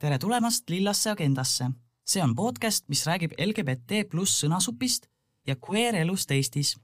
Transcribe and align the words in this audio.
tere 0.00 0.18
tulemast 0.18 0.70
Lillasse 0.70 1.10
agendasse. 1.10 1.70
see 2.06 2.22
on 2.22 2.34
podcast, 2.34 2.88
mis 2.88 3.06
räägib 3.06 3.32
LGBT 3.38 4.08
pluss 4.10 4.40
sõnasupist 4.40 5.06
ja 5.46 5.54
queer 5.56 5.94
elust 5.94 6.30
Eestis. 6.30 6.76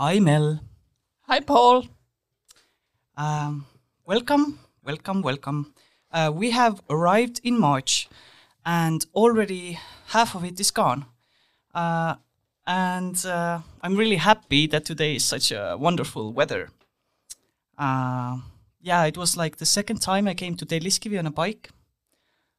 Hi 0.00 0.20
Mel 0.20 0.58
Hi, 1.28 1.40
Paul. 1.46 1.84
um,. 3.16 3.64
Welcome, 4.08 4.58
welcome, 4.84 5.22
welcome. 5.22 5.74
Uh, 6.12 6.30
we 6.34 6.50
have 6.50 6.80
arrived 6.88 7.40
in 7.44 7.58
March 7.58 8.08
and 8.64 9.06
already 9.14 9.78
half 10.08 10.34
of 10.34 10.44
it 10.44 10.58
is 10.58 10.70
gone. 10.70 11.06
Uh, 11.74 12.14
and 12.66 13.24
uh, 13.26 13.60
I'm 13.82 13.96
really 13.96 14.16
happy 14.16 14.66
that 14.68 14.84
today 14.84 15.16
is 15.16 15.24
such 15.24 15.52
a 15.52 15.76
wonderful 15.78 16.32
weather. 16.32 16.70
Uh, 17.78 18.38
yeah, 18.80 19.04
it 19.04 19.16
was 19.16 19.36
like 19.36 19.56
the 19.56 19.66
second 19.66 20.00
time 20.00 20.26
I 20.26 20.34
came 20.34 20.56
to 20.56 20.66
Telliskivi 20.66 21.18
on 21.18 21.26
a 21.26 21.30
bike. 21.30 21.70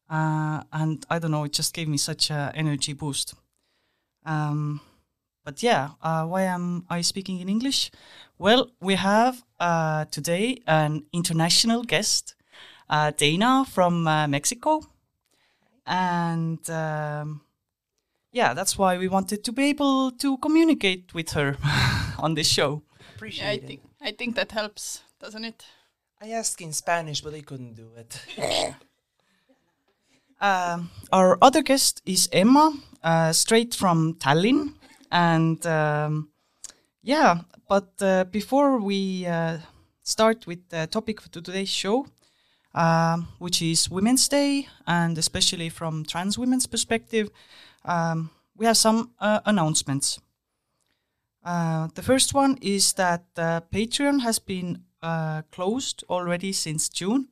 Uh, 0.09 0.63
and 0.71 1.05
I 1.09 1.19
don't 1.19 1.31
know, 1.31 1.45
it 1.45 1.53
just 1.53 1.73
gave 1.73 1.87
me 1.87 1.97
such 1.97 2.31
an 2.31 2.51
energy 2.53 2.93
boost. 2.93 3.33
Um, 4.25 4.81
but 5.43 5.61
yeah, 5.63 5.89
uh, 6.01 6.25
why 6.25 6.43
am 6.43 6.85
I 6.89 7.01
speaking 7.01 7.39
in 7.39 7.49
English? 7.49 7.91
Well, 8.37 8.71
we 8.79 8.95
have 8.95 9.43
uh, 9.59 10.05
today 10.05 10.61
an 10.67 11.03
international 11.13 11.83
guest, 11.83 12.35
uh, 12.89 13.11
Dana 13.11 13.65
from 13.65 14.07
uh, 14.07 14.27
Mexico. 14.27 14.81
And 15.85 16.67
um, 16.69 17.41
yeah, 18.31 18.53
that's 18.53 18.77
why 18.77 18.97
we 18.97 19.07
wanted 19.07 19.43
to 19.43 19.51
be 19.51 19.65
able 19.69 20.11
to 20.11 20.37
communicate 20.37 21.13
with 21.13 21.31
her 21.31 21.57
on 22.19 22.35
this 22.35 22.47
show. 22.47 22.83
Appreciate 23.15 23.43
Yeah, 23.45 23.51
I 23.51 23.55
it. 23.55 23.67
think 23.67 23.81
I 24.01 24.11
think 24.11 24.35
that 24.35 24.51
helps, 24.51 25.03
doesn't 25.19 25.43
it? 25.45 25.65
I 26.21 26.29
asked 26.29 26.61
in 26.61 26.73
Spanish, 26.73 27.21
but 27.21 27.33
I 27.33 27.41
couldn't 27.41 27.75
do 27.75 27.89
it. 27.97 28.25
Um, 30.43 30.89
our 31.11 31.37
other 31.39 31.61
guest 31.61 32.01
is 32.03 32.27
Emma, 32.31 32.73
uh, 33.03 33.31
straight 33.31 33.75
from 33.75 34.15
Tallinn. 34.15 34.73
And 35.11 35.65
um, 35.65 36.29
yeah, 37.01 37.41
but 37.67 37.91
uh, 38.01 38.23
before 38.25 38.79
we 38.79 39.25
uh, 39.25 39.57
start 40.03 40.47
with 40.47 40.69
the 40.69 40.87
topic 40.87 41.21
for 41.21 41.29
today's 41.29 41.69
show, 41.69 42.07
um, 42.73 43.27
which 43.39 43.61
is 43.61 43.89
Women's 43.89 44.27
Day, 44.27 44.67
and 44.87 45.17
especially 45.17 45.69
from 45.69 46.05
trans 46.05 46.37
women's 46.37 46.67
perspective, 46.67 47.29
um, 47.85 48.29
we 48.55 48.65
have 48.65 48.77
some 48.77 49.11
uh, 49.19 49.41
announcements. 49.45 50.19
Uh, 51.43 51.87
the 51.95 52.03
first 52.03 52.33
one 52.33 52.57
is 52.61 52.93
that 52.93 53.25
uh, 53.35 53.61
Patreon 53.73 54.21
has 54.21 54.39
been 54.39 54.83
uh, 55.01 55.41
closed 55.51 56.03
already 56.09 56.53
since 56.53 56.87
June. 56.87 57.27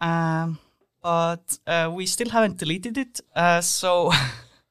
Um, 0.00 0.58
but 1.02 1.58
uh, 1.66 1.90
we 1.92 2.06
still 2.06 2.30
haven't 2.30 2.58
deleted 2.58 2.96
it. 2.96 3.20
Uh, 3.34 3.60
so 3.60 4.12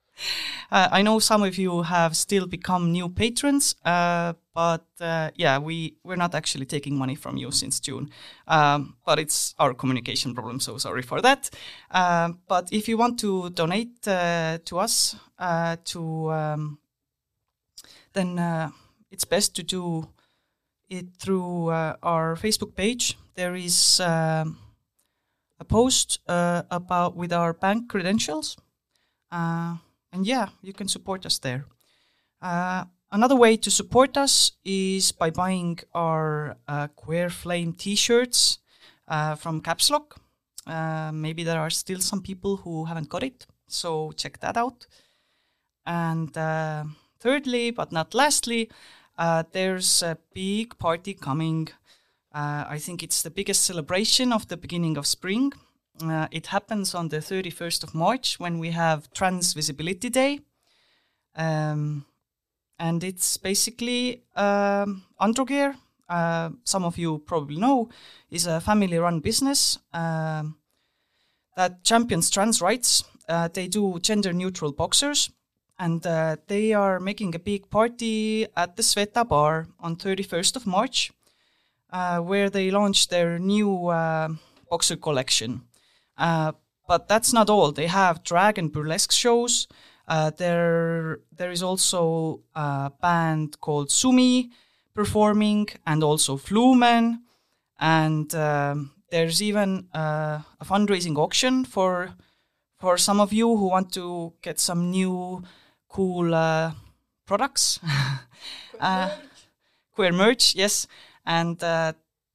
uh, 0.72 0.88
I 0.92 1.02
know 1.02 1.20
some 1.20 1.44
of 1.44 1.58
you 1.58 1.82
have 1.84 2.16
still 2.16 2.48
become 2.48 2.92
new 2.92 3.10
patrons, 3.10 3.76
uh, 3.86 4.34
but 4.54 4.86
uh, 5.00 5.32
yeah, 5.36 5.58
we 5.60 5.96
we're 6.04 6.16
not 6.16 6.36
actually 6.36 6.66
taking 6.66 6.98
money 6.98 7.16
from 7.16 7.38
you 7.38 7.52
since 7.52 7.80
June. 7.80 8.10
Um, 8.48 8.96
but 9.06 9.20
it's 9.20 9.56
our 9.60 9.74
communication 9.74 10.34
problem, 10.34 10.60
so 10.60 10.78
sorry 10.78 11.02
for 11.02 11.22
that. 11.22 11.50
Um, 11.92 12.40
but 12.48 12.70
if 12.72 12.88
you 12.88 12.98
want 12.98 13.20
to 13.20 13.50
donate 13.50 14.08
uh, 14.08 14.60
to 14.66 14.80
us, 14.80 15.16
uh, 15.40 15.78
to 15.86 16.32
um, 16.32 16.80
then 18.14 18.40
uh, 18.40 18.70
it's 19.12 19.26
best 19.26 19.56
to 19.56 19.64
do 19.64 20.08
it 20.90 21.06
through 21.18 21.70
our 21.70 22.36
Facebook 22.36 22.76
page. 22.76 23.18
There 23.36 23.56
is. 23.56 24.00
Um, 24.00 24.58
a 25.62 25.64
post 25.64 26.20
uh, 26.28 26.64
about 26.72 27.16
with 27.16 27.32
our 27.32 27.54
bank 27.54 27.88
credentials, 27.88 28.58
uh, 29.32 29.76
and 30.12 30.26
yeah, 30.26 30.50
you 30.62 30.74
can 30.74 30.88
support 30.88 31.26
us 31.26 31.40
there. 31.40 31.66
Uh, 32.42 32.86
another 33.12 33.36
way 33.36 33.56
to 33.58 33.72
support 33.72 34.18
us 34.18 34.54
is 34.66 35.12
by 35.12 35.30
buying 35.30 35.80
our 35.94 36.58
uh, 36.68 36.88
Queer 36.96 37.30
Flame 37.30 37.74
T-shirts 37.74 38.60
uh, 39.08 39.36
from 39.36 39.62
Caps 39.62 39.90
Lock. 39.90 40.20
Uh, 40.68 41.12
maybe 41.14 41.44
there 41.44 41.60
are 41.60 41.70
still 41.70 42.00
some 42.00 42.22
people 42.22 42.58
who 42.58 42.86
haven't 42.86 43.10
got 43.10 43.24
it, 43.24 43.46
so 43.68 44.12
check 44.14 44.40
that 44.40 44.58
out. 44.58 44.88
And 45.86 46.36
uh, 46.38 46.84
thirdly, 47.20 47.72
but 47.72 47.92
not 47.92 48.14
lastly, 48.14 48.70
uh, 49.18 49.44
there's 49.52 50.04
a 50.04 50.18
big 50.34 50.78
party 50.78 51.14
coming 51.14 51.70
I 52.34 52.80
think 52.80 53.04
it's 53.04 53.24
the 53.24 53.30
biggest 53.30 53.64
celebration 53.64 54.32
of 54.32 54.48
the 54.48 54.56
beginning 54.56 54.96
of 54.96 55.06
spring. 55.06 55.52
Uh, 56.02 56.28
it 56.32 56.48
happens 56.48 56.96
on 56.96 57.10
the 57.10 57.18
31st 57.18 57.84
of 57.84 57.96
March 57.96 58.40
when 58.40 58.60
we 58.60 58.72
have 58.72 59.12
Trans 59.14 59.54
Visibility 59.54 60.10
Day. 60.10 60.40
Um, 61.36 62.06
and 62.80 63.04
it's 63.04 63.38
basically 63.38 64.24
um, 64.36 65.04
Androcare, 65.20 65.76
uh, 66.10 66.50
some 66.64 66.84
of 66.84 66.98
you 66.98 67.20
probably 67.20 67.58
know, 67.58 67.90
is 68.30 68.48
a 68.48 68.60
family 68.60 68.98
run 68.98 69.20
business 69.20 69.78
um, 69.94 70.58
that 71.56 71.84
champions 71.84 72.30
trans 72.30 72.62
rights. 72.62 73.04
Uh, 73.30 73.48
they 73.48 73.68
do 73.68 74.00
gender 74.00 74.34
neutral 74.34 74.72
boxers 74.72 75.30
and 75.80 76.06
uh, 76.06 76.36
they 76.48 76.74
are 76.74 77.00
making 77.00 77.36
a 77.36 77.40
big 77.40 77.70
party 77.70 78.48
at 78.56 78.76
the 78.76 78.84
Sveta 78.84 79.28
bar 79.28 79.68
on 79.80 79.96
31st 79.96 80.56
of 80.56 80.68
March 80.68 81.12
uh, 81.92 82.20
where 82.20 82.50
they 82.50 82.72
launch 82.72 83.08
their 83.10 83.40
new 83.40 83.88
uh, 83.88 84.30
boxer 84.70 84.96
collection. 84.96 85.62
Uh, 86.18 86.54
but 86.88 87.08
that's 87.08 87.34
not 87.34 87.50
all. 87.50 87.72
They 87.72 87.88
have 87.88 88.24
drag 88.24 88.58
and 88.58 88.72
burlesque 88.72 89.12
shows. 89.12 89.68
Uh, 90.08 90.32
there, 90.38 91.20
there 91.36 91.52
is 91.52 91.64
also 91.64 92.42
a 92.56 92.92
band 93.02 93.60
called 93.62 93.92
Sumi 93.92 94.52
performing, 94.94 95.70
and 95.88 96.04
also 96.04 96.38
Flumen. 96.38 97.20
And 97.80 98.34
um, 98.36 98.92
there's 99.10 99.42
even 99.42 99.88
uh, 99.94 100.40
a 100.60 100.66
fundraising 100.66 101.18
auction 101.18 101.66
for 101.66 102.14
for 102.78 102.98
some 102.98 103.20
of 103.20 103.32
you 103.32 103.56
who 103.56 103.68
want 103.68 103.94
to 103.94 104.34
get 104.42 104.60
some 104.60 104.90
new 104.90 105.44
cool 105.88 106.34
uh, 106.34 106.72
products. 107.26 107.80
Uh, 108.80 109.12
queer 109.94 110.12
merch, 110.12 110.56
yes 110.56 110.88
and 111.26 111.64
uh, 111.64 111.94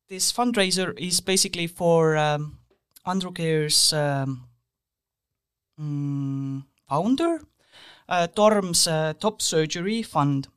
this 0.08 0.32
fundraiser 0.32 0.96
is 0.98 1.20
basically 1.20 1.66
for 1.66 2.16
um, 2.16 2.55
Androcare's 3.06 3.92
um, 3.92 4.48
mm, 5.80 6.64
founder, 6.88 7.40
uh, 8.08 8.26
Torm's 8.28 8.86
uh, 8.86 9.14
Top 9.20 9.40
Surgery 9.40 10.02
Fund. 10.02 10.48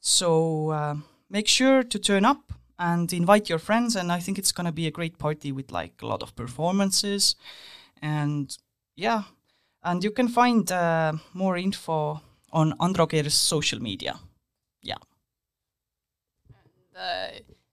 So 0.00 0.70
uh, 0.70 0.96
make 1.28 1.46
sure 1.46 1.82
to 1.82 1.98
turn 1.98 2.24
up 2.24 2.52
and 2.78 3.12
invite 3.12 3.48
your 3.48 3.58
friends, 3.58 3.96
and 3.96 4.10
I 4.10 4.20
think 4.20 4.38
it's 4.38 4.52
gonna 4.52 4.72
be 4.72 4.86
a 4.86 4.90
great 4.90 5.18
party 5.18 5.52
with 5.52 5.70
like 5.70 6.00
a 6.02 6.06
lot 6.06 6.22
of 6.22 6.34
performances, 6.34 7.36
and 8.00 8.56
yeah, 8.96 9.24
and 9.82 10.02
you 10.02 10.10
can 10.10 10.28
find 10.28 10.70
uh, 10.72 11.12
more 11.34 11.58
info 11.58 12.20
on 12.52 12.74
Androcare's 12.80 13.34
social 13.34 13.80
media. 13.80 14.18
Yeah. 14.82 14.96
Uh, 16.96 17.28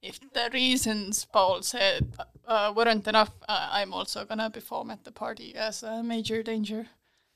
if 0.07 0.19
the 0.33 0.49
reasons 0.53 1.25
Paul 1.25 1.61
said 1.61 2.07
uh, 2.47 2.73
weren't 2.75 3.07
enough, 3.07 3.31
uh, 3.47 3.69
I'm 3.71 3.93
also 3.93 4.25
gonna 4.25 4.49
perform 4.49 4.89
at 4.89 5.03
the 5.03 5.11
party 5.11 5.53
as 5.55 5.83
a 5.83 6.01
major 6.01 6.41
danger. 6.41 6.87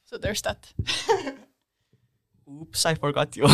So 0.05 0.17
there's 0.17 0.41
that. 0.43 0.73
Oops, 2.49 2.85
I 2.85 2.95
forgot 2.95 3.35
you. 3.35 3.45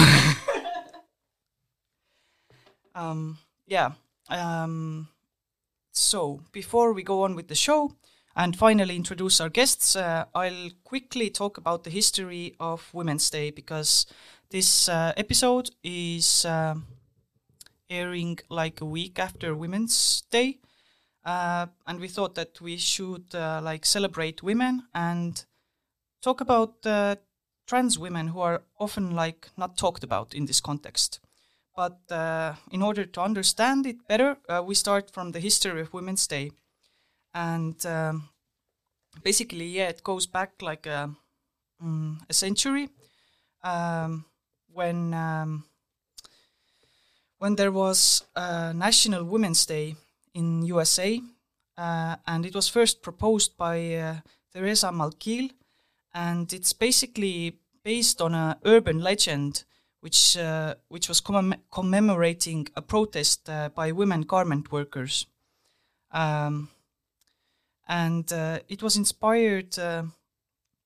um, 2.95 3.37
yeah. 3.65 3.91
Um, 4.29 5.07
so 5.91 6.41
before 6.51 6.93
we 6.93 7.03
go 7.03 7.23
on 7.23 7.35
with 7.35 7.47
the 7.47 7.55
show 7.55 7.93
and 8.35 8.55
finally 8.55 8.95
introduce 8.95 9.41
our 9.41 9.49
guests, 9.49 9.95
uh, 9.95 10.25
I'll 10.33 10.69
quickly 10.83 11.29
talk 11.29 11.57
about 11.57 11.83
the 11.83 11.89
history 11.89 12.55
of 12.59 12.89
Women's 12.93 13.29
Day 13.29 13.51
because 13.51 14.05
this 14.49 14.89
uh, 14.89 15.13
episode 15.17 15.71
is 15.83 16.45
um 16.45 16.85
airing 17.89 18.39
like 18.49 18.81
a 18.81 18.85
week 18.85 19.19
after 19.19 19.55
Women's 19.55 20.23
Day. 20.31 20.59
Uh, 21.25 21.67
and 21.85 21.99
we 21.99 22.07
thought 22.07 22.35
that 22.35 22.61
we 22.61 22.77
should 22.77 23.35
uh, 23.35 23.59
like 23.61 23.85
celebrate 23.85 24.43
women 24.43 24.83
and 24.93 25.45
talk 26.21 26.41
about 26.41 26.85
uh, 26.85 27.15
trans 27.67 27.99
women 27.99 28.29
who 28.29 28.39
are 28.39 28.63
often 28.79 29.11
like 29.11 29.49
not 29.57 29.77
talked 29.77 30.03
about 30.03 30.33
in 30.33 30.45
this 30.45 30.61
context. 30.61 31.19
But 31.75 31.99
uh, 32.09 32.55
in 32.71 32.81
order 32.81 33.05
to 33.05 33.21
understand 33.21 33.85
it 33.85 34.07
better, 34.07 34.37
uh, 34.49 34.63
we 34.65 34.73
start 34.73 35.11
from 35.11 35.31
the 35.31 35.39
history 35.39 35.81
of 35.81 35.93
Women's 35.93 36.25
Day. 36.25 36.51
And 37.33 37.85
um, 37.85 38.29
basically, 39.23 39.67
yeah, 39.67 39.89
it 39.89 40.03
goes 40.03 40.25
back 40.25 40.61
like 40.61 40.87
a, 40.87 41.13
mm, 41.83 42.17
a 42.27 42.33
century 42.33 42.89
um, 43.63 44.25
when 44.73 45.13
um, 45.13 45.65
when 47.39 47.55
there 47.55 47.71
was 47.71 48.23
a 48.35 48.73
National 48.73 49.23
Women's 49.23 49.65
Day 49.65 49.95
in 50.33 50.63
USA, 50.63 51.21
uh, 51.77 52.15
and 52.25 52.45
it 52.45 52.55
was 52.55 52.67
first 52.67 53.01
proposed 53.01 53.57
by 53.57 53.93
uh, 53.93 54.15
Theresa 54.53 54.87
Malkiel, 54.87 55.51
and 56.13 56.51
it's 56.51 56.73
basically 56.73 57.59
based 57.83 58.21
on 58.21 58.33
a 58.33 58.57
urban 58.65 58.99
legend 58.99 59.63
which 60.01 60.37
uh, 60.37 60.75
which 60.89 61.09
was 61.09 61.21
commem- 61.21 61.59
commemorating 61.71 62.67
a 62.75 62.81
protest 62.81 63.49
uh, 63.49 63.69
by 63.69 63.91
women 63.91 64.21
garment 64.21 64.71
workers, 64.71 65.25
um, 66.11 66.69
and 67.87 68.31
uh, 68.31 68.59
it 68.69 68.81
was 68.81 68.95
inspired 68.95 69.77
uh, 69.79 70.03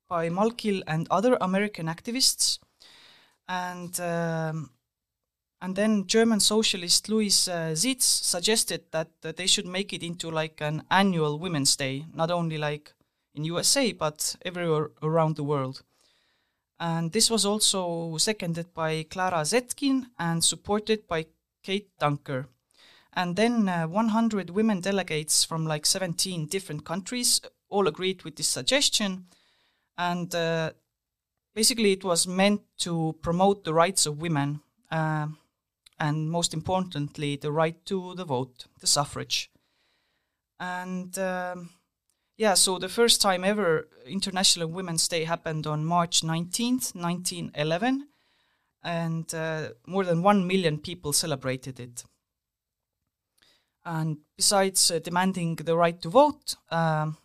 by 0.08 0.30
Malkil 0.30 0.82
and 0.88 1.08
other 1.10 1.38
American 1.42 1.88
activists, 1.88 2.60
and 3.48 4.00
um, 4.00 4.70
and 5.62 5.76
then 5.76 6.08
German 6.08 6.40
socialist 6.40 7.08
Luise 7.08 7.48
uh, 7.48 7.74
Zietz 7.74 8.02
suggested 8.02 8.84
that 8.92 9.10
uh, 9.24 9.32
they 9.36 9.46
should 9.46 9.68
make 9.68 9.94
it 9.94 10.04
into 10.04 10.32
like 10.32 10.60
an 10.60 10.84
annual 10.90 11.38
Women's 11.38 11.76
Day, 11.76 12.06
not 12.14 12.32
only 12.32 12.58
like 12.58 12.94
in 13.36 13.46
USA 13.46 13.92
but 13.92 14.36
everywhere 14.44 14.90
around 15.04 15.36
the 15.36 15.44
world. 15.44 15.84
And 16.80 17.12
this 17.12 17.30
was 17.30 17.46
also 17.46 18.18
seconded 18.18 18.74
by 18.74 19.04
Clara 19.04 19.44
Zetkin 19.44 20.08
and 20.18 20.44
supported 20.44 21.08
by 21.08 21.28
Käte 21.64 21.92
Duncker. 22.00 22.48
And 23.14 23.36
then 23.36 23.70
uh, 23.70 23.88
100 23.88 24.50
women 24.50 24.82
delegates 24.82 25.44
from 25.44 25.68
like 25.68 25.86
17 25.86 26.48
different 26.48 26.86
countries 26.86 27.40
all 27.70 27.88
agreed 27.88 28.24
with 28.24 28.36
this 28.36 28.48
suggestion. 28.48 29.26
And 29.98 30.34
uh, 30.34 30.72
basically, 31.54 31.92
it 31.92 32.04
was 32.04 32.26
meant 32.26 32.62
to 32.80 33.16
promote 33.22 33.64
the 33.64 33.74
rights 33.76 34.08
of 34.08 34.22
women. 34.22 34.62
Uh, 34.90 35.28
and 36.02 36.32
most 36.32 36.52
importantly, 36.56 37.36
the 37.36 37.52
right 37.52 37.86
to 37.86 38.16
the 38.16 38.26
vote, 38.26 38.66
the 38.80 38.88
suffrage. 38.88 39.52
And 40.60 41.16
um, 41.20 41.70
yeah, 42.38 42.56
so 42.56 42.80
the 42.80 42.90
first 42.90 43.22
time 43.22 43.44
ever 43.44 43.88
International 44.08 44.68
Women's 44.68 45.08
Day 45.08 45.26
happened 45.26 45.68
on 45.68 45.86
March 45.86 46.22
19th, 46.22 46.96
1911, 46.96 48.08
and 48.84 49.32
uh, 49.36 49.70
more 49.86 50.04
than 50.04 50.24
1 50.24 50.48
million 50.48 50.80
people 50.80 51.14
celebrated 51.14 51.80
it. 51.80 52.04
And 53.86 54.18
besides 54.36 54.90
uh, 54.90 54.98
demanding 54.98 55.58
the 55.58 55.78
right 55.78 56.02
to 56.02 56.10
vote, 56.10 56.56
um, 56.72 57.18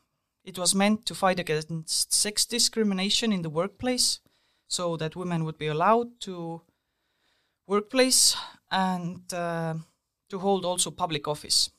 it 0.44 0.58
was 0.58 0.74
meant 0.74 1.06
to 1.06 1.14
fight 1.14 1.40
against 1.40 2.12
sex 2.12 2.44
discrimination 2.44 3.32
in 3.32 3.40
the 3.40 3.50
workplace 3.50 4.20
so 4.68 4.98
that 4.98 5.16
women 5.16 5.44
would 5.44 5.56
be 5.56 5.66
allowed 5.66 6.20
to 6.20 6.60
workplace 7.66 8.36
and 8.70 9.20
uh, 9.32 9.74
to 10.28 10.38
hold 10.38 10.64
also 10.64 10.90
public 10.90 11.28
office. 11.28 11.70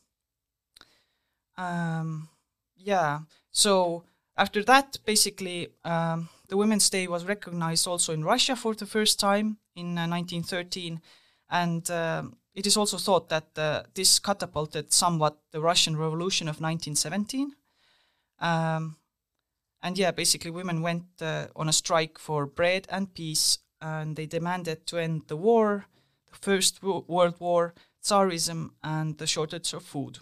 Um, 1.57 2.29
yeah, 2.75 3.19
so 3.51 4.03
after 4.37 4.63
that, 4.63 4.97
basically, 5.05 5.69
um, 5.83 6.29
the 6.47 6.57
Women's 6.57 6.89
Day 6.89 7.07
was 7.07 7.25
recognized 7.25 7.87
also 7.87 8.13
in 8.13 8.23
Russia 8.23 8.55
for 8.55 8.75
the 8.75 8.85
first 8.85 9.19
time 9.19 9.57
in 9.75 9.97
uh, 9.97 10.07
1913, 10.07 11.01
and 11.49 11.89
uh, 11.89 12.23
it 12.53 12.67
is 12.67 12.77
also 12.77 12.97
thought 12.97 13.29
that 13.29 13.47
uh, 13.57 13.83
this 13.93 14.19
catapulted 14.19 14.93
somewhat 14.93 15.37
the 15.51 15.59
Russian 15.59 15.97
Revolution 15.97 16.47
of 16.47 16.61
1917. 16.61 17.51
Um, 18.39 18.97
and 19.81 19.97
yeah, 19.97 20.11
basically, 20.11 20.51
women 20.51 20.81
went 20.81 21.05
uh, 21.21 21.47
on 21.55 21.69
a 21.69 21.73
strike 21.73 22.17
for 22.19 22.45
bread 22.45 22.87
and 22.89 23.13
peace, 23.13 23.59
and 23.81 24.15
they 24.15 24.25
demanded 24.25 24.85
to 24.87 24.97
end 24.97 25.23
the 25.27 25.37
war, 25.37 25.85
the 26.31 26.37
First 26.39 26.83
World 26.83 27.35
War, 27.39 27.73
Tsarism, 28.03 28.71
and 28.83 29.17
the 29.17 29.27
shortage 29.27 29.73
of 29.73 29.83
food. 29.83 30.19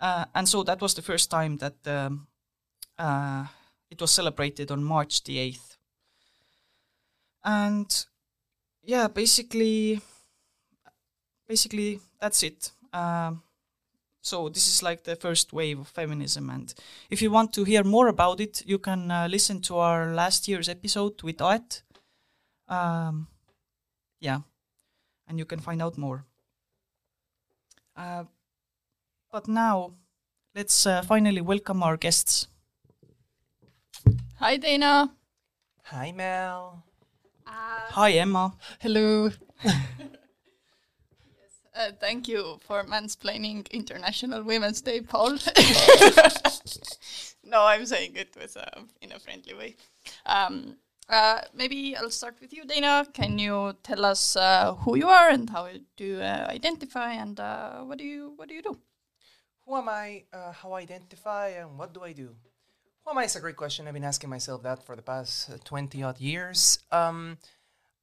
Uh, 0.00 0.24
and 0.34 0.48
so 0.48 0.62
that 0.62 0.80
was 0.80 0.94
the 0.94 1.02
first 1.02 1.30
time 1.30 1.58
that 1.58 1.76
um, 1.86 2.26
uh, 2.98 3.46
it 3.90 4.00
was 4.00 4.10
celebrated 4.10 4.70
on 4.70 4.84
March 4.84 5.22
the 5.24 5.36
8th. 5.36 5.76
And 7.44 8.06
yeah, 8.82 9.08
basically, 9.08 10.00
basically 11.46 12.00
that's 12.20 12.42
it. 12.42 12.72
Um, 12.92 13.42
so 14.20 14.48
this 14.48 14.68
is 14.68 14.82
like 14.82 15.04
the 15.04 15.16
first 15.16 15.52
wave 15.52 15.80
of 15.80 15.88
feminism, 15.88 16.48
and 16.48 16.72
if 17.10 17.20
you 17.20 17.30
want 17.30 17.52
to 17.52 17.64
hear 17.64 17.84
more 17.84 18.08
about 18.08 18.40
it, 18.40 18.62
you 18.64 18.78
can 18.78 19.10
uh, 19.10 19.28
listen 19.30 19.60
to 19.62 19.76
our 19.76 20.14
last 20.14 20.48
year's 20.48 20.68
episode 20.68 21.22
with 21.22 21.42
Aet. 21.42 21.82
Um, 22.66 23.26
yeah, 24.20 24.40
and 25.28 25.38
you 25.38 25.44
can 25.44 25.58
find 25.58 25.82
out 25.82 25.98
more. 25.98 26.24
Uh, 27.96 28.24
but 29.30 29.48
now, 29.48 29.94
let's 30.54 30.86
uh, 30.86 31.02
finally 31.02 31.40
welcome 31.40 31.82
our 31.82 31.96
guests. 31.96 32.48
Hi, 34.36 34.56
Dana. 34.56 35.12
Hi, 35.84 36.12
Mel. 36.12 36.84
Hi, 37.46 38.12
Emma. 38.12 38.54
Hello. 38.80 39.30
Uh, 41.76 41.90
thank 41.98 42.28
you 42.28 42.56
for 42.60 42.84
mansplaining 42.84 43.68
International 43.72 44.44
Women's 44.44 44.80
Day, 44.80 45.00
Paul. 45.00 45.30
no, 47.44 47.64
I'm 47.64 47.84
saying 47.84 48.12
it 48.14 48.28
with 48.38 48.56
uh, 48.56 48.82
in 49.02 49.10
a 49.10 49.18
friendly 49.18 49.54
way. 49.54 49.74
Um, 50.24 50.76
uh, 51.08 51.40
maybe 51.54 51.96
I'll 51.96 52.10
start 52.10 52.36
with 52.40 52.52
you, 52.52 52.64
Dana. 52.64 53.06
Can 53.12 53.38
you 53.38 53.76
tell 53.82 54.04
us 54.04 54.36
uh, 54.36 54.74
who 54.74 54.96
you 54.96 55.08
are 55.08 55.28
and 55.28 55.48
how 55.50 55.68
do 55.96 56.04
you 56.04 56.16
uh, 56.16 56.46
identify 56.48 57.12
and 57.12 57.38
uh, 57.38 57.80
what 57.80 57.98
do 57.98 58.04
you 58.04 58.32
what 58.36 58.48
do 58.48 58.54
you 58.54 58.62
do? 58.62 58.78
Who 59.66 59.76
am 59.76 59.88
I? 59.88 60.24
Uh, 60.32 60.52
how 60.52 60.72
I 60.72 60.80
identify 60.80 61.48
and 61.48 61.78
what 61.78 61.92
do 61.92 62.02
I 62.02 62.12
do? 62.12 62.34
Who 63.04 63.10
am 63.10 63.18
I 63.18 63.24
is 63.24 63.36
a 63.36 63.40
great 63.40 63.56
question. 63.56 63.86
I've 63.86 63.94
been 63.94 64.04
asking 64.04 64.30
myself 64.30 64.62
that 64.62 64.84
for 64.86 64.96
the 64.96 65.02
past 65.02 65.50
uh, 65.50 65.56
20 65.64 66.02
odd 66.02 66.20
years. 66.20 66.78
Um, 66.90 67.38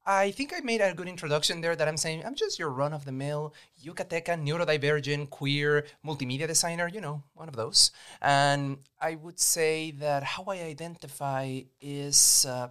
I 0.05 0.31
think 0.31 0.51
I 0.55 0.61
made 0.61 0.81
a 0.81 0.93
good 0.93 1.07
introduction 1.07 1.61
there 1.61 1.75
that 1.75 1.87
I'm 1.87 1.97
saying 1.97 2.23
I'm 2.25 2.33
just 2.33 2.57
your 2.57 2.69
run 2.69 2.93
of 2.93 3.05
the 3.05 3.11
mill 3.11 3.53
Yucatecan, 3.83 4.47
neurodivergent, 4.47 5.29
queer, 5.29 5.85
multimedia 6.05 6.47
designer, 6.47 6.87
you 6.87 7.01
know, 7.01 7.23
one 7.33 7.47
of 7.47 7.55
those. 7.55 7.91
And 8.21 8.77
I 8.99 9.15
would 9.15 9.39
say 9.39 9.91
that 9.91 10.23
how 10.23 10.45
I 10.45 10.61
identify 10.61 11.61
is 11.79 12.45
uh, 12.47 12.69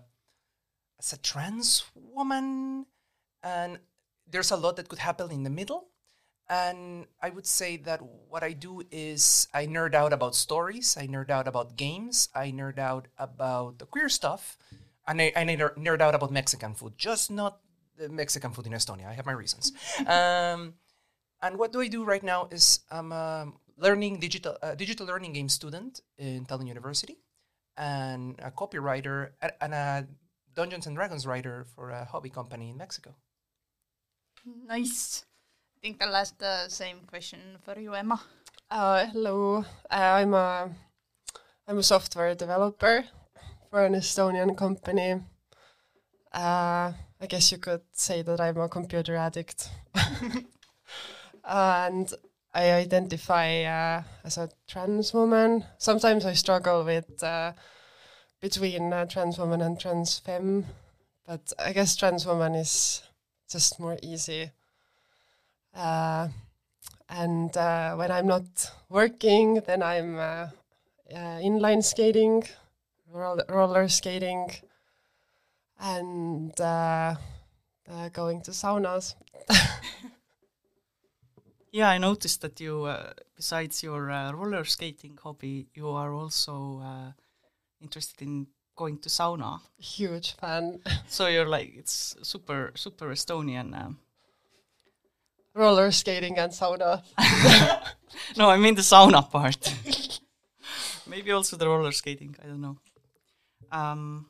as 1.01 1.13
a 1.13 1.19
trans 1.19 1.85
woman, 1.95 2.87
and 3.43 3.79
there's 4.29 4.51
a 4.53 4.57
lot 4.57 4.77
that 4.77 4.89
could 4.89 5.01
happen 5.01 5.33
in 5.33 5.43
the 5.43 5.51
middle. 5.51 5.89
And 6.49 7.07
I 7.23 7.31
would 7.31 7.47
say 7.47 7.77
that 7.89 8.01
what 8.29 8.43
I 8.43 8.53
do 8.53 8.83
is 8.91 9.49
I 9.55 9.67
nerd 9.67 9.95
out 9.95 10.13
about 10.13 10.35
stories, 10.35 10.97
I 10.99 11.07
nerd 11.07 11.31
out 11.31 11.49
about 11.49 11.77
games, 11.77 12.29
I 12.35 12.51
nerd 12.51 12.79
out 12.79 13.09
about 13.19 13.79
the 13.79 13.87
queer 13.87 14.09
stuff, 14.09 14.59
and 15.07 15.23
I, 15.23 15.33
and 15.37 15.51
I 15.51 15.57
nerd 15.57 16.01
out 16.01 16.15
about 16.15 16.33
Mexican 16.33 16.75
food, 16.75 16.95
just 16.99 17.31
not 17.31 17.61
the 17.97 18.09
Mexican 18.09 18.53
food 18.53 18.67
in 18.67 18.73
Estonia. 18.73 19.07
I 19.09 19.15
have 19.15 19.27
my 19.27 19.33
reasons. 19.33 19.73
um, 20.07 20.75
and 21.41 21.57
what 21.57 21.73
do 21.73 21.81
I 21.81 21.89
do 21.89 22.05
right 22.05 22.23
now 22.23 22.49
is 22.51 22.81
I'm 22.91 23.13
a 23.13 23.53
learning 23.79 24.19
digital 24.19 24.57
uh, 24.61 24.75
digital 24.75 25.07
learning 25.07 25.33
game 25.33 25.49
student 25.49 26.03
in 26.19 26.45
Tallinn 26.47 26.67
University, 26.67 27.17
and 27.77 28.35
a 28.43 28.51
copywriter 28.51 29.31
and 29.61 29.73
a 29.73 30.07
Dungeons 30.55 30.87
and 30.87 30.97
Dragons 30.97 31.27
writer 31.27 31.65
for 31.65 31.91
a 31.91 32.05
hobby 32.05 32.31
company 32.31 32.71
in 32.71 32.77
Mexico. 32.77 33.15
Nice. 34.67 35.25
I 35.77 35.81
think 35.81 36.03
I'll 36.03 36.17
ask 36.17 36.37
the 36.39 36.69
same 36.69 37.01
question 37.07 37.59
for 37.65 37.79
you, 37.79 37.95
Emma. 37.95 38.21
Uh, 38.71 39.07
hello. 39.07 39.65
Uh, 39.91 39.95
I'm 39.95 40.35
a 40.35 40.71
I'm 41.67 41.79
a 41.79 41.83
software 41.83 42.35
developer 42.35 43.05
for 43.71 43.85
an 43.85 43.95
Estonian 43.95 44.57
company. 44.57 45.21
Uh, 46.33 46.93
I 47.21 47.27
guess 47.29 47.53
you 47.53 47.59
could 47.59 47.83
say 47.93 48.23
that 48.23 48.41
I'm 48.41 48.59
a 48.59 48.69
computer 48.69 49.17
addict. 49.17 49.69
and 51.45 52.13
I 52.55 52.73
identify 52.73 53.63
uh, 53.63 54.03
as 54.25 54.39
a 54.39 54.51
trans 54.67 55.13
woman. 55.15 55.65
Sometimes 55.79 56.25
I 56.25 56.35
struggle 56.35 56.85
with 56.85 57.23
uh, 57.23 57.53
between 58.41 58.93
uh, 58.93 59.05
trans 59.07 59.39
woman 59.39 59.61
and 59.61 59.79
trans 59.79 60.19
femme, 60.19 60.67
but 61.27 61.53
I 61.59 61.73
guess 61.73 61.97
trans 61.97 62.27
woman 62.27 62.55
is 62.55 63.03
just 63.49 63.79
more 63.79 63.99
easy. 64.03 64.51
Uh, 65.75 66.29
and 67.09 67.57
uh, 67.57 67.95
when 67.97 68.11
I'm 68.11 68.27
not 68.27 68.71
working, 68.89 69.61
then 69.67 69.83
I'm 69.83 70.17
uh, 70.17 70.49
uh, 71.13 71.39
inline 71.43 71.83
skating, 71.85 72.45
roll- 73.13 73.43
roller 73.49 73.89
skating, 73.89 74.51
and 75.79 76.59
uh, 76.61 77.15
going 78.13 78.41
to 78.43 78.53
saunas. 78.53 79.15
Yeah, 81.73 81.89
I 81.89 81.99
noticed 81.99 82.41
that 82.41 82.59
you, 82.59 82.93
besides 83.37 83.81
your 83.85 84.03
roller 84.07 84.65
skating 84.65 85.17
hobby, 85.23 85.69
you 85.73 85.89
are 85.91 86.13
also 86.13 87.15
interested 87.83 88.23
in 88.23 88.47
going 88.77 88.99
to 88.99 89.09
sauna. 89.09 89.61
Huge 89.79 90.33
fan. 90.37 90.81
So 91.09 91.27
you're 91.27 91.49
like 91.49 91.73
it's 91.77 92.17
super 92.23 92.73
super 92.75 93.09
Estonian. 93.13 93.75
Um, 93.75 93.99
Roller 95.55 95.91
skating 95.91 96.39
and 96.39 96.53
sauna. 96.53 97.03
no, 98.37 98.49
I 98.51 98.57
mean 98.57 98.75
the 98.77 98.83
sauna 98.83 99.29
part. 99.31 99.75
Maybe 101.07 101.33
also 101.33 101.57
the 101.57 101.67
roller 101.67 101.91
skating. 101.93 102.37
I 102.43 102.47
don't 102.47 102.61
know. 102.61 102.77
Um, 103.73 104.27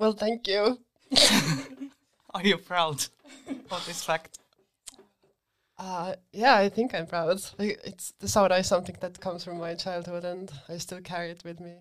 Well, 0.00 0.12
thank 0.12 0.48
you. 0.48 0.78
are 2.34 2.42
you 2.44 2.56
proud 2.58 3.06
of 3.70 3.86
this 3.86 4.02
fact? 4.02 4.38
Uh, 5.78 6.14
yeah, 6.32 6.56
I 6.56 6.68
think 6.70 6.92
I'm 6.94 7.06
proud. 7.06 7.38
Like, 7.58 7.78
it's 7.84 8.12
the 8.18 8.26
sauna 8.26 8.58
is 8.58 8.66
something 8.66 8.96
that 9.00 9.20
comes 9.20 9.44
from 9.44 9.58
my 9.58 9.74
childhood, 9.74 10.24
and 10.24 10.50
I 10.68 10.78
still 10.78 11.00
carry 11.02 11.30
it 11.30 11.44
with 11.44 11.60
me. 11.60 11.74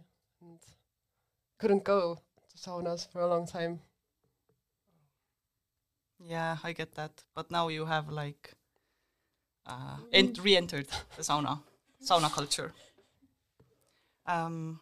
And 1.55 1.59
couldn't 1.59 1.83
go 1.83 2.19
to 2.49 2.57
saunas 2.57 3.07
for 3.11 3.21
a 3.21 3.27
long 3.27 3.47
time. 3.47 3.79
Yeah, 6.19 6.57
I 6.63 6.73
get 6.73 6.95
that. 6.95 7.23
But 7.33 7.51
now 7.51 7.69
you 7.69 7.85
have 7.85 8.09
like 8.09 8.55
uh, 9.65 9.97
ent- 10.11 10.39
re-entered 10.43 10.87
the 11.15 11.23
sauna, 11.23 11.59
sauna 12.03 12.31
culture. 12.31 12.73
Um, 14.27 14.79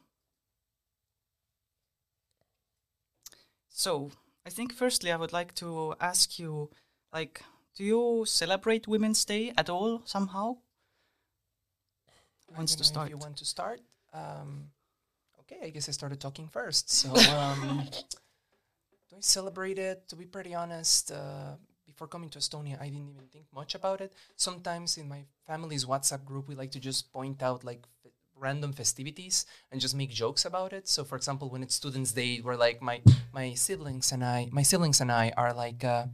so 3.69 4.11
I 4.45 4.49
think 4.49 4.73
firstly 4.73 5.11
I 5.11 5.17
would 5.17 5.33
like 5.33 5.53
to 5.55 5.95
ask 5.99 6.39
you, 6.39 6.69
like, 7.13 7.43
do 7.75 7.83
you 7.83 8.25
celebrate 8.25 8.87
Women's 8.87 9.25
Day 9.25 9.53
at 9.57 9.69
all 9.69 10.01
somehow? 10.05 10.57
I 12.53 12.57
Wants 12.57 12.75
to 12.75 12.93
know 12.93 13.01
If 13.01 13.09
you 13.09 13.17
want 13.17 13.37
to 13.37 13.45
start? 13.45 13.81
Um, 14.13 14.71
okay, 15.53 15.67
I 15.67 15.69
guess 15.69 15.89
I 15.89 15.91
started 15.91 16.19
talking 16.19 16.47
first. 16.47 16.89
So, 16.89 17.09
um, 17.09 17.83
do 19.09 19.15
I 19.15 19.21
celebrate 19.21 19.79
it? 19.79 20.07
To 20.09 20.15
be 20.15 20.25
pretty 20.25 20.53
honest, 20.53 21.11
uh, 21.11 21.55
before 21.85 22.07
coming 22.07 22.29
to 22.29 22.39
Estonia, 22.39 22.79
I 22.81 22.89
didn't 22.89 23.09
even 23.09 23.27
think 23.31 23.45
much 23.53 23.75
about 23.75 24.01
it. 24.01 24.13
Sometimes 24.35 24.97
in 24.97 25.07
my 25.07 25.25
family's 25.47 25.85
WhatsApp 25.85 26.25
group, 26.25 26.47
we 26.47 26.55
like 26.55 26.71
to 26.71 26.79
just 26.79 27.11
point 27.11 27.43
out 27.43 27.63
like 27.63 27.83
random 28.37 28.73
festivities 28.73 29.45
and 29.71 29.81
just 29.81 29.95
make 29.95 30.09
jokes 30.09 30.45
about 30.45 30.73
it. 30.73 30.87
So, 30.87 31.03
for 31.03 31.15
example, 31.15 31.49
when 31.49 31.63
it's 31.63 31.75
Students' 31.75 32.11
Day, 32.11 32.41
we're 32.43 32.55
like 32.55 32.81
my 32.81 33.01
my 33.33 33.53
siblings 33.53 34.11
and 34.11 34.23
I, 34.23 34.49
my 34.51 34.63
siblings 34.63 35.01
and 35.01 35.11
I 35.11 35.31
are 35.37 35.53
like. 35.53 35.83
Uh, 35.83 36.07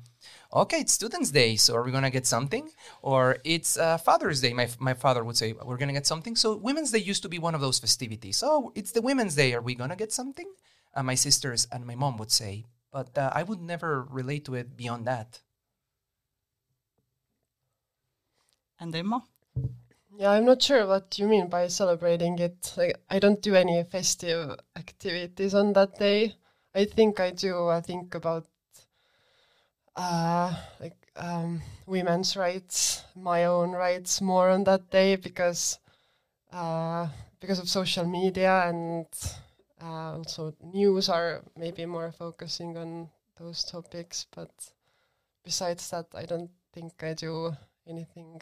okay, 0.53 0.79
it's 0.79 0.93
Students' 0.93 1.31
Day, 1.31 1.55
so 1.55 1.75
are 1.75 1.83
we 1.83 1.91
gonna 1.91 2.09
get 2.09 2.27
something? 2.27 2.69
Or 3.01 3.37
it's 3.43 3.77
uh, 3.77 3.97
Father's 3.97 4.41
Day. 4.41 4.53
My, 4.53 4.67
my 4.79 4.93
father 4.93 5.23
would 5.23 5.37
say, 5.37 5.53
we're 5.53 5.77
gonna 5.77 5.93
get 5.93 6.07
something. 6.07 6.35
So 6.35 6.55
Women's 6.55 6.91
Day 6.91 6.99
used 6.99 7.23
to 7.23 7.29
be 7.29 7.39
one 7.39 7.55
of 7.55 7.61
those 7.61 7.79
festivities. 7.79 8.43
Oh, 8.45 8.71
it's 8.75 8.91
the 8.91 9.01
Women's 9.01 9.35
Day. 9.35 9.53
Are 9.53 9.61
we 9.61 9.75
gonna 9.75 9.95
get 9.95 10.11
something? 10.11 10.51
Uh, 10.93 11.03
my 11.03 11.15
sisters 11.15 11.67
and 11.71 11.85
my 11.85 11.95
mom 11.95 12.17
would 12.17 12.31
say, 12.31 12.65
but 12.91 13.17
uh, 13.17 13.31
I 13.33 13.43
would 13.43 13.61
never 13.61 14.03
relate 14.03 14.45
to 14.45 14.55
it 14.55 14.75
beyond 14.75 15.05
that. 15.05 15.39
And 18.79 18.95
Emma? 18.95 19.23
Yeah, 20.19 20.31
I'm 20.31 20.45
not 20.45 20.61
sure 20.61 20.85
what 20.85 21.17
you 21.17 21.27
mean 21.27 21.47
by 21.47 21.67
celebrating 21.67 22.37
it. 22.37 22.73
Like, 22.77 22.99
I 23.09 23.17
don't 23.17 23.41
do 23.41 23.55
any 23.55 23.83
festive 23.85 24.59
activities 24.75 25.55
on 25.55 25.73
that 25.73 25.97
day. 25.97 26.35
I 26.75 26.85
think 26.85 27.19
I 27.19 27.31
do. 27.31 27.69
I 27.69 27.81
think 27.81 28.13
about 28.13 28.45
uh, 29.95 30.53
like 30.79 30.97
um, 31.15 31.61
women's 31.85 32.35
rights, 32.35 33.03
my 33.15 33.45
own 33.45 33.71
rights 33.71 34.21
more 34.21 34.49
on 34.49 34.63
that 34.65 34.89
day 34.91 35.15
because 35.15 35.79
uh, 36.53 37.07
because 37.39 37.59
of 37.59 37.69
social 37.69 38.05
media 38.05 38.67
and 38.67 39.07
uh, 39.81 40.17
also 40.17 40.53
news 40.61 41.09
are 41.09 41.43
maybe 41.57 41.85
more 41.85 42.11
focusing 42.11 42.77
on 42.77 43.09
those 43.37 43.63
topics. 43.63 44.27
But 44.35 44.51
besides 45.43 45.89
that, 45.91 46.07
I 46.15 46.25
don't 46.25 46.51
think 46.73 47.03
I 47.03 47.13
do 47.13 47.55
anything 47.87 48.41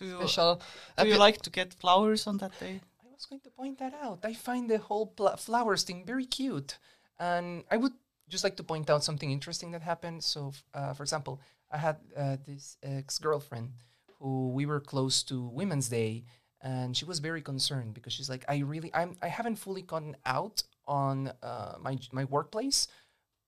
Do 0.00 0.06
you, 0.06 0.16
special. 0.16 0.62
do 0.98 1.06
you 1.06 1.18
like 1.18 1.42
to 1.42 1.50
get 1.50 1.74
flowers 1.74 2.26
on 2.26 2.38
that 2.38 2.58
day? 2.58 2.80
I 3.04 3.08
was 3.12 3.26
going 3.26 3.42
to 3.42 3.50
point 3.50 3.78
that 3.78 3.94
out. 4.02 4.20
I 4.24 4.32
find 4.32 4.68
the 4.68 4.78
whole 4.78 5.08
pl- 5.08 5.36
flowers 5.36 5.82
thing 5.82 6.04
very 6.06 6.24
cute. 6.24 6.78
And 7.18 7.64
I 7.70 7.76
would 7.76 7.92
just 8.28 8.42
like 8.42 8.56
to 8.56 8.62
point 8.62 8.88
out 8.88 9.04
something 9.04 9.30
interesting 9.30 9.72
that 9.72 9.82
happened. 9.82 10.24
So, 10.24 10.52
uh, 10.72 10.94
for 10.94 11.02
example, 11.02 11.40
I 11.70 11.76
had 11.76 11.96
uh, 12.16 12.36
this 12.46 12.78
ex 12.82 13.18
girlfriend 13.18 13.72
who 14.18 14.48
we 14.48 14.66
were 14.66 14.80
close 14.80 15.22
to 15.24 15.48
Women's 15.48 15.88
Day, 15.88 16.24
and 16.62 16.96
she 16.96 17.04
was 17.04 17.18
very 17.18 17.42
concerned 17.42 17.94
because 17.94 18.12
she's 18.12 18.28
like, 18.28 18.44
I 18.48 18.58
really, 18.58 18.90
I'm, 18.94 19.16
I 19.22 19.28
haven't 19.28 19.56
fully 19.56 19.82
gotten 19.82 20.16
out 20.26 20.62
on 20.86 21.32
uh, 21.42 21.74
my 21.80 21.98
my 22.12 22.24
workplace, 22.24 22.88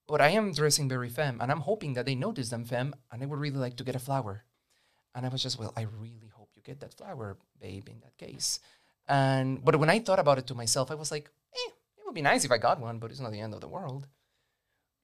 but 0.07 0.21
I 0.21 0.29
am 0.29 0.53
dressing 0.53 0.89
very 0.89 1.09
femme, 1.09 1.39
and 1.41 1.51
I'm 1.51 1.61
hoping 1.61 1.93
that 1.93 2.05
they 2.05 2.15
notice 2.15 2.51
I'm 2.51 2.65
femme, 2.65 2.95
and 3.11 3.23
I 3.23 3.25
would 3.25 3.39
really 3.39 3.57
like 3.57 3.77
to 3.77 3.83
get 3.83 3.95
a 3.95 3.99
flower. 3.99 4.45
And 5.15 5.25
I 5.25 5.29
was 5.29 5.43
just, 5.43 5.59
well, 5.59 5.73
I 5.77 5.81
really 5.83 6.17
hope 6.17 6.23
you 6.23 6.29
get 6.63 6.79
that 6.79 6.93
flower, 6.93 7.37
babe, 7.59 7.87
in 7.87 7.99
that 8.01 8.17
case. 8.17 8.59
And 9.07 9.63
but 9.63 9.75
when 9.77 9.89
I 9.89 9.99
thought 9.99 10.19
about 10.19 10.37
it 10.37 10.47
to 10.47 10.55
myself, 10.55 10.91
I 10.91 10.95
was 10.95 11.11
like, 11.11 11.29
eh, 11.53 11.71
it 11.97 12.05
would 12.05 12.15
be 12.15 12.21
nice 12.21 12.45
if 12.45 12.51
I 12.51 12.57
got 12.57 12.79
one, 12.79 12.99
but 12.99 13.11
it's 13.11 13.19
not 13.19 13.31
the 13.31 13.41
end 13.41 13.53
of 13.53 13.61
the 13.61 13.67
world. 13.67 14.07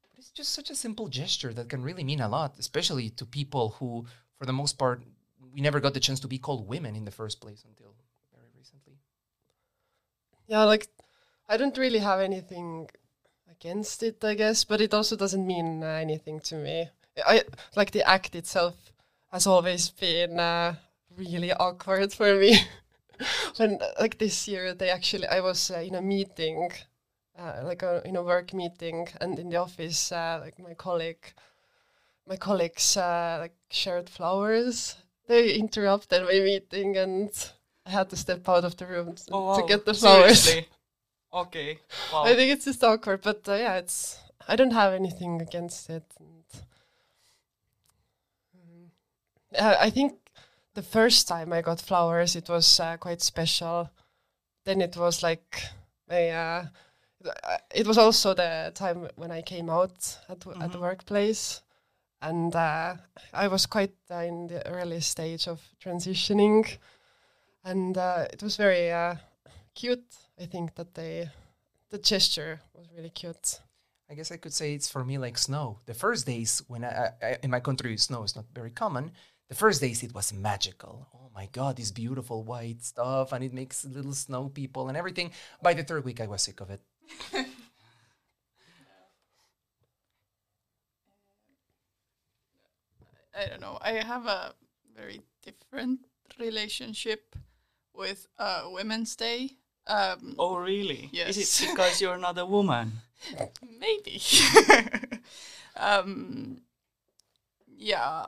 But 0.02 0.18
it's 0.18 0.32
just 0.32 0.54
such 0.54 0.70
a 0.70 0.76
simple 0.76 1.08
gesture 1.08 1.54
that 1.54 1.70
can 1.70 1.84
really 1.84 2.04
mean 2.04 2.22
a 2.22 2.30
lot, 2.30 2.56
especially 2.60 3.10
to 3.12 3.26
people 3.26 3.76
who, 3.80 4.06
for 4.38 4.46
the 4.46 4.54
most 4.54 4.78
part, 4.78 5.02
we 5.54 5.62
never 5.62 5.80
got 5.80 5.94
the 5.94 6.00
chance 6.00 6.20
to 6.22 6.28
be 6.28 6.38
called 6.38 6.68
women 6.68 6.96
in 6.96 7.06
the 7.06 7.12
first 7.12 7.42
place 7.42 7.64
until 7.68 7.94
very 8.34 8.48
recently. 8.58 8.98
Yeah, 10.48 10.64
like 10.64 10.88
I 11.48 11.58
don't 11.58 11.78
really 11.78 12.00
have 12.00 12.20
anything 12.20 12.90
against 13.52 14.04
it, 14.04 14.24
I 14.24 14.36
guess, 14.36 14.64
but 14.64 14.80
it 14.80 14.94
also 14.94 15.16
doesn't 15.16 15.46
mean 15.46 15.84
anything 15.84 16.40
to 16.42 16.56
me. 16.56 16.90
I 17.26 17.44
like 17.76 17.92
the 17.92 18.08
act 18.08 18.36
itself 18.36 18.76
has 19.32 19.46
always 19.46 19.90
been 19.90 20.40
uh, 20.40 20.76
really 21.18 21.52
awkward 21.54 22.14
for 22.14 22.36
me. 22.36 22.58
when 23.58 23.80
like 24.00 24.18
this 24.18 24.48
year, 24.48 24.74
they 24.74 24.90
actually 24.90 25.28
I 25.28 25.42
was 25.42 25.72
uh, 25.72 25.80
in 25.80 25.96
a 25.96 26.02
meeting, 26.02 26.72
uh, 27.38 27.62
like 27.64 27.84
a, 27.84 28.02
in 28.06 28.16
a 28.16 28.24
work 28.24 28.54
meeting, 28.54 29.08
and 29.22 29.38
in 29.40 29.50
the 29.50 29.58
office, 29.58 30.12
uh, 30.12 30.40
like 30.42 30.60
my 30.60 30.74
colleague, 30.74 31.34
my 32.28 32.38
colleagues 32.38 32.98
uh, 32.98 33.38
like 33.42 33.56
shared 33.70 34.10
flowers. 34.10 34.96
They 35.28 35.54
interrupted 35.54 36.24
my 36.24 36.40
meeting 36.40 36.98
and. 36.98 37.30
I 37.86 37.92
had 37.92 38.10
to 38.12 38.16
step 38.16 38.48
out 38.48 38.66
of 38.66 38.78
the 38.78 38.86
room 38.86 39.16
t- 39.16 39.24
to 39.32 39.64
get 39.68 39.84
the 39.84 39.96
flowers. 39.96 40.42
Seriously? 40.44 40.68
Okay. 41.34 41.80
Wow. 42.14 42.24
I 42.26 42.36
think 42.36 42.52
it's 42.52 42.66
just 42.66 42.84
awkward, 42.84 43.22
but 43.22 43.48
uh, 43.48 43.54
yeah, 43.54 43.78
it's. 43.78 44.20
I 44.48 44.56
don't 44.56 44.74
have 44.74 44.94
anything 44.94 45.42
against 45.42 45.90
it. 45.90 46.04
And, 46.20 46.44
Mm. 48.56 48.90
I 49.60 49.90
think 49.90 50.14
the 50.76 50.82
first 50.84 51.28
time 51.28 51.52
I 51.54 51.62
got 51.62 51.82
flowers, 51.82 52.36
it 52.36 52.50
was 52.50 52.80
uh, 52.80 52.98
quite 52.98 53.22
special. 53.22 53.90
Then 54.66 54.82
it 54.82 54.98
was 54.98 55.24
like, 55.24 55.64
I, 56.10 56.30
uh, 56.30 56.66
it 57.74 57.88
was 57.88 57.98
also 57.98 58.34
the 58.34 58.72
time 58.76 59.08
when 59.16 59.32
I 59.32 59.42
came 59.42 59.70
out 59.70 60.18
at, 60.30 60.40
w- 60.40 60.62
at 60.62 60.72
the 60.72 60.78
Mhm. 60.78 60.82
workplace, 60.82 61.62
and 62.22 62.56
uh, 62.56 62.96
I 63.34 63.48
was 63.48 63.66
quite 63.66 63.94
uh, 64.12 64.16
in 64.24 64.48
the 64.48 64.66
early 64.68 65.02
stage 65.02 65.48
of 65.48 65.62
transitioning, 65.84 66.78
and 67.64 67.98
uh, 67.98 68.28
it 68.32 68.42
was 68.44 68.58
very 68.58 68.92
uh, 68.92 69.16
cute. 69.76 70.16
I 70.40 70.46
think 70.46 70.76
that 70.76 70.94
they, 70.94 71.30
the 71.90 71.98
gesture 72.00 72.62
was 72.74 72.88
really 72.96 73.10
cute. 73.10 73.60
I 74.10 74.16
guess 74.16 74.32
I 74.32 74.38
could 74.38 74.54
say 74.54 74.74
it's 74.74 74.90
for 74.90 75.04
me 75.06 75.18
like 75.18 75.38
snow. 75.38 75.80
The 75.86 75.94
first 75.94 76.26
days 76.26 76.64
when 76.68 76.84
I, 76.84 77.12
I 77.22 77.38
in 77.44 77.52
my 77.52 77.60
country 77.60 77.96
snow 77.98 78.24
is 78.24 78.36
not 78.36 78.46
very 78.54 78.72
common. 78.72 79.12
The 79.50 79.56
first 79.56 79.82
days 79.82 80.04
it 80.04 80.14
was 80.14 80.32
magical. 80.32 81.08
Oh 81.14 81.30
my 81.34 81.50
god, 81.52 81.78
this 81.78 81.92
beautiful 81.92 82.44
white 82.44 82.84
stuff 82.84 83.34
and 83.34 83.44
it 83.44 83.52
makes 83.54 83.84
little 83.84 84.14
snow 84.14 84.48
people 84.50 84.88
and 84.88 84.98
everything. 84.98 85.32
By 85.62 85.74
the 85.74 85.84
third 85.84 86.06
week 86.06 86.22
I 86.22 86.28
was 86.28 86.44
sick 86.44 86.62
of 86.62 86.70
it. 86.70 86.82
I 93.40 93.48
don't 93.48 93.62
know. 93.62 93.80
I 93.82 93.94
have 93.94 94.28
a 94.28 94.54
very 94.96 95.22
different 95.42 96.02
relationship 96.40 97.36
with 97.94 98.28
uh, 98.38 98.64
Women's 98.68 99.16
Day. 99.16 99.52
Um, 99.88 100.36
oh, 100.38 100.58
really? 100.58 101.10
Yes. 101.12 101.38
Is 101.38 101.62
it 101.62 101.70
because 101.72 102.02
you're 102.02 102.18
not 102.18 102.38
a 102.38 102.46
woman? 102.46 102.92
Maybe. 103.80 104.22
um, 105.76 106.62
yeah, 107.78 108.26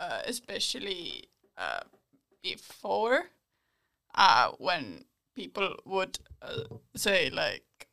uh, 0.00 0.22
especially 0.24 1.28
uh, 1.58 1.80
before, 2.42 3.24
uh, 4.14 4.50
when 4.58 5.04
people 5.36 5.76
would 5.84 6.18
uh, 6.42 6.64
say 6.96 7.30
like, 7.30 7.86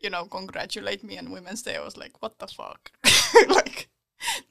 you 0.00 0.10
know, 0.10 0.24
congratulate 0.24 1.04
me 1.04 1.16
on 1.18 1.30
Women's 1.30 1.62
Day, 1.62 1.76
I 1.76 1.84
was 1.84 1.96
like, 1.96 2.20
what 2.20 2.38
the 2.38 2.48
fuck? 2.48 2.90
like, 3.48 3.88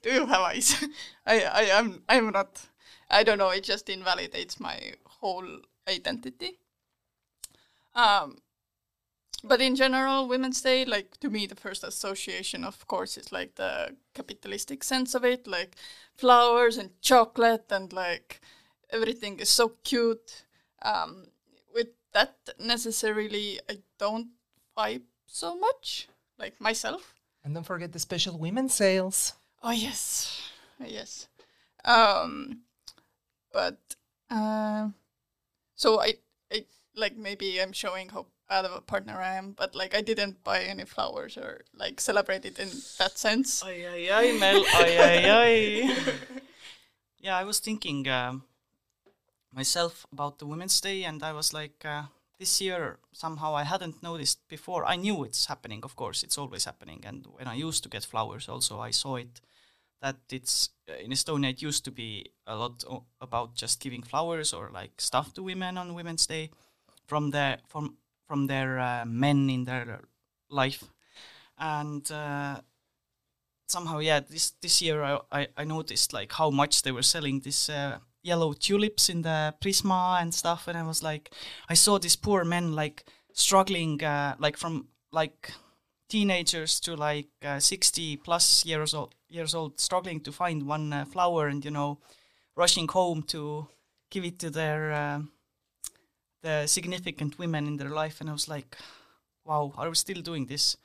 do 0.00 0.10
you 0.10 0.26
have 0.26 0.40
eyes? 0.40 0.82
I, 1.26 1.42
I 1.42 1.62
am, 1.78 2.02
I'm 2.08 2.30
not. 2.30 2.66
I 3.10 3.22
don't 3.22 3.36
know. 3.38 3.50
It 3.50 3.64
just 3.64 3.90
invalidates 3.90 4.58
my 4.58 4.94
whole 5.04 5.46
identity. 5.86 6.58
Um, 7.94 8.38
but 9.44 9.60
in 9.60 9.74
general, 9.74 10.28
Women's 10.28 10.62
Day, 10.62 10.84
like 10.84 11.18
to 11.20 11.28
me, 11.28 11.46
the 11.46 11.56
first 11.56 11.82
association, 11.84 12.64
of 12.64 12.86
course, 12.86 13.16
is 13.16 13.32
like 13.32 13.56
the 13.56 13.96
capitalistic 14.14 14.84
sense 14.84 15.14
of 15.14 15.24
it, 15.24 15.46
like 15.46 15.76
flowers 16.14 16.76
and 16.76 16.90
chocolate 17.00 17.66
and 17.70 17.92
like 17.92 18.40
everything 18.90 19.40
is 19.40 19.48
so 19.48 19.72
cute. 19.82 20.44
Um, 20.82 21.26
with 21.74 21.88
that, 22.12 22.36
necessarily, 22.58 23.58
I 23.68 23.78
don't 23.98 24.28
vibe 24.76 25.02
so 25.26 25.56
much, 25.58 26.08
like 26.38 26.60
myself. 26.60 27.14
And 27.44 27.54
don't 27.54 27.66
forget 27.66 27.92
the 27.92 27.98
special 27.98 28.38
women's 28.38 28.74
sales. 28.74 29.34
Oh 29.62 29.72
yes, 29.72 30.40
yes. 30.78 31.28
Um, 31.84 32.60
but 33.52 33.78
uh, 34.30 34.88
so 35.74 36.00
I, 36.00 36.14
I 36.52 36.64
like 36.94 37.16
maybe 37.16 37.60
I'm 37.60 37.72
showing 37.72 38.08
how 38.08 38.26
bad 38.52 38.64
of 38.66 38.72
a 38.76 38.82
partner 38.82 39.16
I 39.16 39.34
am, 39.40 39.54
but 39.56 39.74
like 39.74 39.94
I 39.96 40.02
didn't 40.02 40.44
buy 40.44 40.60
any 40.72 40.84
flowers 40.84 41.38
or 41.38 41.62
like 41.72 42.00
celebrate 42.00 42.44
it 42.44 42.58
in 42.58 42.68
that 42.98 43.16
sense. 43.16 43.64
Ay, 43.64 43.86
ay, 43.92 44.02
ay, 44.18 44.26
Mel. 44.38 44.62
Ay, 44.80 44.92
ay, 45.08 45.18
ay. 45.40 45.56
yeah, 47.26 47.36
I 47.40 47.44
was 47.44 47.60
thinking 47.60 48.08
um, 48.08 48.44
myself 49.60 50.06
about 50.12 50.38
the 50.38 50.46
Women's 50.46 50.80
Day, 50.80 51.04
and 51.04 51.22
I 51.22 51.32
was 51.32 51.54
like, 51.54 51.78
uh, 51.84 52.02
this 52.38 52.60
year 52.60 52.98
somehow 53.12 53.56
I 53.56 53.64
hadn't 53.64 54.02
noticed 54.02 54.46
before. 54.48 54.84
I 54.84 54.96
knew 54.96 55.24
it's 55.24 55.46
happening, 55.46 55.80
of 55.84 55.96
course, 55.96 56.22
it's 56.22 56.36
always 56.36 56.64
happening. 56.66 57.00
And 57.06 57.26
when 57.36 57.48
I 57.48 57.54
used 57.54 57.82
to 57.84 57.88
get 57.88 58.04
flowers, 58.04 58.48
also 58.48 58.80
I 58.80 58.92
saw 58.92 59.16
it 59.16 59.40
that 60.02 60.16
it's 60.30 60.70
uh, 60.90 61.04
in 61.04 61.10
Estonia. 61.12 61.50
It 61.50 61.62
used 61.62 61.84
to 61.84 61.90
be 61.90 62.32
a 62.46 62.54
lot 62.56 62.84
o- 62.84 63.06
about 63.18 63.54
just 63.54 63.80
giving 63.80 64.02
flowers 64.02 64.52
or 64.52 64.70
like 64.74 65.00
stuff 65.00 65.32
to 65.34 65.42
women 65.42 65.78
on 65.78 65.94
Women's 65.94 66.26
Day 66.26 66.50
from 67.06 67.30
their 67.30 67.58
from 67.66 67.96
from 68.32 68.46
their 68.46 68.78
uh, 68.78 69.04
men 69.04 69.50
in 69.50 69.64
their 69.64 70.00
life, 70.48 70.84
and. 71.58 72.10
Uh, 72.10 72.60
somehow 73.68 74.00
yeah 74.00 74.20
this 74.20 74.52
this 74.60 74.82
year 74.82 75.02
I, 75.02 75.18
I, 75.32 75.48
I 75.56 75.64
noticed 75.64 76.12
like 76.12 76.30
how 76.32 76.50
much 76.50 76.82
they 76.82 76.92
were 76.92 77.02
selling 77.02 77.40
this 77.40 77.70
uh, 77.70 78.00
yellow 78.22 78.52
tulips 78.52 79.08
in 79.08 79.22
the 79.22 79.54
prisma 79.62 80.20
and 80.20 80.34
stuff 80.34 80.68
and 80.68 80.76
i 80.76 80.82
was 80.82 81.02
like 81.02 81.30
i 81.70 81.74
saw 81.74 81.98
these 81.98 82.16
poor 82.16 82.44
men 82.44 82.74
like 82.74 83.06
struggling 83.32 84.04
uh, 84.04 84.34
like 84.38 84.58
from 84.58 84.88
like 85.10 85.52
teenagers 86.10 86.80
to 86.80 86.94
like 86.94 87.28
uh, 87.42 87.58
60 87.58 88.18
plus 88.18 88.66
years 88.66 88.92
old 88.92 89.14
years 89.30 89.54
old 89.54 89.80
struggling 89.80 90.20
to 90.20 90.32
find 90.32 90.66
one 90.66 91.06
flower 91.06 91.48
and 91.48 91.64
you 91.64 91.70
know 91.70 91.98
rushing 92.56 92.88
home 92.88 93.22
to 93.22 93.66
give 94.10 94.22
it 94.26 94.38
to 94.38 94.50
their 94.50 95.22
the 96.42 96.66
significant 96.66 97.38
women 97.38 97.66
in 97.66 97.76
their 97.76 97.90
life 97.90 98.20
and 98.20 98.28
i 98.28 98.32
was 98.32 98.48
like 98.48 98.76
wow 99.44 99.72
are 99.76 99.88
we 99.88 99.94
still 99.94 100.22
doing 100.22 100.46
this? 100.46 100.76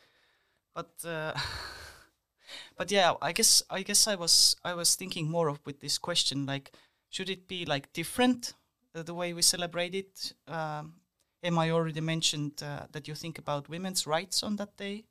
But 0.74 0.92
uh, 1.06 1.34
but 2.78 2.92
yeah 2.92 3.14
i 3.22 3.32
guess 3.32 3.64
i 3.70 3.82
guess 3.84 4.08
i 4.08 4.16
was 4.16 4.56
i 4.64 4.74
was 4.74 4.96
thinking 4.96 5.30
more 5.30 5.50
of 5.50 5.60
with 5.66 5.80
this 5.80 5.98
question 5.98 6.46
like 6.46 6.72
should 7.10 7.30
it 7.30 7.48
be 7.48 7.66
like 7.66 7.92
different 7.94 8.54
uh, 8.98 9.04
the 9.04 9.14
way 9.14 9.34
we 9.34 9.42
celebrate 9.42 9.94
it? 9.96 10.34
Um, 10.48 10.94
emma 11.44 11.66
you 11.66 11.74
already 11.74 12.02
mentioned 12.02 12.64
uh, 12.64 12.88
that 12.92 13.08
you 13.08 13.16
think 13.16 13.38
about 13.38 13.70
women's 13.70 14.08
rights 14.08 14.44
on 14.44 14.56
that 14.58 14.76
day. 14.78 15.06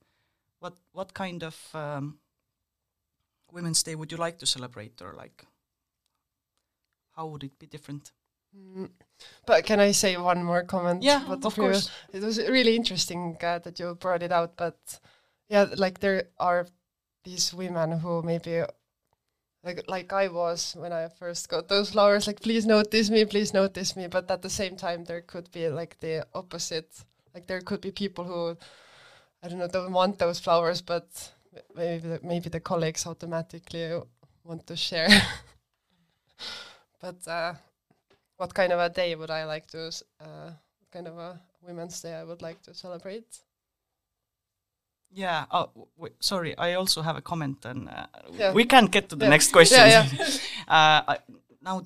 What 0.59 0.75
what 0.93 1.15
kind 1.15 1.43
of 1.43 1.57
um, 1.75 2.19
women's 3.53 3.83
day 3.83 3.95
would 3.95 4.11
you 4.11 4.19
like 4.19 4.39
to 4.39 4.47
celebrate 4.47 5.01
or 5.03 5.13
like 5.15 5.45
how 7.15 7.27
would 7.27 7.45
it 7.45 7.59
be 7.59 7.67
different? 7.67 8.13
Mm. 8.55 8.91
But 9.47 9.65
can 9.65 9.81
I 9.81 9.93
say 9.93 10.17
one 10.17 10.43
more 10.43 10.65
comment? 10.65 11.03
Yeah, 11.03 11.25
of 11.29 11.41
previous- 11.41 11.55
course. 11.55 11.91
It 12.13 12.23
was 12.23 12.39
really 12.39 12.77
interesting 12.77 13.37
uh, 13.43 13.59
that 13.61 13.79
you 13.79 13.95
brought 13.95 14.23
it 14.23 14.33
out, 14.33 14.57
but 14.57 14.77
yeah, 15.49 15.67
like 15.77 16.01
there 16.01 16.29
are 16.39 16.67
these 17.25 17.55
women 17.55 18.01
who 18.01 18.23
maybe 18.23 18.63
like 19.65 19.85
like 19.89 20.13
I 20.13 20.29
was 20.29 20.77
when 20.79 20.93
I 20.93 21.09
first 21.09 21.49
got 21.49 21.69
those 21.69 21.91
flowers, 21.91 22.27
like 22.27 22.41
please 22.41 22.67
notice 22.67 23.11
me, 23.11 23.25
please 23.25 23.53
notice 23.53 23.97
me. 23.97 24.07
But 24.07 24.31
at 24.31 24.43
the 24.43 24.51
same 24.51 24.77
time, 24.77 25.05
there 25.05 25.23
could 25.23 25.51
be 25.51 25.69
like 25.69 25.99
the 26.01 26.27
opposite. 26.35 27.05
Like 27.35 27.47
there 27.47 27.61
could 27.61 27.81
be 27.81 27.91
people 27.91 28.25
who 28.25 28.57
I 29.43 29.49
don't 29.49 29.59
know 29.59 29.69
don't 29.69 29.93
want 29.93 30.19
those 30.19 30.41
flowers, 30.41 30.83
but 30.83 31.07
maybe 31.75 32.09
the, 32.09 32.21
maybe 32.23 32.49
the 32.49 32.61
colleagues 32.61 33.07
automatically 33.07 34.01
want 34.45 34.67
to 34.67 34.77
share. 34.77 35.09
but 37.01 37.27
uh, 37.27 37.55
what 38.37 38.55
kind 38.55 38.73
of 38.73 38.81
a 38.81 38.89
day 38.89 39.15
would 39.15 39.31
I 39.31 39.45
like 39.45 39.67
to, 39.69 39.89
uh, 40.21 40.51
what 40.79 40.91
kind 40.91 41.09
of 41.09 41.19
a 41.19 41.41
Women's 41.63 42.01
Day 42.01 42.15
I 42.15 42.25
would 42.25 42.43
like 42.43 42.63
to 42.63 42.75
celebrate? 42.75 43.41
yeah 45.13 45.45
oh 45.51 45.71
w- 45.97 46.15
sorry 46.21 46.57
i 46.59 46.75
also 46.75 47.03
have 47.03 47.17
a 47.17 47.23
comment 47.23 47.65
and 47.65 47.89
uh, 47.89 48.07
Yeah. 48.39 48.53
we 48.53 48.65
can't 48.65 48.91
get 48.91 49.09
to 49.09 49.17
the 49.17 49.25
Yeah. 49.25 49.31
next 49.31 49.53
question 49.53 49.79
Yeah, 49.89 50.07
uh, 50.69 51.03
I, 51.15 51.19
now 51.63 51.83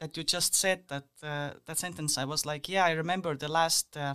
that 0.00 0.16
you 0.16 0.24
just 0.24 0.54
said 0.54 0.88
that 0.88 1.04
uh, 1.22 1.50
that 1.66 1.78
sentence, 1.78 2.18
I 2.18 2.24
was 2.24 2.44
like, 2.44 2.68
yeah, 2.68 2.84
I 2.84 2.92
remember 2.92 3.36
the 3.36 3.48
last 3.48 3.96
uh, 3.96 4.14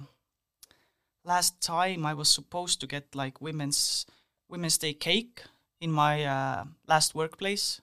last 1.24 1.62
time 1.62 2.06
I 2.06 2.14
was 2.14 2.30
supposed 2.30 2.80
to 2.82 2.88
get 2.88 3.16
like 3.16 3.42
women's 3.42 4.06
Women's 4.50 4.78
Day 4.78 4.94
cake 4.94 5.44
in 5.80 5.92
my 5.92 6.24
uh, 6.26 6.64
last 6.88 7.14
workplace. 7.16 7.82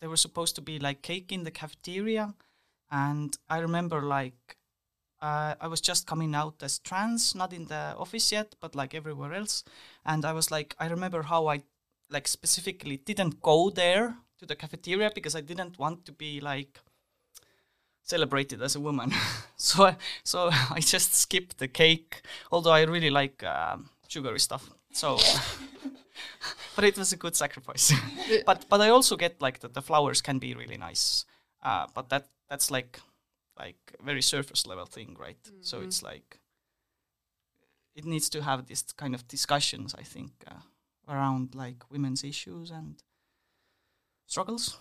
There 0.00 0.10
was 0.10 0.20
supposed 0.20 0.54
to 0.56 0.60
be 0.60 0.78
like 0.78 1.02
cake 1.02 1.32
in 1.32 1.44
the 1.44 1.50
cafeteria, 1.50 2.34
and 2.90 3.36
I 3.48 3.58
remember 3.58 4.02
like 4.02 4.56
uh, 5.20 5.54
I 5.60 5.68
was 5.68 5.80
just 5.80 6.06
coming 6.06 6.34
out 6.34 6.62
as 6.62 6.78
trans, 6.78 7.34
not 7.34 7.52
in 7.52 7.66
the 7.66 7.94
office 7.98 8.32
yet, 8.32 8.54
but 8.60 8.74
like 8.74 8.94
everywhere 8.94 9.34
else, 9.34 9.64
and 10.04 10.24
I 10.24 10.32
was 10.32 10.50
like, 10.50 10.74
I 10.78 10.86
remember 10.86 11.22
how 11.22 11.48
I 11.48 11.62
like 12.10 12.26
specifically 12.26 12.96
didn't 12.96 13.40
go 13.42 13.70
there 13.70 14.16
to 14.38 14.46
the 14.46 14.56
cafeteria 14.56 15.10
because 15.14 15.36
I 15.36 15.42
didn't 15.42 15.78
want 15.78 16.04
to 16.06 16.12
be 16.12 16.40
like 16.40 16.80
celebrated 18.02 18.62
as 18.62 18.74
a 18.76 18.80
woman. 18.80 19.12
so 19.56 19.84
I, 19.84 19.96
so 20.24 20.50
I 20.70 20.80
just 20.80 21.14
skipped 21.14 21.58
the 21.58 21.68
cake, 21.68 22.22
although 22.50 22.72
I 22.72 22.82
really 22.82 23.10
like 23.10 23.42
um, 23.44 23.90
sugary 24.08 24.40
stuff. 24.40 24.70
So, 24.92 25.18
but 26.76 26.84
it 26.84 26.96
was 26.96 27.12
a 27.12 27.16
good 27.16 27.36
sacrifice. 27.36 27.92
but 28.46 28.66
but 28.68 28.80
I 28.80 28.88
also 28.88 29.16
get 29.16 29.40
like 29.40 29.60
that 29.60 29.74
the 29.74 29.82
flowers 29.82 30.20
can 30.22 30.38
be 30.38 30.54
really 30.54 30.78
nice. 30.78 31.24
Uh, 31.62 31.86
but 31.94 32.08
that 32.08 32.28
that's 32.48 32.70
like 32.70 33.00
like 33.58 33.94
very 34.04 34.22
surface 34.22 34.66
level 34.66 34.86
thing, 34.86 35.16
right? 35.18 35.38
So 35.60 35.80
it's 35.80 36.02
like 36.02 36.38
it 37.94 38.04
needs 38.04 38.30
to 38.30 38.42
have 38.42 38.66
this 38.66 38.82
kind 38.82 39.14
of 39.14 39.26
discussions. 39.28 39.94
I 39.94 40.02
think. 40.02 40.32
Uh, 40.46 40.60
around 41.10 41.54
like 41.54 41.82
women's 41.90 42.24
issues 42.24 42.70
and 42.70 43.02
struggles. 44.26 44.78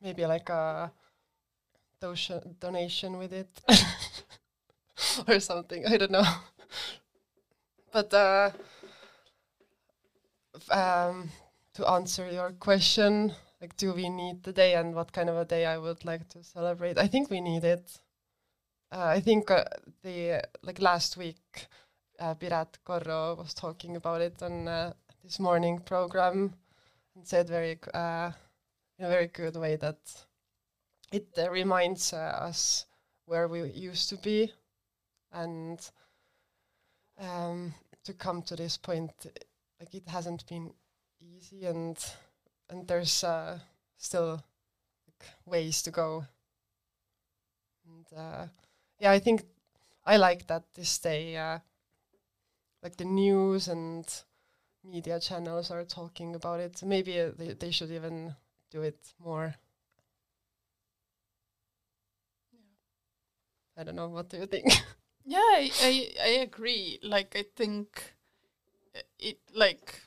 Maybe 0.00 0.24
like 0.24 0.48
a 0.48 0.92
donation 2.00 2.56
donation 2.60 3.18
with 3.18 3.32
it 3.32 3.60
or 5.28 5.40
something. 5.40 5.86
I 5.86 5.96
don't 5.96 6.10
know. 6.10 6.24
but 7.92 8.12
uh, 8.14 8.50
um, 10.70 11.30
to 11.74 11.88
answer 11.88 12.30
your 12.30 12.52
question, 12.52 13.32
like, 13.60 13.76
do 13.76 13.92
we 13.92 14.08
need 14.08 14.42
the 14.42 14.52
day 14.52 14.74
and 14.74 14.94
what 14.94 15.12
kind 15.12 15.30
of 15.30 15.36
a 15.36 15.44
day 15.44 15.66
I 15.66 15.78
would 15.78 16.04
like 16.04 16.28
to 16.30 16.42
celebrate? 16.42 16.98
I 16.98 17.06
think 17.06 17.30
we 17.30 17.40
need 17.40 17.64
it. 17.64 18.00
Uh, 18.90 19.06
I 19.06 19.20
think 19.20 19.50
uh, 19.50 19.64
the 20.02 20.44
like 20.62 20.80
last 20.80 21.16
week, 21.16 21.66
uh, 22.20 22.34
Korro 22.34 23.38
was 23.38 23.54
talking 23.54 23.96
about 23.96 24.20
it 24.20 24.42
on 24.42 24.68
uh, 24.68 24.92
this 25.22 25.38
morning 25.38 25.78
program 25.78 26.52
and 27.14 27.26
said 27.26 27.48
very 27.48 27.78
uh, 27.94 28.30
in 28.98 29.06
a 29.06 29.08
very 29.08 29.28
good 29.28 29.56
way 29.56 29.76
that 29.76 29.98
it 31.12 31.28
uh, 31.38 31.50
reminds 31.50 32.12
uh, 32.12 32.16
us 32.16 32.86
where 33.26 33.48
we 33.48 33.62
used 33.70 34.08
to 34.08 34.16
be 34.16 34.52
and 35.32 35.90
um, 37.18 37.72
to 38.04 38.12
come 38.12 38.42
to 38.42 38.56
this 38.56 38.76
point 38.76 39.12
like 39.82 39.94
it 39.96 40.08
hasn't 40.08 40.46
been 40.46 40.72
easy 41.20 41.66
and 41.66 41.98
and 42.70 42.86
there's 42.86 43.24
uh, 43.24 43.58
still 43.98 44.40
like, 45.08 45.28
ways 45.44 45.82
to 45.82 45.90
go. 45.90 46.24
And 47.84 48.06
uh, 48.16 48.46
yeah 49.00 49.10
i 49.10 49.18
think 49.18 49.42
i 50.06 50.16
like 50.16 50.46
that 50.46 50.62
this 50.74 50.98
day 50.98 51.36
uh, 51.36 51.58
like 52.82 52.96
the 52.96 53.04
news 53.04 53.66
and 53.66 54.06
media 54.84 55.18
channels 55.18 55.70
are 55.70 55.84
talking 55.84 56.34
about 56.34 56.60
it. 56.60 56.82
Maybe 56.82 57.20
uh, 57.20 57.30
they, 57.36 57.52
they 57.54 57.70
should 57.70 57.90
even 57.90 58.34
do 58.70 58.82
it 58.82 58.98
more. 59.18 59.54
I 63.76 63.84
don't 63.84 63.96
know 63.96 64.08
what 64.08 64.28
do 64.28 64.38
you 64.38 64.46
think? 64.46 64.66
Yeah, 65.24 65.38
I, 65.38 65.70
I, 65.80 66.08
I 66.20 66.28
agree. 66.42 66.98
Like, 67.00 67.36
I 67.36 67.44
think 67.54 68.12
it, 69.18 69.38
like, 69.54 70.00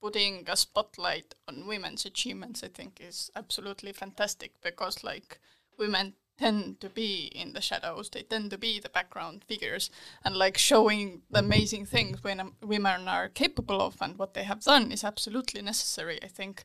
putting 0.00 0.44
a 0.48 0.56
spotlight 0.56 1.34
on 1.48 1.66
women's 1.66 2.04
achievements, 2.04 2.62
I 2.62 2.68
think, 2.68 3.00
is 3.00 3.30
absolutely 3.34 3.92
fantastic 3.92 4.52
because, 4.62 5.02
like, 5.04 5.38
women 5.78 6.14
tend 6.38 6.80
to 6.80 6.88
be 6.88 7.30
in 7.34 7.52
the 7.52 7.60
shadows. 7.60 8.10
They 8.10 8.22
tend 8.22 8.50
to 8.50 8.58
be 8.58 8.80
the 8.80 8.88
background 8.88 9.44
figures, 9.44 9.90
and 10.24 10.36
like 10.36 10.58
showing 10.58 11.22
the 11.30 11.38
amazing 11.38 11.86
things 11.86 12.24
when 12.24 12.40
um, 12.40 12.54
women 12.60 13.06
are 13.06 13.28
capable 13.28 13.80
of 13.80 13.96
and 14.00 14.18
what 14.18 14.34
they 14.34 14.42
have 14.42 14.60
done 14.60 14.90
is 14.90 15.04
absolutely 15.04 15.62
necessary. 15.62 16.18
I 16.22 16.28
think. 16.28 16.64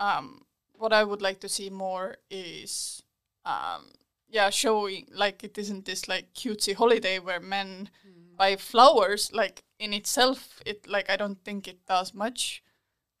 Um, 0.00 0.42
what 0.74 0.92
I 0.92 1.02
would 1.02 1.20
like 1.20 1.40
to 1.40 1.48
see 1.48 1.70
more 1.70 2.18
is, 2.30 3.02
um, 3.44 3.90
yeah, 4.28 4.50
showing 4.50 5.08
like 5.12 5.42
it 5.42 5.58
isn't 5.58 5.84
this 5.86 6.06
like 6.08 6.34
cutesy 6.34 6.74
holiday 6.74 7.18
where 7.18 7.40
men 7.40 7.90
buy 8.38 8.56
flowers. 8.56 9.30
Like 9.32 9.64
in 9.78 9.92
itself, 9.92 10.60
it 10.64 10.86
like 10.88 11.10
I 11.10 11.16
don't 11.16 11.44
think 11.44 11.68
it 11.68 11.84
does 11.86 12.14
much. 12.14 12.62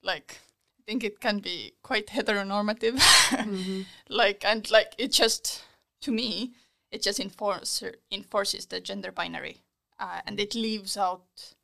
Like 0.02 0.40
I 0.78 0.82
think 0.86 1.04
it 1.04 1.20
can 1.20 1.40
be 1.40 1.74
quite 1.82 2.06
heteronormative. 2.06 3.02
Like 4.08 4.44
and 4.44 4.70
like 4.70 4.94
it 4.96 5.12
just 5.12 5.62
to 6.00 6.10
me 6.10 6.52
it 6.90 7.02
just 7.02 7.20
enforce, 7.20 7.82
enforces 8.10 8.66
the 8.66 8.80
gender 8.80 9.12
binary, 9.12 9.58
uh, 9.98 10.20
and 10.26 10.40
it 10.40 10.54
leaves 10.54 10.96
out 10.96 11.54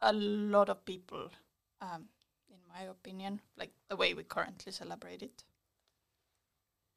a 0.00 0.12
lot 0.12 0.68
of 0.68 0.84
people. 0.84 1.30
Um, 1.80 2.08
in 2.50 2.58
my 2.68 2.90
opinion, 2.90 3.40
like 3.56 3.70
the 3.88 3.96
way 3.96 4.14
we 4.14 4.24
currently 4.24 4.72
celebrate 4.72 5.22
it. 5.22 5.44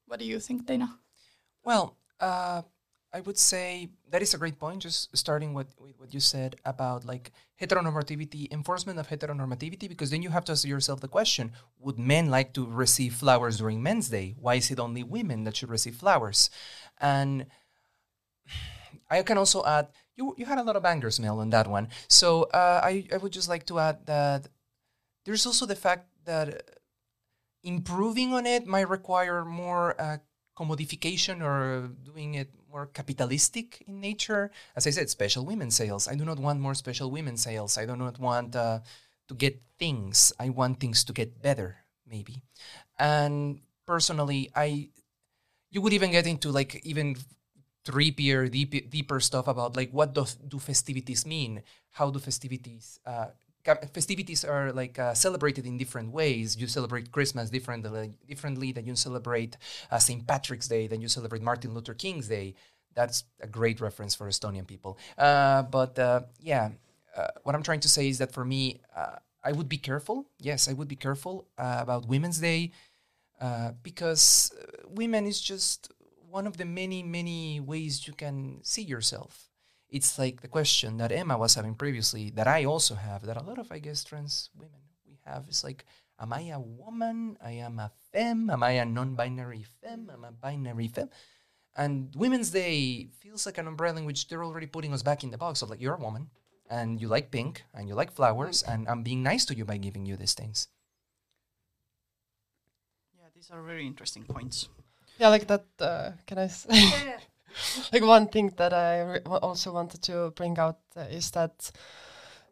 What 0.07 0.19
do 0.19 0.25
you 0.25 0.39
think, 0.39 0.65
Dana? 0.65 0.97
Well, 1.63 1.97
uh, 2.19 2.63
I 3.13 3.19
would 3.21 3.37
say 3.37 3.89
that 4.09 4.21
is 4.21 4.33
a 4.33 4.37
great 4.37 4.57
point. 4.57 4.81
Just 4.81 5.15
starting 5.17 5.53
with, 5.53 5.67
with 5.77 5.99
what 5.99 6.13
you 6.13 6.19
said 6.19 6.55
about 6.63 7.03
like 7.03 7.31
heteronormativity, 7.59 8.51
enforcement 8.51 8.99
of 8.99 9.09
heteronormativity, 9.09 9.89
because 9.89 10.09
then 10.11 10.21
you 10.21 10.29
have 10.29 10.45
to 10.45 10.53
ask 10.53 10.65
yourself 10.65 11.01
the 11.01 11.07
question: 11.07 11.51
Would 11.79 11.99
men 11.99 12.29
like 12.29 12.53
to 12.53 12.65
receive 12.65 13.15
flowers 13.15 13.57
during 13.57 13.83
Men's 13.83 14.09
Day? 14.09 14.35
Why 14.39 14.55
is 14.55 14.71
it 14.71 14.79
only 14.79 15.03
women 15.03 15.43
that 15.43 15.57
should 15.57 15.69
receive 15.69 15.95
flowers? 15.95 16.49
And 16.99 17.47
I 19.09 19.23
can 19.23 19.37
also 19.37 19.65
add 19.65 19.89
you 20.15 20.33
you 20.37 20.45
had 20.45 20.57
a 20.57 20.63
lot 20.63 20.77
of 20.77 20.83
bangers, 20.83 21.19
Mel, 21.19 21.39
on 21.39 21.49
that 21.49 21.67
one. 21.67 21.89
So 22.07 22.43
uh, 22.43 22.79
I 22.83 23.07
I 23.11 23.17
would 23.17 23.33
just 23.33 23.49
like 23.49 23.65
to 23.67 23.79
add 23.79 24.05
that 24.05 24.47
there's 25.25 25.45
also 25.45 25.65
the 25.65 25.75
fact 25.75 26.07
that 26.23 26.63
improving 27.63 28.33
on 28.33 28.45
it 28.45 28.65
might 28.65 28.89
require 28.89 29.43
more 29.45 29.99
uh, 29.99 30.17
commodification 30.57 31.43
or 31.43 31.89
doing 32.03 32.35
it 32.35 32.49
more 32.71 32.87
capitalistic 32.87 33.83
in 33.87 33.99
nature. 33.99 34.51
As 34.75 34.87
I 34.87 34.91
said, 34.91 35.09
special 35.09 35.45
women 35.45 35.71
sales. 35.71 36.07
I 36.07 36.15
do 36.15 36.23
not 36.23 36.39
want 36.39 36.59
more 36.59 36.73
special 36.73 37.11
women 37.11 37.37
sales. 37.37 37.77
I 37.77 37.85
do 37.85 37.95
not 37.95 38.19
want 38.19 38.55
uh, 38.55 38.79
to 39.27 39.33
get 39.35 39.61
things. 39.77 40.31
I 40.39 40.49
want 40.49 40.79
things 40.79 41.03
to 41.05 41.13
get 41.13 41.41
better, 41.41 41.77
maybe. 42.07 42.43
And 42.97 43.61
personally, 43.85 44.49
I 44.55 44.89
you 45.69 45.81
would 45.81 45.93
even 45.93 46.11
get 46.11 46.27
into 46.27 46.51
like 46.51 46.79
even 46.83 47.15
creepier, 47.87 48.49
deep, 48.51 48.89
deeper 48.89 49.19
stuff 49.19 49.47
about 49.47 49.75
like 49.75 49.91
what 49.91 50.13
do, 50.13 50.25
do 50.47 50.59
festivities 50.59 51.25
mean? 51.25 51.63
How 51.91 52.09
do 52.09 52.19
festivities 52.19 52.99
uh, 53.05 53.27
festivities 53.93 54.43
are 54.43 54.71
like 54.71 54.99
uh, 54.99 55.13
celebrated 55.13 55.65
in 55.65 55.77
different 55.77 56.11
ways. 56.11 56.57
You 56.57 56.67
celebrate 56.67 57.11
Christmas 57.11 57.49
differently, 57.49 58.13
differently 58.27 58.71
than 58.71 58.85
you 58.85 58.95
celebrate 58.95 59.57
uh, 59.91 59.99
St. 59.99 60.25
Patrick's 60.25 60.67
Day, 60.67 60.87
than 60.87 61.01
you 61.01 61.07
celebrate 61.07 61.41
Martin 61.41 61.73
Luther 61.73 61.93
King's 61.93 62.27
Day. 62.27 62.55
That's 62.93 63.23
a 63.41 63.47
great 63.47 63.79
reference 63.79 64.15
for 64.15 64.27
Estonian 64.27 64.67
people. 64.67 64.97
Uh, 65.17 65.63
but 65.63 65.97
uh, 65.97 66.21
yeah, 66.39 66.71
uh, 67.15 67.27
what 67.43 67.55
I'm 67.55 67.63
trying 67.63 67.79
to 67.81 67.89
say 67.89 68.09
is 68.09 68.17
that 68.17 68.33
for 68.33 68.43
me, 68.43 68.81
uh, 68.95 69.17
I 69.43 69.53
would 69.53 69.69
be 69.69 69.77
careful. 69.77 70.27
Yes, 70.39 70.67
I 70.67 70.73
would 70.73 70.87
be 70.87 70.95
careful 70.95 71.47
about 71.57 72.07
Women's 72.07 72.39
Day 72.39 72.71
because 73.81 74.53
women 74.87 75.25
is 75.25 75.41
just 75.41 75.91
one 76.29 76.45
of 76.45 76.57
the 76.57 76.65
many, 76.65 77.01
many 77.01 77.59
ways 77.59 78.07
you 78.07 78.13
can 78.13 78.59
see 78.63 78.83
yourself 78.83 79.50
it's 79.91 80.17
like 80.17 80.41
the 80.41 80.47
question 80.47 80.97
that 80.97 81.11
Emma 81.11 81.37
was 81.37 81.55
having 81.55 81.75
previously, 81.75 82.29
that 82.31 82.47
I 82.47 82.63
also 82.63 82.95
have, 82.95 83.25
that 83.25 83.37
a 83.37 83.43
lot 83.43 83.59
of, 83.59 83.71
I 83.71 83.79
guess, 83.79 84.03
trans 84.03 84.49
women 84.55 84.79
we 85.05 85.19
have 85.25 85.47
is 85.49 85.63
like, 85.63 85.85
am 86.19 86.31
I 86.31 86.41
a 86.49 86.59
woman? 86.59 87.37
I 87.43 87.51
am 87.51 87.77
a 87.77 87.91
femme. 88.11 88.49
Am 88.49 88.63
I 88.63 88.71
a 88.71 88.85
non-binary 88.85 89.65
femme? 89.81 90.09
I'm 90.11 90.23
a 90.23 90.31
binary 90.31 90.87
femme. 90.87 91.09
And 91.75 92.13
Women's 92.15 92.51
Day 92.51 93.09
feels 93.19 93.45
like 93.45 93.57
an 93.57 93.67
umbrella 93.67 93.99
in 93.99 94.05
which 94.05 94.27
they're 94.27 94.43
already 94.43 94.67
putting 94.67 94.93
us 94.93 95.03
back 95.03 95.23
in 95.23 95.31
the 95.31 95.37
box 95.37 95.61
of 95.61 95.69
like, 95.69 95.81
you're 95.81 95.95
a 95.95 95.99
woman 95.99 96.29
and 96.69 97.01
you 97.01 97.07
like 97.07 97.31
pink 97.31 97.63
and 97.73 97.87
you 97.89 97.95
like 97.95 98.11
flowers 98.11 98.63
and 98.63 98.87
I'm 98.87 99.03
being 99.03 99.23
nice 99.23 99.45
to 99.45 99.55
you 99.55 99.65
by 99.65 99.77
giving 99.77 100.05
you 100.05 100.15
these 100.15 100.33
things. 100.33 100.67
Yeah, 103.17 103.27
these 103.35 103.51
are 103.51 103.61
very 103.61 103.85
interesting 103.85 104.23
points. 104.23 104.69
Yeah, 105.19 105.29
like 105.29 105.47
that. 105.47 105.65
Uh, 105.79 106.11
can 106.25 106.37
I 106.37 106.47
say? 106.47 107.15
like 107.93 108.03
one 108.03 108.27
thing 108.27 108.51
that 108.57 108.73
I 108.73 109.17
also 109.25 109.71
wanted 109.73 110.01
to 110.03 110.31
bring 110.35 110.57
out 110.59 110.79
uh, 110.95 111.01
is 111.01 111.31
that 111.31 111.71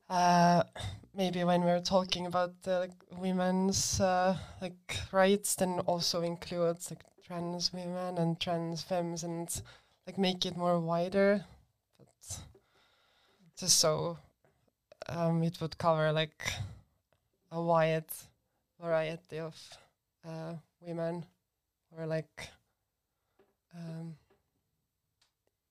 uh, 0.09 0.63
maybe 1.15 1.43
when 1.43 1.62
we're 1.63 1.81
talking 1.81 2.25
about 2.25 2.53
uh, 2.67 2.79
like 2.79 2.91
women's 3.17 3.99
uh, 3.99 4.38
like 4.62 4.97
rights, 5.12 5.55
then 5.55 5.79
also 5.81 6.21
includes 6.21 6.91
like 6.91 7.03
trans 7.25 7.71
women 7.73 8.17
and 8.17 8.39
trans 8.39 8.81
femmes 8.81 9.23
and 9.23 9.62
like 10.07 10.17
make 10.17 10.45
it 10.45 10.57
more 10.57 10.79
wider. 10.79 11.45
But 11.97 12.39
just 13.57 13.79
so 13.79 14.17
um, 15.07 15.43
it 15.43 15.59
would 15.62 15.77
cover 15.77 16.12
like 16.12 16.43
a 17.51 17.62
wide 17.62 18.05
variety 18.81 19.39
of 19.39 19.55
uh, 20.27 20.53
women 20.81 21.25
or 21.97 22.05
like 22.05 22.49
um, 23.75 24.15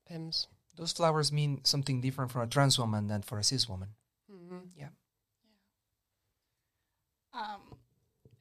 femmes. 0.09 0.47
Those 0.77 0.93
flowers 0.93 1.33
mean 1.33 1.61
something 1.65 2.01
different 2.01 2.31
for 2.31 2.43
a 2.43 2.47
trans 2.47 2.79
woman 2.79 3.09
than 3.09 3.23
for 3.23 3.39
a 3.39 3.45
cis 3.45 3.69
woman. 3.69 3.89
Um, 7.33 7.61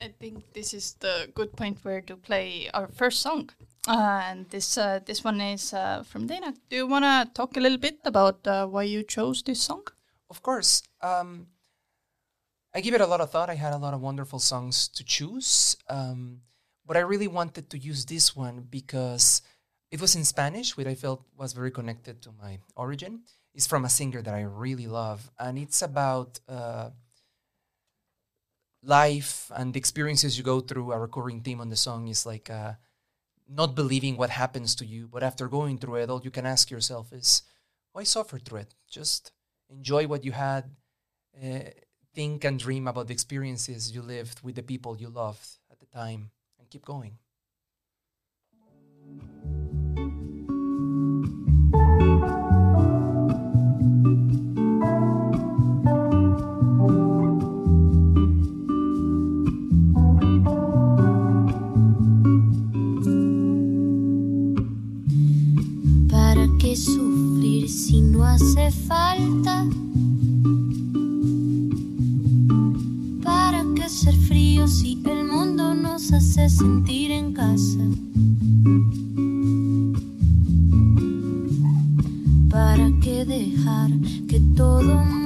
I 0.02 0.10
think 0.20 0.54
this 0.54 0.74
is 0.74 0.96
the 1.00 1.30
good 1.34 1.56
point 1.56 1.80
where 1.84 2.02
to 2.02 2.16
play 2.16 2.70
our 2.74 2.88
first 2.88 3.22
song. 3.22 3.50
Uh, 3.88 4.22
and 4.26 4.50
this 4.50 4.78
uh, 4.78 5.00
this 5.06 5.24
one 5.24 5.40
is 5.42 5.74
uh, 5.74 6.04
from 6.04 6.28
Dana. 6.28 6.54
Do 6.70 6.76
you 6.76 6.88
want 6.88 7.06
to 7.06 7.32
talk 7.34 7.58
a 7.58 7.60
little 7.60 7.78
bit 7.78 8.00
about 8.06 8.46
uh, 8.48 8.66
why 8.68 8.84
you 8.84 9.04
chose 9.04 9.44
this 9.44 9.62
song? 9.62 9.84
Of 10.30 10.42
course. 10.42 10.84
Um, 11.02 11.48
I 12.74 12.82
give 12.82 12.94
it 12.94 13.02
a 13.02 13.08
lot 13.08 13.22
of 13.22 13.32
thought. 13.32 13.50
I 13.50 13.56
had 13.56 13.74
a 13.74 13.78
lot 13.78 13.94
of 13.94 14.02
wonderful 14.02 14.40
songs 14.40 14.88
to 14.90 15.04
choose. 15.04 15.78
Um, 15.90 16.42
but 16.86 16.98
I 16.98 17.02
really 17.02 17.28
wanted 17.28 17.70
to 17.70 17.78
use 17.78 18.06
this 18.06 18.36
one 18.36 18.66
because 18.70 19.42
it 19.90 20.02
was 20.02 20.16
in 20.16 20.26
Spanish, 20.26 20.76
which 20.76 20.88
I 20.88 20.96
felt 20.96 21.24
was 21.38 21.54
very 21.54 21.72
connected 21.72 22.22
to 22.24 22.32
my 22.42 22.60
origin. 22.76 23.22
It's 23.54 23.68
from 23.68 23.86
a 23.86 23.90
singer 23.90 24.22
that 24.22 24.34
I 24.34 24.42
really 24.42 24.88
love. 24.88 25.32
And 25.40 25.58
it's 25.58 25.82
about 25.82 26.40
uh, 26.48 26.90
life 28.84 29.52
and 29.56 29.74
the 29.74 29.80
experiences 29.80 30.38
you 30.38 30.44
go 30.44 30.60
through. 30.60 30.92
A 30.92 31.00
recurring 31.00 31.42
theme 31.42 31.62
on 31.62 31.70
the 31.70 31.76
song 31.76 32.08
is 32.08 32.26
like 32.26 32.50
uh, 32.50 32.74
not 33.50 33.76
believing 33.76 34.18
what 34.18 34.30
happens 34.30 34.76
to 34.76 34.86
you. 34.86 35.08
But 35.08 35.24
after 35.24 35.48
going 35.48 35.78
through 35.78 35.96
it, 35.96 36.10
all 36.10 36.22
you 36.24 36.32
can 36.32 36.46
ask 36.46 36.70
yourself 36.70 37.14
is, 37.14 37.44
why 37.94 38.04
suffer 38.04 38.38
through 38.38 38.60
it? 38.60 38.76
Just 38.90 39.32
enjoy 39.70 40.06
what 40.06 40.26
you 40.26 40.34
had. 40.34 40.70
Uh, 41.42 41.60
think 42.14 42.44
and 42.44 42.60
dream 42.60 42.88
about 42.88 43.08
the 43.08 43.14
experiences 43.14 43.92
you 43.92 44.02
lived 44.02 44.42
with 44.42 44.56
the 44.56 44.64
people 44.64 44.98
you 44.98 45.08
loved 45.08 45.48
at 45.72 45.80
the 45.80 45.86
time 45.86 46.32
and 46.60 46.70
keep 46.70 46.84
going. 46.84 47.18
¿Para 66.10 66.48
qué 66.60 66.76
sufrir 66.76 67.70
si 67.70 68.02
no 68.02 68.24
hace 68.24 68.72
falta? 68.72 69.66
¿Para 73.24 73.64
qué 73.76 73.90
ser 73.90 74.16
frío 74.16 74.68
si 74.68 75.02
el 75.06 75.26
mundo 75.26 75.74
nos 75.76 76.12
hace 76.12 76.50
sentir 76.50 77.12
en 77.12 77.34
casa? 77.34 77.80
Que 84.28 84.40
todo 84.56 85.17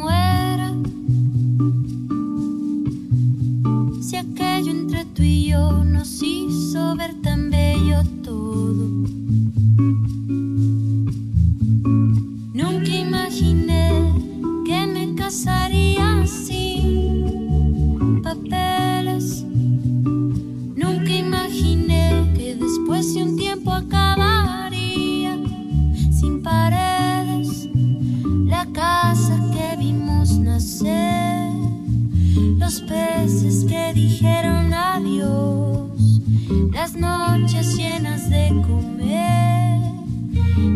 noches 37.27 37.77
llenas 37.77 38.29
de 38.29 38.49
comer, 38.67 39.79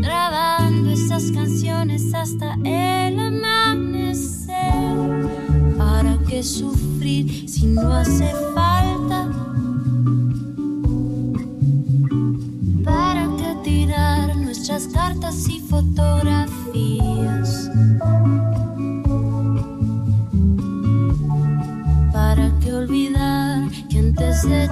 grabando 0.01 0.89
esas 0.91 1.31
canciones 1.31 2.13
hasta 2.13 2.53
el 2.63 3.19
amanecer. 3.19 4.55
¿Para 5.77 6.17
qué 6.27 6.43
sufrir 6.43 7.49
si 7.49 7.65
no 7.67 7.93
hace 7.93 8.31
falta? 8.53 9.29
¿Para 12.83 13.29
qué 13.37 13.55
tirar 13.63 14.35
nuestras 14.37 14.87
cartas 14.87 15.47
y 15.49 15.59
fotografías? 15.59 17.69
¿Para 22.13 22.51
qué 22.59 22.73
olvidar 22.73 23.69
que 23.89 23.99
antes 23.99 24.43
de 24.43 24.69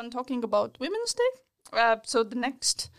on 0.00 0.10
talking 0.10 0.42
about 0.42 0.78
Women's 0.80 1.14
Day. 1.14 1.30
Uh, 1.72 1.96
so 2.02 2.24
the 2.24 2.34
next 2.34 2.90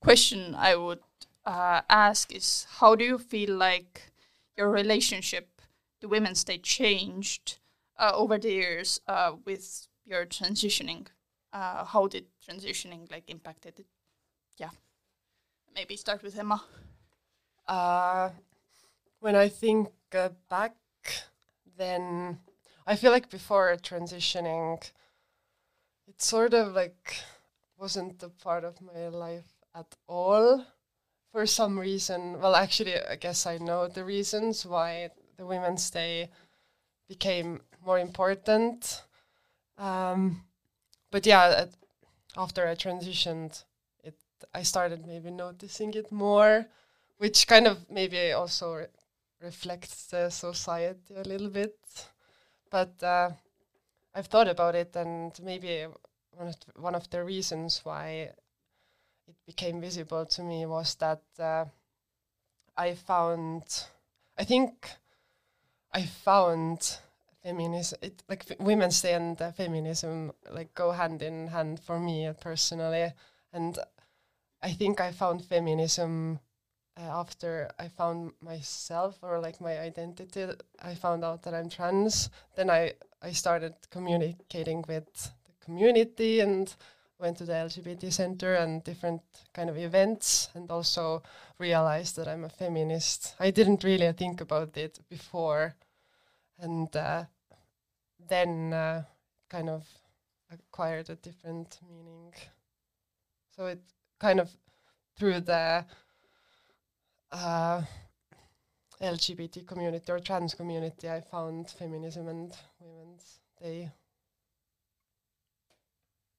question 0.00 0.54
I 0.54 0.76
would 0.76 1.00
uh, 1.44 1.80
ask 1.90 2.32
is 2.32 2.66
How 2.78 2.94
do 2.94 3.04
you 3.04 3.18
feel 3.18 3.54
like 3.56 4.12
your 4.56 4.70
relationship 4.70 5.60
to 6.00 6.08
Women's 6.08 6.44
Day 6.44 6.58
changed 6.58 7.58
uh, 7.98 8.12
over 8.14 8.38
the 8.38 8.52
years 8.52 9.00
uh, 9.08 9.32
with 9.44 9.88
your 10.06 10.24
transitioning? 10.24 11.08
Uh, 11.52 11.84
how 11.84 12.06
did 12.06 12.26
transitioning 12.48 13.10
like 13.10 13.24
impacted 13.28 13.80
it? 13.80 13.86
Yeah. 14.56 14.70
Maybe 15.74 15.96
start 15.96 16.22
with 16.22 16.38
Emma. 16.38 16.62
Uh, 17.66 18.30
when 19.18 19.34
I 19.34 19.48
think 19.48 19.88
back, 20.48 20.76
then 21.76 22.38
I 22.86 22.94
feel 22.94 23.10
like 23.10 23.28
before 23.28 23.76
transitioning, 23.76 24.78
it 26.14 26.22
sort 26.22 26.54
of 26.54 26.74
like 26.74 27.16
wasn't 27.76 28.22
a 28.22 28.28
part 28.28 28.64
of 28.64 28.80
my 28.80 29.08
life 29.08 29.52
at 29.74 29.94
all. 30.06 30.64
For 31.32 31.46
some 31.46 31.78
reason, 31.78 32.40
well, 32.40 32.54
actually, 32.54 32.94
I 32.96 33.16
guess 33.16 33.44
I 33.44 33.58
know 33.58 33.88
the 33.88 34.04
reasons 34.04 34.64
why 34.64 35.10
the 35.36 35.44
Women's 35.44 35.90
Day 35.90 36.30
became 37.08 37.60
more 37.84 37.98
important. 37.98 39.02
Um, 39.76 40.44
but 41.10 41.26
yeah, 41.26 41.66
after 42.36 42.68
I 42.68 42.76
transitioned, 42.76 43.64
it 44.04 44.14
I 44.54 44.62
started 44.62 45.06
maybe 45.06 45.30
noticing 45.30 45.94
it 45.94 46.12
more 46.12 46.66
which 47.18 47.46
kind 47.46 47.66
of 47.66 47.90
maybe 47.90 48.32
also 48.32 48.74
re- 48.74 48.86
reflects 49.40 50.06
the 50.06 50.30
society 50.30 51.14
a 51.16 51.22
little 51.22 51.48
bit. 51.50 51.76
But 52.70 53.02
uh, 53.02 53.30
I've 54.14 54.26
thought 54.26 54.48
about 54.48 54.74
it, 54.74 54.94
and 54.94 55.32
maybe 55.42 55.86
one 56.30 56.48
of, 56.48 56.56
one 56.76 56.94
of 56.94 57.10
the 57.10 57.24
reasons 57.24 57.80
why 57.84 58.30
it 59.26 59.36
became 59.46 59.80
visible 59.80 60.26
to 60.26 60.42
me 60.42 60.66
was 60.66 60.94
that 60.96 61.22
uh, 61.38 61.64
I 62.76 62.94
found, 62.94 63.62
I 64.38 64.44
think, 64.44 64.90
I 65.92 66.02
found 66.02 66.98
feminism, 67.42 67.98
it, 68.02 68.22
like 68.28 68.44
f- 68.50 68.58
Women's 68.60 69.00
Day 69.00 69.14
and 69.14 69.40
uh, 69.40 69.52
feminism, 69.52 70.32
like 70.50 70.74
go 70.74 70.92
hand 70.92 71.22
in 71.22 71.48
hand 71.48 71.80
for 71.80 71.98
me 71.98 72.30
personally, 72.40 73.12
and 73.52 73.78
I 74.62 74.72
think 74.72 75.00
I 75.00 75.12
found 75.12 75.44
feminism 75.44 76.40
after 76.96 77.70
I 77.78 77.88
found 77.88 78.32
myself 78.40 79.18
or 79.22 79.40
like 79.40 79.60
my 79.60 79.78
identity, 79.78 80.46
I 80.82 80.94
found 80.94 81.24
out 81.24 81.42
that 81.42 81.54
I'm 81.54 81.68
trans. 81.68 82.30
Then 82.56 82.70
I 82.70 82.94
I 83.22 83.32
started 83.32 83.74
communicating 83.90 84.84
with 84.86 85.06
the 85.14 85.64
community 85.64 86.40
and 86.40 86.74
went 87.18 87.38
to 87.38 87.44
the 87.44 87.52
LGBT 87.52 88.12
center 88.12 88.54
and 88.54 88.84
different 88.84 89.22
kind 89.52 89.70
of 89.70 89.78
events, 89.78 90.50
and 90.54 90.70
also 90.70 91.22
realized 91.58 92.16
that 92.16 92.28
I'm 92.28 92.44
a 92.44 92.48
feminist. 92.48 93.34
I 93.40 93.50
didn't 93.50 93.84
really 93.84 94.12
think 94.12 94.40
about 94.40 94.76
it 94.76 94.98
before, 95.08 95.74
and 96.58 96.94
uh, 96.94 97.24
then 98.28 98.72
uh, 98.72 99.04
kind 99.48 99.68
of 99.68 99.86
acquired 100.50 101.10
a 101.10 101.16
different 101.16 101.78
meaning. 101.88 102.32
So 103.56 103.66
it 103.66 103.80
kind 104.20 104.40
of 104.40 104.50
through 105.16 105.40
the 105.40 105.84
uh, 107.34 107.82
LGBT 109.00 109.66
community 109.66 110.12
or 110.12 110.20
trans 110.20 110.54
community, 110.54 111.10
I 111.10 111.20
found 111.20 111.68
feminism 111.70 112.28
and 112.28 112.52
Women's 112.80 113.40
Day. 113.60 113.90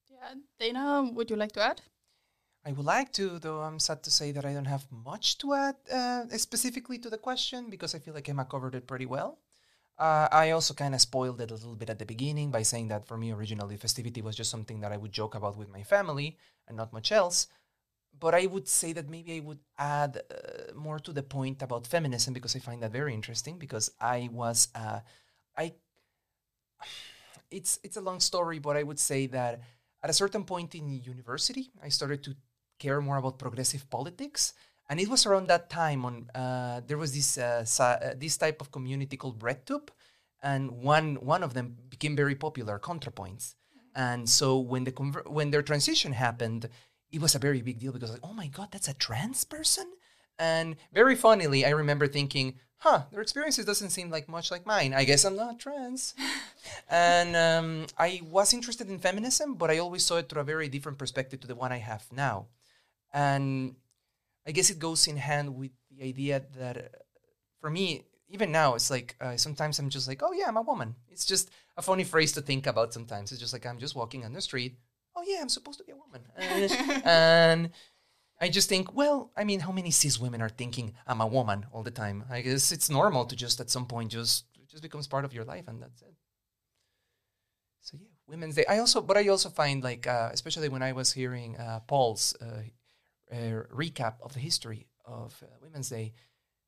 Yeah, 0.10 0.34
Dana, 0.60 1.10
would 1.14 1.30
you 1.30 1.36
like 1.36 1.52
to 1.54 1.62
add? 1.62 1.82
I 2.66 2.72
would 2.72 2.86
like 2.86 3.12
to, 3.14 3.38
though 3.38 3.62
I'm 3.62 3.80
sad 3.80 4.02
to 4.04 4.12
say 4.12 4.32
that 4.32 4.46
I 4.46 4.54
don't 4.54 4.66
have 4.66 4.88
much 4.92 5.38
to 5.40 5.54
add 5.54 5.76
uh, 5.92 6.26
specifically 6.38 6.98
to 7.00 7.10
the 7.10 7.18
question 7.18 7.70
because 7.70 7.94
I 7.94 8.00
feel 8.00 8.14
like 8.14 8.28
Emma 8.28 8.46
covered 8.46 8.74
it 8.74 8.88
pretty 8.88 9.06
well. 9.06 9.38
Uh, 10.00 10.28
I 10.32 10.52
also 10.52 10.74
kind 10.74 10.96
of 10.96 11.02
spoiled 11.02 11.40
it 11.42 11.52
a 11.52 11.54
little 11.54 11.76
bit 11.76 11.90
at 11.90 12.00
the 12.00 12.06
beginning 12.06 12.52
by 12.52 12.64
saying 12.64 12.88
that 12.90 13.06
for 13.06 13.18
me, 13.18 13.32
originally, 13.32 13.78
festivity 13.78 14.22
was 14.22 14.36
just 14.36 14.50
something 14.50 14.80
that 14.82 14.92
I 14.92 14.98
would 14.98 15.12
joke 15.12 15.36
about 15.36 15.58
with 15.58 15.70
my 15.70 15.84
family 15.84 16.38
and 16.68 16.76
not 16.76 16.92
much 16.92 17.12
else. 17.12 17.48
But 18.20 18.34
I 18.34 18.46
would 18.46 18.68
say 18.68 18.94
that 18.94 19.10
maybe 19.10 19.36
I 19.38 19.40
would 19.42 19.60
add 19.78 20.18
uh, 20.18 20.74
more 20.74 21.00
to 21.00 21.12
the 21.12 21.24
point 21.24 21.62
about 21.62 21.88
feminism 21.88 22.34
because 22.34 22.56
I 22.56 22.60
find 22.60 22.82
that 22.82 22.92
very 22.92 23.14
interesting. 23.14 23.58
Because 23.58 23.92
I 24.00 24.30
was, 24.32 24.70
uh, 24.74 25.00
I, 25.58 25.74
it's 27.52 27.80
it's 27.84 27.98
a 27.98 28.02
long 28.02 28.20
story, 28.20 28.60
but 28.60 28.78
I 28.78 28.84
would 28.84 29.00
say 29.00 29.28
that 29.28 29.62
at 30.04 30.10
a 30.10 30.14
certain 30.14 30.44
point 30.44 30.76
in 30.76 30.90
university, 30.90 31.72
I 31.84 31.90
started 31.90 32.24
to 32.24 32.36
care 32.80 33.02
more 33.02 33.18
about 33.18 33.40
progressive 33.40 33.90
politics, 33.90 34.54
and 34.90 35.00
it 35.00 35.08
was 35.08 35.26
around 35.26 35.48
that 35.48 35.70
time 35.70 36.06
on 36.06 36.30
uh, 36.36 36.82
there 36.88 36.98
was 36.98 37.14
this 37.14 37.38
uh, 37.38 37.66
uh, 37.80 38.14
this 38.18 38.38
type 38.38 38.62
of 38.62 38.72
community 38.72 39.18
called 39.18 39.40
BreadTube, 39.40 39.90
and 40.42 40.72
one 40.72 41.16
one 41.16 41.44
of 41.44 41.54
them 41.54 41.76
became 41.90 42.16
very 42.16 42.36
popular, 42.36 42.80
ContraPoints. 42.80 43.56
And 43.96 44.30
so 44.30 44.60
when 44.60 44.84
the 44.84 44.92
when 45.28 45.52
their 45.52 45.64
transition 45.64 46.14
happened, 46.14 46.70
it 47.16 47.22
was 47.22 47.34
a 47.34 47.40
very 47.40 47.62
big 47.62 47.80
deal 47.80 47.94
because 47.94 48.12
like, 48.12 48.20
oh 48.24 48.34
my 48.34 48.48
god, 48.48 48.68
that's 48.72 48.90
a 48.90 48.94
trans 48.94 49.46
person. 49.46 49.90
And 50.38 50.76
very 50.94 51.16
funnily, 51.16 51.66
I 51.66 51.70
remember 51.70 52.08
thinking, 52.08 52.56
huh, 52.80 53.04
their 53.10 53.22
experiences 53.22 53.64
doesn't 53.64 53.92
seem 53.92 54.10
like 54.10 54.28
much 54.28 54.52
like 54.52 54.66
mine. 54.66 54.94
I 54.94 55.06
guess 55.06 55.24
I'm 55.24 55.38
not 55.38 55.58
trans. 55.58 56.14
and 56.90 57.34
um, 57.38 57.88
I 57.98 58.20
was 58.22 58.54
interested 58.54 58.90
in 58.90 59.00
feminism, 59.00 59.56
but 59.56 59.72
I 59.72 59.78
always 59.78 60.04
saw 60.04 60.18
it 60.18 60.28
through 60.28 60.42
a 60.42 60.46
very 60.46 60.68
different 60.68 60.98
perspective 60.98 61.40
to 61.40 61.48
the 61.48 61.56
one 61.56 61.72
I 61.72 61.78
have 61.78 62.06
now. 62.12 62.48
And 63.14 63.76
I 64.46 64.52
guess 64.52 64.70
it 64.70 64.78
goes 64.78 65.08
in 65.08 65.16
hand 65.16 65.56
with 65.56 65.72
the 65.90 66.04
idea 66.04 66.44
that 66.58 66.78
uh, 66.78 66.82
for 67.62 67.70
me, 67.70 68.04
even 68.28 68.52
now, 68.52 68.76
it's 68.76 68.92
like 68.92 69.16
uh, 69.22 69.38
sometimes 69.38 69.80
I'm 69.80 69.90
just 69.90 70.10
like, 70.10 70.22
oh 70.22 70.34
yeah, 70.34 70.50
I'm 70.50 70.58
a 70.58 70.62
woman. 70.62 70.96
It's 71.08 71.24
just 71.24 71.50
a 71.78 71.82
funny 71.82 72.04
phrase 72.04 72.34
to 72.34 72.42
think 72.42 72.68
about 72.68 72.94
sometimes. 72.94 73.32
It's 73.32 73.40
just 73.40 73.54
like 73.54 73.66
I'm 73.66 73.80
just 73.80 73.96
walking 73.96 74.26
on 74.26 74.34
the 74.34 74.42
street. 74.42 74.76
Oh 75.16 75.24
yeah, 75.26 75.40
I'm 75.42 75.50
supposed 75.50 75.80
to 75.80 75.86
be 75.86 75.94
a 75.94 75.96
woman. 75.96 76.22
Uh, 77.06 77.08
and 77.08 77.70
I 78.42 78.50
just 78.50 78.68
think, 78.70 78.94
well, 78.94 79.32
I 79.38 79.44
mean, 79.44 79.62
how 79.62 79.72
many 79.72 79.92
cis 79.92 80.20
women 80.20 80.42
are 80.42 80.50
thinking 80.50 80.94
I'm 81.08 81.22
a 81.22 81.28
woman 81.28 81.66
all 81.72 81.84
the 81.84 81.92
time? 81.92 82.26
I 82.30 82.42
guess 82.42 82.72
it's 82.72 82.90
normal 82.90 83.26
to 83.26 83.36
just 83.36 83.60
at 83.62 83.70
some 83.70 83.86
point 83.86 84.12
just 84.12 84.46
it 84.62 84.70
just 84.70 84.84
becomes 84.84 85.08
part 85.08 85.26
of 85.26 85.34
your 85.34 85.46
life 85.46 85.68
and 85.68 85.82
that's 85.82 86.02
it. 86.02 86.16
So 87.82 87.98
yeah, 88.02 88.10
Women's 88.28 88.56
Day. 88.56 88.66
I 88.68 88.80
also, 88.80 89.02
but 89.02 89.16
I 89.16 89.28
also 89.28 89.50
find 89.50 89.84
like, 89.84 90.08
uh, 90.08 90.30
especially 90.34 90.70
when 90.70 90.82
I 90.82 90.92
was 90.92 91.14
hearing 91.14 91.56
uh, 91.58 91.82
Paul's 91.88 92.36
uh, 92.42 92.64
uh, 93.32 93.64
recap 93.74 94.16
of 94.24 94.34
the 94.34 94.40
history 94.40 94.88
of 95.06 95.42
uh, 95.44 95.48
Women's 95.62 95.90
Day, 95.90 96.14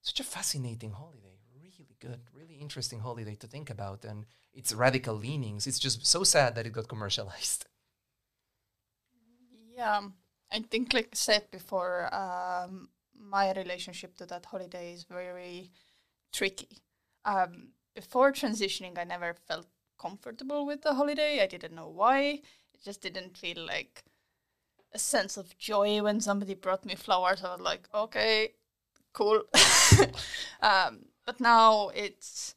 such 0.01 0.19
a 0.19 0.23
fascinating 0.23 0.91
holiday. 0.91 1.39
Really 1.60 1.95
good, 1.99 2.21
really 2.33 2.55
interesting 2.55 2.99
holiday 2.99 3.36
to 3.36 3.47
think 3.47 3.69
about, 3.69 4.05
and 4.05 4.25
its 4.53 4.73
radical 4.73 5.15
leanings. 5.15 5.65
It's 5.67 5.79
just 5.79 6.05
so 6.05 6.23
sad 6.23 6.55
that 6.55 6.65
it 6.67 6.71
got 6.71 6.88
commercialized. 6.88 7.65
Yeah, 9.77 10.01
I 10.51 10.59
think, 10.61 10.93
like 10.93 11.09
I 11.13 11.15
said 11.15 11.51
before, 11.51 12.13
um, 12.13 12.89
my 13.19 13.53
relationship 13.53 14.17
to 14.17 14.25
that 14.25 14.45
holiday 14.47 14.93
is 14.93 15.03
very 15.03 15.71
tricky. 16.33 16.79
Um, 17.25 17.69
before 17.95 18.31
transitioning, 18.31 18.97
I 18.97 19.03
never 19.03 19.35
felt 19.47 19.67
comfortable 19.99 20.65
with 20.65 20.81
the 20.81 20.95
holiday. 20.95 21.41
I 21.41 21.47
didn't 21.47 21.75
know 21.75 21.89
why. 21.89 22.41
It 22.73 22.83
just 22.83 23.01
didn't 23.01 23.37
feel 23.37 23.65
like 23.65 24.03
a 24.93 24.99
sense 24.99 25.37
of 25.37 25.57
joy 25.57 26.01
when 26.03 26.21
somebody 26.21 26.55
brought 26.55 26.85
me 26.85 26.95
flowers. 26.95 27.43
I 27.43 27.51
was 27.53 27.61
like, 27.61 27.87
okay, 27.93 28.53
cool. 29.13 29.43
um, 30.61 31.05
but 31.25 31.39
now 31.39 31.89
it's 31.95 32.55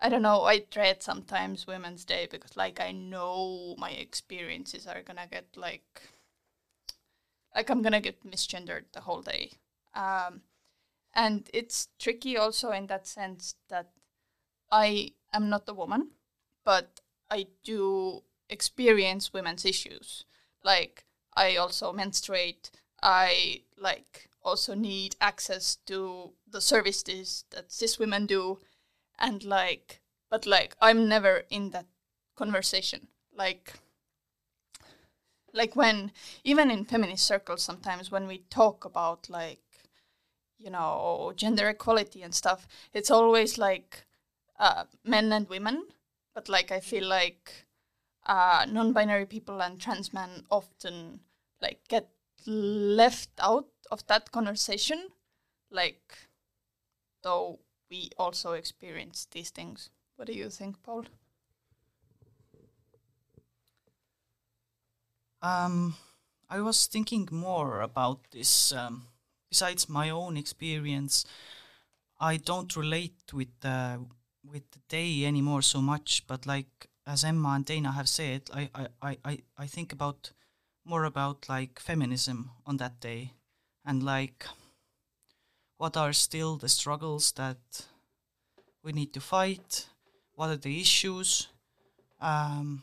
I 0.00 0.08
don't 0.08 0.22
know, 0.22 0.42
I 0.42 0.60
dread 0.70 1.02
sometimes 1.02 1.66
Women's 1.66 2.04
Day 2.04 2.28
because 2.30 2.56
like 2.56 2.80
I 2.80 2.92
know 2.92 3.74
my 3.78 3.90
experiences 3.90 4.86
are 4.86 5.02
gonna 5.02 5.26
get 5.30 5.46
like 5.56 6.02
like 7.58 7.70
I'm 7.70 7.82
gonna 7.82 8.00
get 8.00 8.24
misgendered 8.24 8.84
the 8.92 9.00
whole 9.00 9.20
day. 9.20 9.50
Um 9.92 10.42
and 11.12 11.50
it's 11.52 11.88
tricky 11.98 12.36
also 12.36 12.70
in 12.70 12.86
that 12.86 13.08
sense 13.08 13.56
that 13.68 13.88
I 14.70 15.14
am 15.32 15.48
not 15.48 15.68
a 15.68 15.74
woman, 15.74 16.10
but 16.64 17.00
I 17.28 17.48
do 17.64 18.22
experience 18.48 19.32
women's 19.32 19.64
issues. 19.64 20.24
Like 20.62 21.04
I 21.34 21.56
also 21.56 21.92
menstruate, 21.92 22.70
I 23.02 23.62
like 23.76 24.30
also 24.44 24.74
need 24.74 25.16
access 25.20 25.78
to 25.86 26.34
the 26.48 26.60
services 26.60 27.44
that 27.50 27.72
cis 27.72 27.98
women 27.98 28.26
do 28.26 28.58
and 29.18 29.42
like 29.44 30.00
but 30.30 30.46
like 30.46 30.76
i'm 30.80 31.08
never 31.08 31.42
in 31.50 31.70
that 31.70 31.86
conversation 32.36 33.08
like 33.36 33.74
like 35.52 35.74
when 35.76 36.12
even 36.44 36.70
in 36.70 36.84
feminist 36.84 37.26
circles 37.26 37.62
sometimes 37.62 38.10
when 38.10 38.26
we 38.26 38.38
talk 38.50 38.84
about 38.84 39.28
like 39.28 39.62
you 40.58 40.70
know 40.70 41.32
gender 41.36 41.68
equality 41.68 42.22
and 42.22 42.34
stuff 42.34 42.66
it's 42.92 43.10
always 43.10 43.58
like 43.58 44.04
uh, 44.58 44.84
men 45.04 45.32
and 45.32 45.48
women 45.48 45.84
but 46.34 46.48
like 46.48 46.72
i 46.72 46.80
feel 46.80 47.06
like 47.06 47.66
uh, 48.26 48.66
non-binary 48.68 49.24
people 49.26 49.62
and 49.62 49.80
trans 49.80 50.12
men 50.12 50.44
often 50.50 51.20
like 51.62 51.80
get 51.88 52.08
left 52.46 53.30
out 53.38 53.68
of 53.90 54.06
that 54.06 54.30
conversation 54.32 55.08
like 55.70 56.28
though 57.22 57.58
we 57.90 58.10
also 58.18 58.52
experience 58.52 59.26
these 59.30 59.50
things. 59.50 59.90
What 60.16 60.26
do 60.28 60.34
you 60.34 60.50
think, 60.50 60.82
Paul? 60.82 61.04
Um, 65.42 65.94
I 66.48 66.60
was 66.60 66.86
thinking 66.86 67.28
more 67.30 67.80
about 67.80 68.30
this. 68.30 68.72
Um, 68.72 69.06
besides 69.50 69.88
my 69.88 70.10
own 70.10 70.36
experience, 70.36 71.24
I 72.20 72.36
don't 72.36 72.76
relate 72.76 73.32
with 73.32 73.48
the 73.60 74.04
with 74.44 74.70
the 74.70 74.80
day 74.88 75.24
anymore 75.24 75.62
so 75.62 75.80
much. 75.80 76.24
But 76.26 76.46
like 76.46 76.88
as 77.06 77.24
Emma 77.24 77.50
and 77.50 77.64
Dana 77.64 77.92
have 77.92 78.08
said, 78.08 78.50
I 78.52 78.70
I, 78.74 78.86
I, 79.02 79.18
I, 79.24 79.38
I 79.56 79.66
think 79.66 79.92
about 79.92 80.32
more 80.84 81.04
about 81.04 81.48
like 81.48 81.78
feminism 81.80 82.50
on 82.66 82.78
that 82.78 83.00
day, 83.00 83.34
and 83.84 84.02
like 84.02 84.46
what 85.76 85.96
are 85.96 86.12
still 86.12 86.56
the 86.56 86.68
struggles 86.68 87.32
that 87.32 87.86
we 88.82 88.92
need 88.92 89.12
to 89.12 89.20
fight, 89.20 89.86
what 90.34 90.50
are 90.50 90.56
the 90.56 90.80
issues, 90.80 91.48
um, 92.20 92.82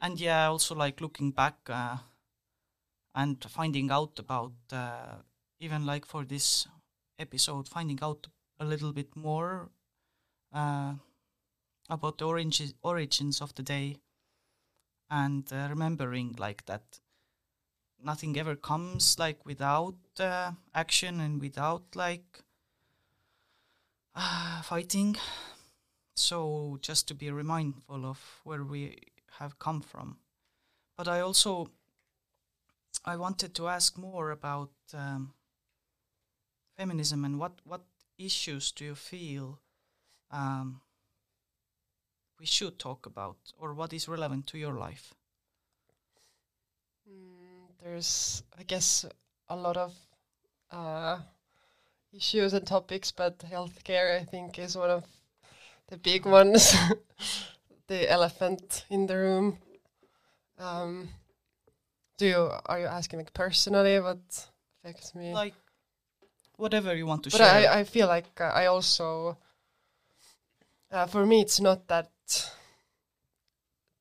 and 0.00 0.20
yeah, 0.20 0.46
also 0.46 0.74
like 0.74 1.00
looking 1.00 1.30
back 1.30 1.56
uh, 1.68 1.98
and 3.14 3.42
finding 3.48 3.90
out 3.90 4.18
about 4.18 4.52
uh, 4.72 5.16
even 5.60 5.84
like 5.86 6.06
for 6.06 6.24
this 6.24 6.66
episode, 7.18 7.68
finding 7.68 7.98
out 8.02 8.26
a 8.60 8.64
little 8.64 8.92
bit 8.92 9.14
more 9.16 9.70
uh, 10.52 10.94
about 11.90 12.18
the 12.18 12.24
orange- 12.26 12.74
origins 12.82 13.40
of 13.40 13.54
the 13.54 13.62
day, 13.62 13.96
and 15.10 15.52
uh, 15.52 15.66
remembering 15.70 16.34
like 16.38 16.64
that 16.66 17.00
nothing 18.02 18.38
ever 18.38 18.54
comes 18.56 19.18
like 19.18 19.44
without 19.44 19.96
uh, 20.20 20.52
action 20.74 21.20
and 21.20 21.40
without 21.40 21.84
like 21.94 22.42
fighting. 24.62 25.16
So 26.14 26.78
just 26.80 27.08
to 27.08 27.14
be 27.14 27.30
mindful 27.30 28.04
of 28.04 28.18
where 28.44 28.64
we 28.64 28.98
have 29.38 29.58
come 29.58 29.80
from. 29.80 30.18
But 30.96 31.08
I 31.08 31.20
also 31.20 31.70
I 33.04 33.16
wanted 33.16 33.54
to 33.54 33.68
ask 33.68 33.96
more 33.96 34.30
about 34.30 34.70
um, 34.92 35.32
feminism 36.76 37.24
and 37.24 37.38
what 37.38 37.60
what 37.64 37.82
issues 38.18 38.72
do 38.72 38.84
you 38.84 38.94
feel 38.94 39.60
um, 40.30 40.80
we 42.38 42.46
should 42.46 42.78
talk 42.78 43.06
about 43.06 43.36
or 43.58 43.74
what 43.74 43.92
is 43.92 44.08
relevant 44.08 44.46
to 44.46 44.58
your 44.58 44.74
life? 44.74 45.14
Mm, 47.08 47.68
there's, 47.82 48.42
I 48.58 48.62
guess, 48.62 49.04
a 49.48 49.56
lot 49.56 49.76
of 49.76 49.94
uh, 50.70 51.18
issues 52.12 52.52
and 52.52 52.66
topics, 52.66 53.10
but 53.10 53.38
healthcare, 53.38 54.20
I 54.20 54.24
think, 54.24 54.58
is 54.58 54.76
one 54.76 54.90
of 54.90 55.04
the 55.88 55.96
big 55.96 56.26
ones. 56.26 56.74
the 57.88 58.10
elephant 58.10 58.84
in 58.90 59.06
the 59.06 59.16
room. 59.16 59.58
Um, 60.58 61.08
do 62.18 62.26
you 62.26 62.50
are 62.66 62.80
you 62.80 62.86
asking 62.86 63.18
like 63.18 63.32
personally 63.32 63.98
what 64.00 64.18
affects 64.82 65.14
me? 65.14 65.32
Like 65.34 65.54
whatever 66.56 66.94
you 66.94 67.06
want 67.06 67.24
to 67.24 67.30
but 67.30 67.38
share. 67.38 67.70
I, 67.70 67.80
I 67.80 67.84
feel 67.84 68.06
like 68.06 68.40
uh, 68.40 68.44
I 68.44 68.66
also 68.66 69.38
uh, 70.90 71.06
for 71.06 71.26
me 71.26 71.40
it's 71.40 71.60
not 71.60 71.86
that 71.88 72.10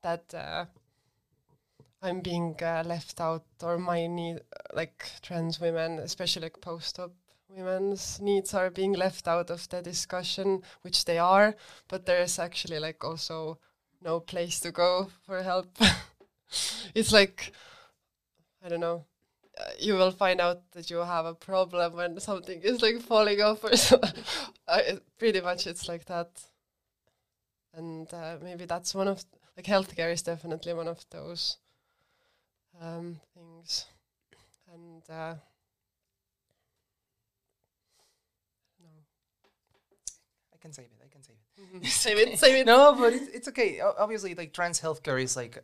that 0.03 0.33
uh, 0.33 0.65
I'm 2.01 2.21
being 2.21 2.55
uh, 2.61 2.83
left 2.85 3.21
out 3.21 3.45
or 3.63 3.77
my 3.77 4.07
need 4.07 4.41
like 4.73 5.11
trans 5.21 5.59
women 5.59 5.99
especially 5.99 6.43
like 6.43 6.61
post-op 6.61 7.11
women's 7.49 8.19
needs 8.19 8.53
are 8.53 8.69
being 8.69 8.93
left 8.93 9.27
out 9.27 9.49
of 9.49 9.69
the 9.69 9.81
discussion 9.81 10.61
which 10.81 11.05
they 11.05 11.17
are 11.17 11.55
but 11.87 12.05
there's 12.05 12.39
actually 12.39 12.79
like 12.79 13.03
also 13.03 13.57
no 14.01 14.19
place 14.19 14.59
to 14.59 14.71
go 14.71 15.09
for 15.25 15.41
help 15.43 15.77
it's 16.95 17.11
like 17.11 17.51
I 18.63 18.69
don't 18.69 18.79
know 18.79 19.05
uh, 19.59 19.71
you 19.79 19.95
will 19.95 20.11
find 20.11 20.39
out 20.39 20.71
that 20.73 20.89
you 20.89 20.97
have 20.97 21.25
a 21.25 21.33
problem 21.33 21.93
when 21.93 22.19
something 22.19 22.61
is 22.61 22.81
like 22.81 23.01
falling 23.01 23.41
off 23.41 23.63
or 23.63 23.75
so. 23.77 23.99
pretty 25.17 25.41
much 25.41 25.65
it's 25.65 25.87
like 25.87 26.05
that 26.05 26.29
and 27.73 28.13
uh, 28.13 28.37
maybe 28.41 28.65
that's 28.65 28.93
one 28.93 29.07
of 29.07 29.23
like 29.55 29.65
healthcare 29.65 30.11
is 30.11 30.21
definitely 30.21 30.73
one 30.73 30.87
of 30.87 31.03
those 31.09 31.57
um, 32.81 33.19
things 33.33 33.85
and 34.73 35.03
uh, 35.09 35.35
no. 38.79 38.89
I 40.53 40.57
can 40.59 40.73
save 40.73 40.85
it. 40.85 41.06
Save 41.83 42.17
it. 42.17 42.39
save 42.39 42.55
it 42.55 42.65
no, 42.65 42.95
but 42.95 43.13
it's, 43.13 43.27
it's 43.27 43.47
okay. 43.49 43.79
O- 43.81 43.95
Obviously, 43.97 44.35
like 44.35 44.53
trans 44.53 44.79
healthcare 44.81 45.21
is 45.21 45.35
like 45.35 45.63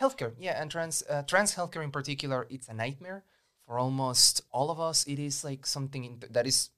healthcare, 0.00 0.32
yeah, 0.38 0.60
and 0.60 0.70
trans 0.70 1.02
uh, 1.08 1.22
trans 1.22 1.54
healthcare 1.54 1.84
in 1.84 1.90
particular, 1.90 2.46
it's 2.50 2.68
a 2.68 2.74
nightmare 2.74 3.24
for 3.66 3.78
almost 3.78 4.42
all 4.50 4.70
of 4.70 4.80
us. 4.80 5.06
It 5.06 5.18
is 5.18 5.44
like 5.44 5.66
something 5.66 6.04
in 6.04 6.22
that 6.30 6.46
is 6.46 6.70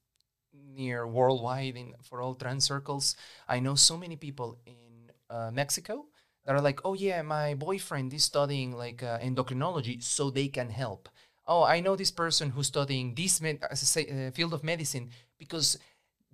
near 0.53 1.07
worldwide 1.07 1.75
in 1.77 1.93
for 2.03 2.21
all 2.21 2.35
trans 2.35 2.65
circles. 2.65 3.15
I 3.47 3.59
know 3.59 3.75
so 3.75 3.97
many 3.97 4.15
people 4.15 4.57
in 4.65 5.11
uh, 5.29 5.51
Mexico 5.51 6.05
that 6.45 6.55
are 6.55 6.61
like, 6.61 6.81
oh 6.85 6.93
yeah, 6.93 7.21
my 7.21 7.53
boyfriend 7.55 8.13
is 8.13 8.23
studying 8.23 8.73
like 8.73 9.03
uh, 9.03 9.19
endocrinology, 9.19 10.03
so 10.03 10.29
they 10.29 10.47
can 10.47 10.69
help. 10.69 11.09
Oh, 11.47 11.63
I 11.63 11.79
know 11.79 11.95
this 11.95 12.11
person 12.11 12.51
who's 12.51 12.67
studying 12.67 13.15
this 13.15 13.41
med- 13.41 13.63
uh, 13.63 14.31
field 14.31 14.53
of 14.53 14.63
medicine 14.63 15.09
because 15.37 15.77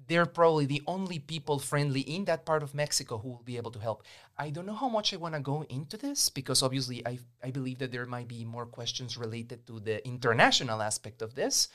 they're 0.07 0.25
probably 0.25 0.65
the 0.65 0.81
only 0.87 1.19
people 1.19 1.59
friendly 1.59 2.01
in 2.01 2.25
that 2.25 2.45
part 2.45 2.63
of 2.63 2.73
Mexico 2.73 3.17
who 3.17 3.29
will 3.29 3.43
be 3.43 3.57
able 3.57 3.71
to 3.71 3.79
help. 3.79 4.03
I 4.37 4.49
don't 4.49 4.65
know 4.65 4.75
how 4.75 4.89
much 4.89 5.13
I 5.13 5.17
want 5.17 5.35
to 5.35 5.41
go 5.41 5.63
into 5.69 5.97
this 5.97 6.29
because 6.29 6.63
obviously 6.63 7.05
I 7.05 7.19
I 7.43 7.51
believe 7.51 7.79
that 7.79 7.91
there 7.91 8.05
might 8.05 8.27
be 8.27 8.45
more 8.45 8.65
questions 8.65 9.17
related 9.17 9.67
to 9.67 9.79
the 9.79 10.05
international 10.07 10.81
aspect 10.81 11.21
of 11.21 11.35
this. 11.35 11.67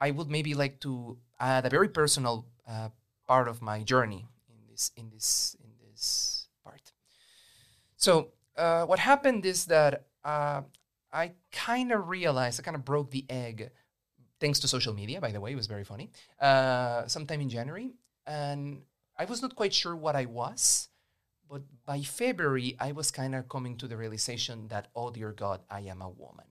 I 0.00 0.10
would 0.10 0.28
maybe 0.28 0.54
like 0.54 0.80
to 0.80 1.16
add 1.40 1.64
a 1.64 1.70
very 1.70 1.88
personal 1.88 2.46
uh, 2.68 2.90
part 3.26 3.48
of 3.48 3.62
my 3.62 3.82
journey 3.82 4.26
in 4.48 4.58
this 4.68 4.90
in 4.96 5.10
this 5.10 5.56
in 5.62 5.70
this 5.80 6.48
part. 6.64 6.92
So 7.96 8.32
uh, 8.56 8.84
what 8.84 8.98
happened 8.98 9.46
is 9.46 9.66
that 9.66 10.06
uh, 10.24 10.62
I 11.12 11.32
kind 11.52 11.92
of 11.92 12.08
realized 12.08 12.60
I 12.60 12.62
kind 12.62 12.76
of 12.76 12.84
broke 12.84 13.10
the 13.10 13.24
egg 13.30 13.70
thanks 14.40 14.58
to 14.60 14.68
social 14.68 14.94
media, 14.94 15.20
by 15.20 15.32
the 15.32 15.40
way, 15.40 15.52
it 15.52 15.56
was 15.56 15.66
very 15.66 15.84
funny. 15.84 16.10
Uh, 16.40 17.06
sometime 17.06 17.40
in 17.40 17.48
January, 17.48 17.92
and 18.26 18.82
I 19.18 19.24
was 19.24 19.42
not 19.42 19.56
quite 19.56 19.74
sure 19.74 19.96
what 19.96 20.16
I 20.16 20.26
was, 20.26 20.88
but 21.48 21.62
by 21.84 22.00
February, 22.02 22.76
I 22.80 22.92
was 22.92 23.10
kind 23.10 23.34
of 23.34 23.48
coming 23.48 23.76
to 23.78 23.86
the 23.88 23.96
realization 23.96 24.68
that, 24.68 24.88
oh 24.94 25.10
dear 25.10 25.32
God, 25.32 25.60
I 25.70 25.80
am 25.80 26.02
a 26.02 26.08
woman, 26.08 26.46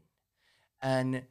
and 0.82 1.24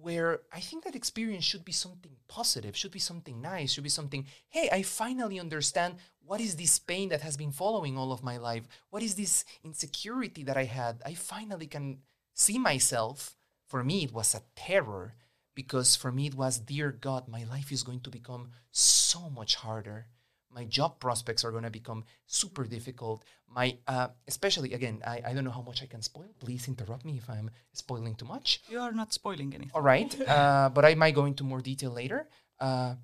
where 0.00 0.40
I 0.52 0.60
think 0.60 0.84
that 0.84 0.96
experience 0.96 1.44
should 1.44 1.64
be 1.64 1.72
something 1.72 2.16
positive, 2.26 2.76
should 2.76 2.90
be 2.90 2.98
something 2.98 3.40
nice, 3.40 3.72
should 3.72 3.84
be 3.84 3.90
something, 3.90 4.26
hey, 4.48 4.68
I 4.72 4.82
finally 4.82 5.38
understand 5.38 5.96
what 6.24 6.40
is 6.40 6.56
this 6.56 6.78
pain 6.78 7.10
that 7.10 7.20
has 7.20 7.36
been 7.36 7.52
following 7.52 7.98
all 7.98 8.12
of 8.12 8.22
my 8.22 8.38
life? 8.38 8.66
What 8.90 9.02
is 9.02 9.14
this 9.14 9.44
insecurity 9.62 10.44
that 10.44 10.56
I 10.56 10.64
had? 10.64 11.02
I 11.04 11.14
finally 11.14 11.66
can 11.66 11.98
see 12.32 12.58
myself. 12.58 13.36
For 13.66 13.84
me, 13.84 14.04
it 14.04 14.12
was 14.12 14.34
a 14.34 14.42
terror 14.54 15.14
because 15.54 15.96
for 15.96 16.10
me, 16.12 16.26
it 16.26 16.34
was, 16.34 16.58
dear 16.58 16.92
God, 16.92 17.28
my 17.28 17.44
life 17.44 17.72
is 17.72 17.82
going 17.82 18.00
to 18.00 18.10
become 18.10 18.50
so 18.70 19.30
much 19.30 19.56
harder. 19.56 20.06
My 20.50 20.64
job 20.64 21.00
prospects 21.00 21.44
are 21.44 21.50
going 21.50 21.64
to 21.64 21.70
become 21.70 22.04
super 22.26 22.64
difficult. 22.64 23.24
My, 23.48 23.78
uh, 23.88 24.08
especially 24.28 24.74
again, 24.74 25.02
I, 25.06 25.22
I 25.26 25.32
don't 25.32 25.44
know 25.44 25.50
how 25.50 25.62
much 25.62 25.82
I 25.82 25.86
can 25.86 26.02
spoil. 26.02 26.28
Please 26.40 26.68
interrupt 26.68 27.04
me 27.04 27.16
if 27.16 27.28
I'm 27.28 27.50
spoiling 27.72 28.14
too 28.14 28.26
much. 28.26 28.60
You 28.68 28.80
are 28.80 28.92
not 28.92 29.12
spoiling 29.12 29.54
anything. 29.54 29.70
All 29.74 29.82
right, 29.82 30.12
uh, 30.28 30.70
but 30.74 30.84
I 30.84 30.94
might 30.94 31.14
go 31.14 31.24
into 31.24 31.44
more 31.44 31.60
detail 31.60 31.90
later. 31.90 32.28
Uh, 32.60 32.96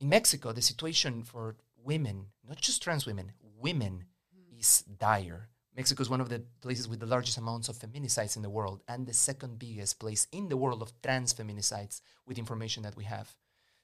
in 0.00 0.08
Mexico, 0.08 0.52
the 0.52 0.62
situation 0.62 1.22
for 1.22 1.56
women, 1.84 2.26
not 2.46 2.60
just 2.60 2.82
trans 2.82 3.06
women, 3.06 3.32
women 3.60 4.04
is 4.58 4.82
dire. 4.82 5.48
Mexico 5.78 6.02
is 6.02 6.10
one 6.10 6.20
of 6.20 6.28
the 6.28 6.42
places 6.60 6.88
with 6.88 6.98
the 6.98 7.06
largest 7.06 7.38
amounts 7.38 7.68
of 7.68 7.76
feminicides 7.78 8.34
in 8.34 8.42
the 8.42 8.50
world 8.50 8.82
and 8.88 9.06
the 9.06 9.14
second 9.14 9.60
biggest 9.60 10.00
place 10.00 10.26
in 10.32 10.48
the 10.48 10.56
world 10.56 10.82
of 10.82 10.92
trans 11.02 11.32
feminicides 11.32 12.00
with 12.26 12.36
information 12.36 12.82
that 12.82 12.96
we 12.96 13.04
have. 13.04 13.36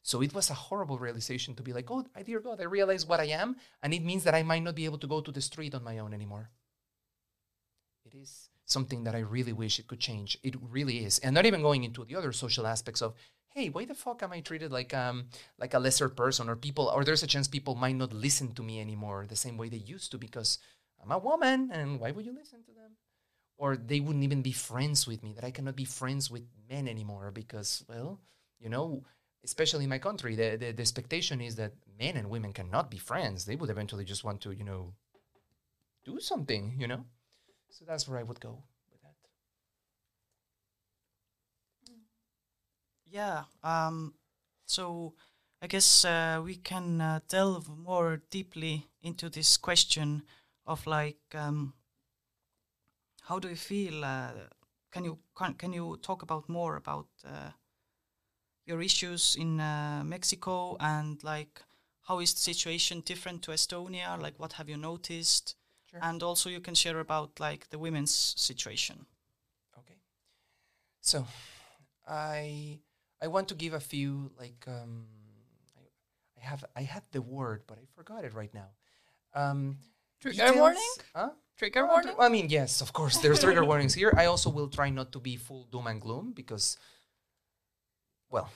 So 0.03 0.21
it 0.21 0.35
was 0.35 0.51
a 0.51 0.55
horrible 0.55 0.99
realization 0.99 1.55
to 1.55 1.63
be 1.63 1.73
like, 1.73 1.89
oh, 1.93 2.05
dear 2.27 2.41
God, 2.41 2.61
I 2.61 2.65
realize 2.65 3.07
what 3.07 3.21
I 3.21 3.27
am, 3.27 3.55
and 3.81 3.95
it 3.95 4.03
means 4.03 4.25
that 4.25 4.35
I 4.35 4.43
might 4.43 4.65
not 4.65 4.75
be 4.75 4.87
able 4.87 4.99
to 4.99 5.07
go 5.07 5.21
to 5.21 5.31
the 5.31 5.41
street 5.41 5.73
on 5.73 5.85
my 5.85 5.99
own 5.99 6.13
anymore. 6.13 6.51
It 8.05 8.17
is 8.17 8.49
something 8.67 9.05
that 9.05 9.15
I 9.15 9.21
really 9.21 9.53
wish 9.53 9.79
it 9.79 9.87
could 9.87 10.01
change. 10.01 10.37
It 10.43 10.57
really 10.61 11.05
is, 11.05 11.21
and 11.21 11.33
not 11.33 11.47
even 11.47 11.63
going 11.63 11.85
into 11.85 12.05
the 12.05 12.17
other 12.17 12.33
social 12.33 12.67
aspects 12.67 13.03
of, 13.03 13.15
hey, 13.55 13.69
why 13.69 13.85
the 13.85 13.95
fuck 13.95 14.21
am 14.25 14.33
I 14.33 14.41
treated 14.41 14.73
like 14.73 14.93
um 14.93 15.29
like 15.61 15.75
a 15.75 15.79
lesser 15.79 16.09
person, 16.09 16.49
or 16.49 16.57
people, 16.57 16.89
or 16.89 17.05
there's 17.05 17.23
a 17.23 17.29
chance 17.29 17.47
people 17.47 17.77
might 17.77 17.97
not 17.97 18.13
listen 18.13 18.53
to 18.55 18.65
me 18.65 18.81
anymore 18.81 19.27
the 19.29 19.37
same 19.37 19.57
way 19.57 19.69
they 19.69 19.77
used 19.95 20.11
to 20.11 20.19
because 20.19 20.59
I'm 21.05 21.13
a 21.13 21.19
woman, 21.19 21.71
and 21.73 22.01
why 22.01 22.11
would 22.11 22.25
you 22.25 22.35
listen 22.35 22.63
to 22.65 22.73
them? 22.73 22.97
Or 23.57 23.77
they 23.77 24.01
wouldn't 24.01 24.25
even 24.25 24.43
be 24.43 24.53
friends 24.53 25.07
with 25.07 25.23
me. 25.23 25.35
That 25.35 25.45
I 25.45 25.51
cannot 25.51 25.77
be 25.77 25.85
friends 25.85 26.31
with 26.31 26.43
men 26.69 26.89
anymore 26.89 27.31
because, 27.31 27.85
well, 27.89 28.21
you 28.59 28.69
know, 28.69 29.05
especially 29.45 29.85
in 29.85 29.91
my 29.91 29.99
country, 29.99 30.35
the, 30.35 30.57
the, 30.57 30.73
the 30.73 30.81
expectation 30.81 31.41
is 31.41 31.57
that 31.57 31.73
men 31.99 32.17
and 32.17 32.31
women 32.31 32.53
cannot 32.53 32.91
be 32.91 32.99
friends. 32.99 33.45
They 33.45 33.57
would 33.57 33.71
eventually 33.71 34.05
just 34.05 34.25
want 34.25 34.41
to, 34.43 34.53
you 34.53 34.65
know, 34.65 34.95
do 36.05 36.19
something, 36.21 36.75
you 36.79 36.89
know? 36.89 37.05
So 37.71 37.85
that's 37.85 38.09
where 38.09 38.19
I 38.19 38.23
would 38.23 38.41
go 38.41 38.63
with 38.91 39.03
that. 39.03 39.15
Yeah. 43.07 43.45
Um, 43.63 44.15
so 44.67 45.15
I 45.63 45.67
guess 45.67 46.05
uh, 46.05 46.41
we 46.45 46.57
can 46.57 47.01
uh, 47.01 47.21
delve 47.29 47.69
more 47.69 48.23
deeply 48.31 48.87
into 49.03 49.29
this 49.29 49.57
question 49.57 50.23
of 50.67 50.87
like, 50.87 51.21
um, 51.35 51.75
how 53.23 53.39
do 53.39 53.49
you 53.49 53.57
feel? 53.57 54.05
Uh, 54.05 54.33
can 54.91 55.05
you 55.05 55.19
can, 55.37 55.55
can 55.55 55.73
you 55.73 55.99
talk 56.03 56.23
about 56.23 56.49
more 56.49 56.77
about 56.77 57.09
uh, 57.25 57.51
your 58.67 58.81
issues 58.83 59.37
in 59.37 59.61
uh, 59.61 60.03
Mexico 60.05 60.77
and 60.81 61.23
like 61.23 61.63
how 62.03 62.21
is 62.21 62.35
the 62.35 62.41
situation 62.41 63.01
different 63.01 63.43
to 63.43 63.51
Estonia? 63.51 64.21
Like, 64.21 64.39
what 64.39 64.55
have 64.55 64.69
you 64.69 64.77
noticed? 64.77 65.57
Sure. 65.91 66.01
And 66.03 66.23
also, 66.23 66.51
you 66.51 66.61
can 66.61 66.75
share 66.75 66.99
about 67.01 67.41
like 67.41 67.71
the 67.71 67.79
women's 67.79 68.15
situation. 68.37 69.07
Okay. 69.79 69.95
So, 71.01 71.27
I 72.07 72.81
I 73.23 73.29
want 73.29 73.49
to 73.49 73.55
give 73.55 73.73
a 73.75 73.81
few 73.81 74.31
like 74.39 74.65
um, 74.69 75.07
I, 75.77 76.41
I 76.41 76.45
have 76.45 76.65
I 76.77 76.83
had 76.83 77.03
the 77.13 77.23
word 77.23 77.63
but 77.67 77.79
I 77.79 77.87
forgot 77.95 78.25
it 78.25 78.35
right 78.35 78.53
now. 78.53 78.69
Um, 79.35 79.79
Trigger 80.25 80.37
details- 80.41 80.57
warning? 80.57 80.93
Huh? 81.15 81.31
Trigger 81.59 81.87
warning? 81.87 82.15
I 82.19 82.29
mean, 82.31 82.49
yes, 82.49 82.81
of 82.81 82.93
course. 82.95 83.19
There's 83.19 83.41
trigger 83.41 83.65
warnings 83.65 83.93
here. 83.93 84.13
I 84.17 84.25
also 84.25 84.49
will 84.49 84.69
try 84.69 84.89
not 84.89 85.13
to 85.13 85.21
be 85.21 85.37
full 85.37 85.65
doom 85.71 85.87
and 85.87 86.01
gloom 86.01 86.33
because, 86.33 86.79
well, 88.31 88.49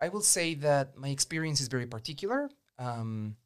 I 0.00 0.08
will 0.08 0.20
say 0.20 0.54
that 0.56 0.96
my 0.96 1.08
experience 1.08 1.60
is 1.60 1.68
very 1.68 1.86
particular. 1.86 2.50
Um, 2.78 3.36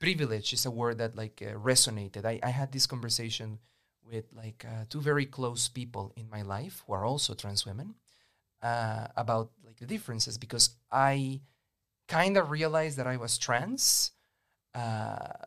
privilege 0.00 0.52
is 0.52 0.66
a 0.66 0.70
word 0.70 0.98
that 0.98 1.14
like 1.14 1.40
uh, 1.40 1.54
resonated. 1.54 2.24
I, 2.24 2.40
I 2.42 2.50
had 2.50 2.72
this 2.72 2.86
conversation 2.86 3.60
with 4.04 4.24
like 4.34 4.66
uh, 4.68 4.84
two 4.90 5.00
very 5.00 5.26
close 5.26 5.68
people 5.68 6.12
in 6.16 6.28
my 6.28 6.42
life 6.42 6.82
who 6.86 6.92
are 6.92 7.06
also 7.06 7.34
trans 7.34 7.64
women 7.64 7.94
uh, 8.62 9.06
about 9.16 9.52
like 9.64 9.78
the 9.78 9.86
differences 9.86 10.36
because 10.38 10.70
I 10.90 11.40
kind 12.08 12.36
of 12.36 12.50
realized 12.50 12.98
that 12.98 13.06
I 13.06 13.16
was 13.16 13.38
trans 13.38 14.10
uh, 14.74 15.46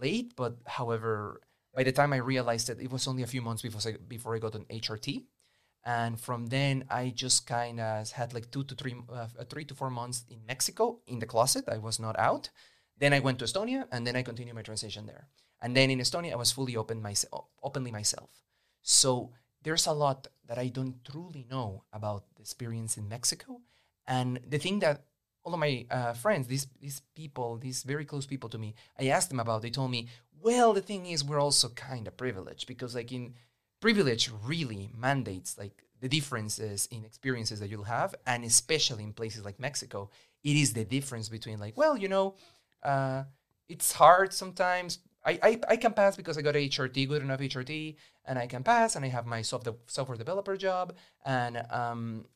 late, 0.00 0.34
but 0.36 0.56
however, 0.66 1.40
by 1.74 1.82
the 1.82 1.92
time 1.92 2.12
I 2.12 2.18
realized 2.18 2.68
that 2.68 2.80
it 2.80 2.90
was 2.90 3.06
only 3.06 3.22
a 3.22 3.26
few 3.26 3.42
months 3.42 3.62
before 3.62 3.80
I, 3.90 3.96
before 4.08 4.34
I 4.34 4.38
got 4.38 4.54
an 4.54 4.64
HRT. 4.70 5.24
And 5.84 6.18
from 6.18 6.46
then, 6.46 6.84
I 6.90 7.12
just 7.14 7.46
kind 7.46 7.78
of 7.78 8.10
had 8.10 8.34
like 8.34 8.50
two 8.50 8.64
to 8.64 8.74
three, 8.74 8.96
uh, 9.12 9.28
three 9.48 9.64
to 9.66 9.74
four 9.74 9.90
months 9.90 10.24
in 10.28 10.44
Mexico 10.44 10.98
in 11.06 11.20
the 11.20 11.26
closet. 11.26 11.64
I 11.68 11.78
was 11.78 12.00
not 12.00 12.18
out. 12.18 12.50
Then 12.98 13.12
I 13.12 13.20
went 13.20 13.38
to 13.38 13.44
Estonia, 13.44 13.86
and 13.92 14.06
then 14.06 14.16
I 14.16 14.22
continued 14.22 14.56
my 14.56 14.62
transition 14.62 15.06
there. 15.06 15.28
And 15.60 15.76
then 15.76 15.90
in 15.90 16.00
Estonia, 16.00 16.32
I 16.32 16.36
was 16.36 16.50
fully 16.50 16.76
open 16.76 17.02
myself, 17.02 17.46
openly 17.62 17.92
myself. 17.92 18.30
So 18.82 19.32
there's 19.62 19.86
a 19.86 19.92
lot 19.92 20.28
that 20.46 20.58
I 20.58 20.68
don't 20.68 21.04
truly 21.04 21.46
know 21.50 21.84
about 21.92 22.24
the 22.34 22.42
experience 22.42 22.96
in 22.96 23.08
Mexico. 23.08 23.60
And 24.08 24.40
the 24.48 24.58
thing 24.58 24.80
that 24.80 25.04
all 25.46 25.54
of 25.54 25.60
my 25.60 25.86
uh, 25.90 26.12
friends, 26.12 26.48
these 26.48 26.66
these 26.80 27.00
people, 27.14 27.56
these 27.56 27.84
very 27.84 28.04
close 28.04 28.26
people 28.26 28.48
to 28.50 28.58
me, 28.58 28.74
I 28.98 29.06
asked 29.06 29.30
them 29.30 29.38
about. 29.38 29.62
They 29.62 29.70
told 29.70 29.92
me, 29.92 30.08
well, 30.42 30.72
the 30.72 30.80
thing 30.80 31.06
is, 31.06 31.22
we're 31.22 31.40
also 31.40 31.68
kind 31.68 32.08
of 32.08 32.16
privileged 32.16 32.66
because, 32.66 32.96
like, 32.96 33.12
in 33.12 33.34
privilege 33.80 34.28
really 34.44 34.90
mandates 34.98 35.56
like 35.56 35.84
the 36.00 36.08
differences 36.08 36.88
in 36.90 37.04
experiences 37.04 37.60
that 37.60 37.70
you'll 37.70 37.84
have, 37.84 38.14
and 38.26 38.44
especially 38.44 39.04
in 39.04 39.12
places 39.12 39.44
like 39.44 39.60
Mexico, 39.60 40.10
it 40.42 40.56
is 40.56 40.72
the 40.72 40.84
difference 40.84 41.28
between 41.28 41.58
like, 41.60 41.76
well, 41.76 41.96
you 41.96 42.08
know, 42.08 42.34
uh, 42.82 43.22
it's 43.68 43.92
hard 43.92 44.32
sometimes. 44.32 44.98
I, 45.24 45.38
I, 45.42 45.60
I 45.70 45.76
can 45.76 45.92
pass 45.92 46.16
because 46.16 46.38
I 46.38 46.42
got 46.42 46.54
HRT, 46.54 47.08
good 47.08 47.22
enough 47.22 47.40
HRT, 47.40 47.96
and 48.26 48.38
I 48.38 48.46
can 48.46 48.62
pass, 48.62 48.96
and 48.96 49.04
I 49.04 49.08
have 49.08 49.26
my 49.26 49.42
soft 49.42 49.68
software 49.86 50.18
developer 50.18 50.56
job, 50.56 50.94
and 51.24 51.62
um, 51.70 52.26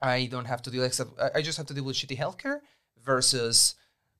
I 0.00 0.26
don't 0.26 0.46
have 0.46 0.62
to 0.62 0.70
deal 0.70 0.84
except 0.84 1.10
I- 1.18 1.42
just 1.42 1.58
have 1.58 1.66
to 1.66 1.74
deal 1.74 1.84
with 1.84 1.96
shitty 1.96 2.16
healthcare 2.18 2.60
versus 3.02 3.74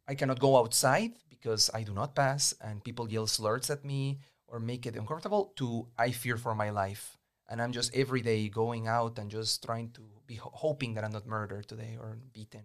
I 0.06 0.14
cannot 0.14 0.40
go 0.40 0.56
outside 0.56 1.12
because 1.28 1.70
I 1.72 1.82
do 1.82 1.92
not 1.92 2.14
pass 2.14 2.54
and 2.60 2.82
people 2.82 3.10
yell 3.10 3.26
slurs 3.26 3.70
at 3.70 3.84
me 3.84 4.18
or 4.46 4.58
make 4.58 4.86
it 4.86 4.96
uncomfortable 4.96 5.52
to 5.56 5.88
I 5.98 6.10
fear 6.10 6.36
for 6.36 6.54
my 6.54 6.70
life 6.70 7.16
and 7.48 7.62
I'm 7.62 7.72
just 7.72 7.94
every 7.94 8.22
day 8.22 8.48
going 8.48 8.86
out 8.88 9.18
and 9.18 9.30
just 9.30 9.64
trying 9.64 9.90
to 9.92 10.02
be 10.26 10.34
ho- 10.36 10.52
hoping 10.54 10.94
that 10.94 11.04
I'm 11.04 11.12
not 11.12 11.26
murdered 11.26 11.66
today 11.68 11.96
or 11.98 12.18
beaten 12.32 12.64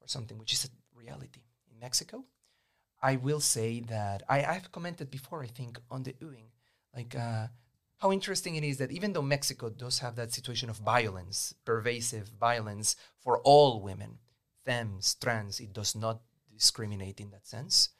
or 0.00 0.08
something, 0.08 0.38
which 0.38 0.52
is 0.52 0.64
a 0.64 0.68
reality 0.98 1.42
in 1.70 1.78
Mexico. 1.78 2.24
I 3.02 3.16
will 3.16 3.40
say 3.40 3.80
that 3.88 4.22
I, 4.28 4.44
I've 4.44 4.72
commented 4.72 5.10
before, 5.10 5.42
I 5.42 5.46
think, 5.48 5.78
on 5.90 6.02
the 6.02 6.12
Uing, 6.14 6.48
like 6.94 7.16
uh, 7.16 7.48
how 8.00 8.10
interesting 8.10 8.56
it 8.56 8.64
is 8.64 8.78
that 8.78 8.90
even 8.90 9.12
though 9.12 9.22
Mexico 9.22 9.68
does 9.68 9.98
have 9.98 10.16
that 10.16 10.32
situation 10.32 10.70
of 10.70 10.76
violence, 10.76 11.54
pervasive 11.66 12.28
violence 12.28 12.96
for 13.22 13.38
all 13.40 13.82
women, 13.82 14.18
femmes, 14.64 15.14
trans, 15.20 15.60
it 15.60 15.72
does 15.74 15.94
not 15.94 16.20
discriminate 16.50 17.20
in 17.20 17.30
that 17.30 17.46
sense. 17.46 17.90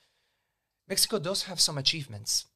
Mexico 0.89 1.19
does 1.19 1.45
have 1.45 1.61
some 1.61 1.77
achievements. 1.77 2.47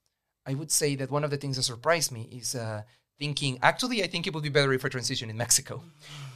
I 0.47 0.55
would 0.55 0.71
say 0.71 0.97
that 0.97 1.11
one 1.11 1.23
of 1.23 1.31
the 1.31 1.37
things 1.37 1.57
that 1.57 1.63
surprised 1.65 2.13
me 2.13 2.29
is 2.33 2.55
uh, 2.55 2.83
thinking, 3.19 3.59
actually, 3.63 4.03
I 4.03 4.07
think 4.07 4.27
it 4.27 4.35
would 4.35 4.43
be 4.43 4.49
better 4.49 4.73
if 4.73 4.85
I 4.85 4.89
transition 4.89 5.29
in 5.29 5.37
Mexico 5.37 5.83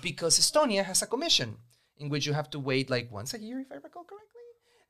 because 0.03 0.39
Estonia 0.39 0.85
has 0.85 1.03
a 1.03 1.07
commission 1.07 1.57
in 1.97 2.11
which 2.11 2.27
you 2.27 2.35
have 2.35 2.51
to 2.51 2.59
wait 2.59 2.91
like 2.91 3.11
once 3.11 3.33
a 3.33 3.41
year, 3.41 3.61
if 3.61 3.73
I 3.73 3.77
recall 3.77 4.05
correctly, 4.05 4.38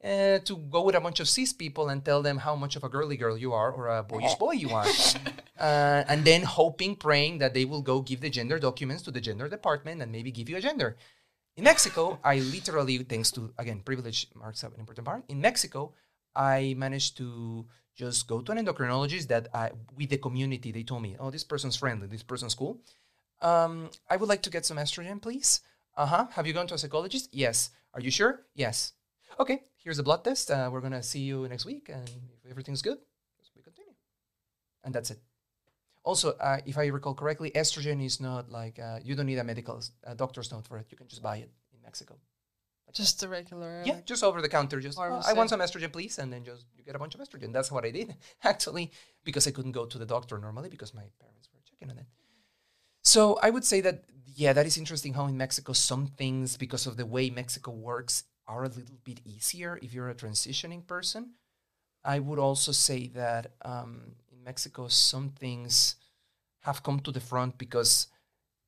uh, 0.04 0.38
to 0.38 0.56
go 0.70 0.82
with 0.82 0.94
a 0.94 1.00
bunch 1.00 1.20
of 1.20 1.28
cis 1.28 1.52
people 1.52 1.88
and 1.88 2.04
tell 2.04 2.22
them 2.22 2.38
how 2.38 2.54
much 2.54 2.76
of 2.76 2.84
a 2.84 2.88
girly 2.88 3.16
girl 3.16 3.36
you 3.36 3.52
are 3.52 3.72
or 3.72 3.88
a 3.88 4.02
boyish 4.02 4.34
boy 4.36 4.52
you 4.52 4.70
are. 4.70 4.86
uh, 5.58 6.04
and 6.08 6.24
then 6.24 6.42
hoping, 6.42 6.94
praying 6.94 7.38
that 7.38 7.54
they 7.54 7.64
will 7.64 7.82
go 7.82 8.00
give 8.00 8.20
the 8.20 8.30
gender 8.30 8.58
documents 8.58 9.02
to 9.02 9.10
the 9.10 9.20
gender 9.20 9.48
department 9.48 10.00
and 10.00 10.12
maybe 10.12 10.30
give 10.30 10.48
you 10.48 10.56
a 10.56 10.60
gender. 10.60 10.96
In 11.56 11.64
Mexico, 11.64 12.20
I 12.22 12.38
literally, 12.38 12.98
thanks 12.98 13.32
to, 13.32 13.52
again, 13.58 13.80
privilege 13.80 14.28
marks 14.36 14.62
up 14.62 14.74
an 14.74 14.80
important 14.80 15.04
part. 15.04 15.24
In 15.28 15.40
Mexico, 15.40 15.92
I 16.36 16.74
managed 16.78 17.16
to 17.16 17.66
just 17.96 18.28
go 18.28 18.40
to 18.40 18.52
an 18.52 18.64
endocrinologist 18.64 19.26
that 19.26 19.48
I, 19.52 19.72
with 19.96 20.10
the 20.10 20.18
community, 20.18 20.70
they 20.70 20.84
told 20.84 21.02
me, 21.02 21.16
oh, 21.18 21.32
this 21.32 21.42
person's 21.42 21.74
friendly, 21.74 22.06
this 22.06 22.22
person's 22.22 22.54
cool. 22.54 22.78
Um, 23.42 23.90
I 24.08 24.16
would 24.16 24.28
like 24.28 24.42
to 24.42 24.50
get 24.50 24.64
some 24.64 24.76
estrogen, 24.76 25.20
please. 25.20 25.60
Uh 25.96 26.06
huh. 26.06 26.26
Have 26.30 26.46
you 26.46 26.52
gone 26.52 26.68
to 26.68 26.74
a 26.74 26.78
psychologist? 26.78 27.28
Yes. 27.32 27.70
Are 27.92 28.00
you 28.00 28.12
sure? 28.12 28.42
Yes. 28.54 28.92
Okay. 29.40 29.64
Here's 29.88 29.98
a 29.98 30.02
blood 30.02 30.22
test. 30.22 30.50
Uh, 30.50 30.68
we're 30.70 30.82
gonna 30.82 31.02
see 31.02 31.20
you 31.20 31.48
next 31.48 31.64
week, 31.64 31.88
and 31.88 32.06
if 32.44 32.50
everything's 32.50 32.82
good, 32.82 32.98
we 33.56 33.62
continue. 33.62 33.94
And 34.84 34.94
that's 34.94 35.10
it. 35.10 35.18
Also, 36.04 36.32
uh, 36.32 36.58
if 36.66 36.76
I 36.76 36.88
recall 36.88 37.14
correctly, 37.14 37.50
estrogen 37.52 38.04
is 38.04 38.20
not 38.20 38.50
like 38.50 38.78
uh, 38.78 38.98
you 39.02 39.14
don't 39.14 39.24
need 39.24 39.38
a 39.38 39.44
medical 39.44 39.82
uh, 40.06 40.12
doctor's 40.12 40.52
note 40.52 40.66
for 40.66 40.76
it. 40.76 40.88
You 40.90 40.98
can 40.98 41.08
just 41.08 41.22
buy 41.22 41.38
it 41.38 41.50
in 41.72 41.80
Mexico. 41.80 42.18
Just 42.92 43.18
the 43.20 43.28
regular. 43.30 43.82
Yeah, 43.86 44.00
just 44.04 44.22
over 44.22 44.42
the 44.42 44.48
counter. 44.50 44.78
Just 44.78 44.98
"Oh, 44.98 45.22
I 45.24 45.32
want 45.32 45.48
some 45.48 45.60
estrogen, 45.60 45.90
please, 45.90 46.18
and 46.18 46.30
then 46.30 46.44
just 46.44 46.66
you 46.76 46.84
get 46.84 46.94
a 46.94 46.98
bunch 46.98 47.14
of 47.14 47.22
estrogen. 47.22 47.54
That's 47.54 47.72
what 47.72 47.86
I 47.86 47.90
did 47.90 48.14
actually, 48.44 48.92
because 49.24 49.46
I 49.46 49.52
couldn't 49.52 49.72
go 49.72 49.86
to 49.86 49.96
the 49.96 50.04
doctor 50.04 50.36
normally 50.36 50.68
because 50.68 50.92
my 50.92 51.06
parents 51.18 51.48
were 51.50 51.60
checking 51.64 51.90
on 51.90 51.96
it. 51.96 52.08
So 53.04 53.38
I 53.42 53.48
would 53.48 53.64
say 53.64 53.80
that 53.80 54.04
yeah, 54.34 54.52
that 54.52 54.66
is 54.66 54.76
interesting. 54.76 55.14
How 55.14 55.28
in 55.28 55.38
Mexico 55.38 55.72
some 55.72 56.08
things, 56.08 56.58
because 56.58 56.86
of 56.86 56.98
the 56.98 57.06
way 57.06 57.30
Mexico 57.30 57.70
works, 57.70 58.24
are 58.48 58.64
a 58.64 58.68
little 58.68 58.98
bit 59.04 59.20
easier 59.24 59.78
if 59.82 59.92
you're 59.92 60.08
a 60.08 60.14
transitioning 60.14 60.86
person. 60.86 61.34
I 62.04 62.18
would 62.18 62.38
also 62.38 62.72
say 62.72 63.08
that 63.08 63.52
um, 63.62 64.14
in 64.32 64.42
Mexico 64.42 64.88
some 64.88 65.30
things 65.30 65.96
have 66.60 66.82
come 66.82 67.00
to 67.00 67.12
the 67.12 67.20
front 67.20 67.58
because, 67.58 68.08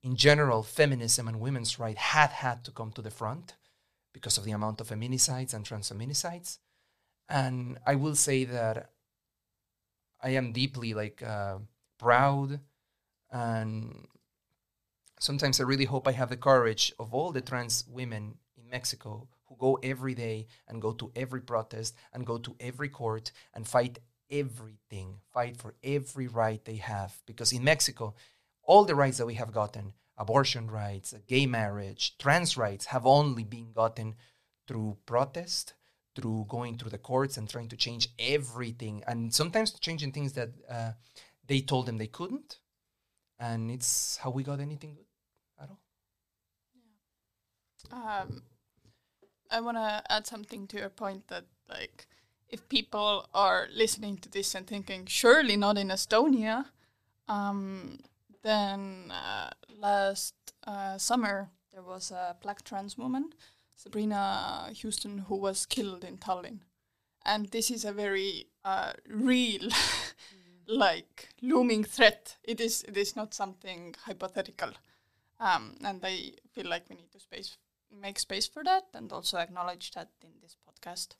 in 0.03 0.17
general, 0.17 0.63
feminism 0.63 1.27
and 1.27 1.41
women's 1.41 1.79
rights 1.79 2.01
had 2.01 2.31
had 2.31 2.65
to 2.65 2.71
come 2.71 2.93
to 2.93 3.03
the 3.03 3.11
front 3.11 3.55
because 4.13 4.37
of 4.39 4.45
the 4.45 4.53
amount 4.53 4.81
of 4.81 4.89
feminicides 4.89 5.55
and 5.55 5.65
transfeminicides. 5.65 6.59
And 7.29 7.79
I 7.87 7.95
will 7.95 8.15
say 8.15 8.45
that 8.45 8.91
I 10.23 10.31
am 10.31 10.53
deeply 10.53 10.95
like 10.95 11.23
uh, 11.23 11.59
proud, 11.99 12.61
and 13.31 14.07
sometimes 15.19 15.61
I 15.61 15.65
really 15.65 15.85
hope 15.87 16.07
I 16.07 16.13
have 16.13 16.29
the 16.29 16.37
courage 16.37 16.93
of 16.99 17.15
all 17.15 17.33
the 17.33 17.41
trans 17.41 17.85
women 17.89 18.35
in 18.57 18.69
Mexico 18.69 19.29
who 19.51 19.57
go 19.57 19.79
every 19.83 20.15
day 20.15 20.47
and 20.69 20.81
go 20.81 20.93
to 20.93 21.11
every 21.15 21.43
protest 21.43 21.97
and 22.15 22.25
go 22.25 22.39
to 22.39 22.57
every 22.61 22.89
court 22.89 23.33
and 23.53 23.69
fight 23.69 23.99
everything, 24.31 25.17
fight 25.35 25.57
for 25.57 25.75
every 25.83 26.29
right 26.29 26.65
they 26.65 26.77
have. 26.77 27.21
Because 27.27 27.53
in 27.53 27.65
Mexico, 27.65 28.15
all 28.63 28.85
the 28.85 28.95
rights 28.95 29.19
that 29.19 29.27
we 29.27 29.35
have 29.35 29.53
gotten 29.53 29.93
abortion 30.17 30.71
rights, 30.71 31.13
gay 31.27 31.47
marriage, 31.47 32.17
trans 32.19 32.57
rights 32.57 32.87
have 32.87 33.07
only 33.07 33.43
been 33.43 33.73
gotten 33.73 34.15
through 34.69 34.97
protest, 35.05 35.75
through 36.15 36.47
going 36.49 36.79
through 36.79 36.91
the 36.91 36.99
courts 36.99 37.37
and 37.37 37.49
trying 37.49 37.69
to 37.69 37.77
change 37.77 38.09
everything, 38.19 39.03
and 39.09 39.35
sometimes 39.35 39.73
changing 39.73 40.13
things 40.13 40.35
that 40.35 40.51
uh, 40.71 40.93
they 41.47 41.61
told 41.61 41.87
them 41.87 41.99
they 41.99 42.07
couldn't. 42.07 42.59
And 43.41 43.71
it's 43.71 44.19
how 44.19 44.31
we 44.31 44.43
got 44.43 44.61
anything 44.61 44.95
good 44.95 45.07
at 45.61 45.71
all. 45.71 45.81
Yeah. 47.91 48.21
Um, 48.21 48.43
I 49.51 49.61
want 49.61 49.77
to 49.77 50.03
add 50.09 50.27
something 50.27 50.67
to 50.69 50.79
your 50.79 50.91
point 50.91 51.29
that, 51.29 51.45
like, 51.69 52.07
if 52.49 52.69
people 52.69 53.29
are 53.35 53.69
listening 53.75 54.17
to 54.19 54.29
this 54.29 54.55
and 54.55 54.67
thinking, 54.67 55.07
surely 55.07 55.57
not 55.57 55.79
in 55.79 55.89
Estonia, 55.89 56.67
um, 57.29 57.99
then 58.43 59.13
uh, 59.13 59.51
last 59.79 60.35
uh, 60.67 60.99
summer 60.99 61.51
there 61.73 61.83
was 61.83 62.11
a 62.11 62.37
black 62.43 62.65
trans 62.65 62.97
woman, 62.97 63.33
Sabrina 63.77 64.71
Houston, 64.75 65.19
who 65.19 65.37
was 65.37 65.67
killed 65.67 66.05
in 66.05 66.19
Tallinn. 66.19 66.61
And 67.25 67.49
this 67.49 67.71
is 67.71 67.85
a 67.85 67.93
very 67.93 68.47
uh, 68.65 68.93
real, 69.09 69.69
like, 70.67 71.29
looming 71.43 71.85
threat. 71.85 72.37
It 72.45 72.61
is, 72.61 72.83
it 72.85 72.97
is 72.97 73.17
not 73.17 73.35
something 73.35 73.95
hypothetical. 74.07 74.71
Um, 75.39 75.77
and 75.85 76.01
I 76.05 76.33
feel 76.53 76.69
like 76.69 76.89
we 76.89 76.97
need 76.97 77.11
to 77.13 77.21
space 77.21 77.57
make 77.93 78.19
space 78.19 78.47
for 78.47 78.65
that 78.65 78.85
and 78.95 79.13
also 79.13 79.39
acknowledge 79.39 79.93
that 79.93 80.11
in 80.23 80.33
this 80.41 80.57
podcast. 80.69 81.15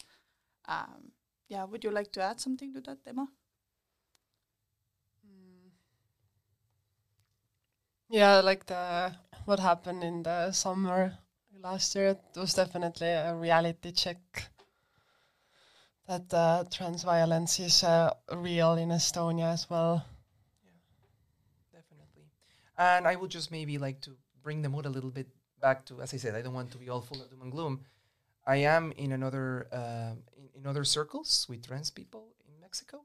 Um, 0.67 1.13
yeah, 1.49 1.65
would 1.65 1.85
you 1.85 1.91
like 1.91 2.13
to 2.13 2.23
add 2.23 2.41
something 2.41 2.73
to 2.75 2.81
that, 2.83 2.99
Emma? 3.07 3.29
Yeah, 8.11 8.41
like 8.41 8.67
the 8.67 9.15
what 9.47 9.59
happened 9.59 10.05
in 10.05 10.23
the 10.23 10.53
summer 10.53 11.17
last 11.63 11.95
year. 11.95 12.09
It 12.09 12.37
was 12.39 12.53
definitely 12.53 13.09
a 13.09 13.35
reality 13.35 13.93
check 13.93 14.51
that 16.07 16.33
uh, 16.35 16.65
trans 16.71 17.05
violence 17.05 17.59
is 17.61 17.83
uh, 17.85 18.13
real 18.33 18.75
in 18.75 18.89
Estonia 18.91 19.53
as 19.53 19.69
well. 19.71 20.05
Yeah, 20.65 20.73
definitely. 21.73 22.31
And 22.77 23.07
I 23.07 23.17
would 23.17 23.31
just 23.31 23.51
maybe 23.51 23.79
like 23.79 24.01
to 24.03 24.17
bring 24.43 24.63
the 24.63 24.69
mood 24.69 24.87
a 24.87 24.91
little 24.91 25.11
bit 25.11 25.29
back 25.61 25.85
to, 25.87 26.01
as 26.01 26.15
I 26.15 26.17
said, 26.17 26.35
I 26.35 26.43
don't 26.43 26.55
want 26.55 26.71
to 26.73 26.79
be 26.79 26.89
all 26.89 27.01
full 27.01 27.23
of 27.23 27.31
doom 27.31 27.43
and 27.43 27.53
gloom. 27.53 27.81
I 28.47 28.57
am 28.57 28.93
in 28.97 29.13
another 29.13 29.69
uh, 29.73 30.13
in, 30.37 30.49
in 30.61 30.67
other 30.67 30.85
circles 30.85 31.47
with 31.49 31.67
trans 31.67 31.91
people 31.91 32.35
in 32.49 32.61
Mexico, 32.61 33.05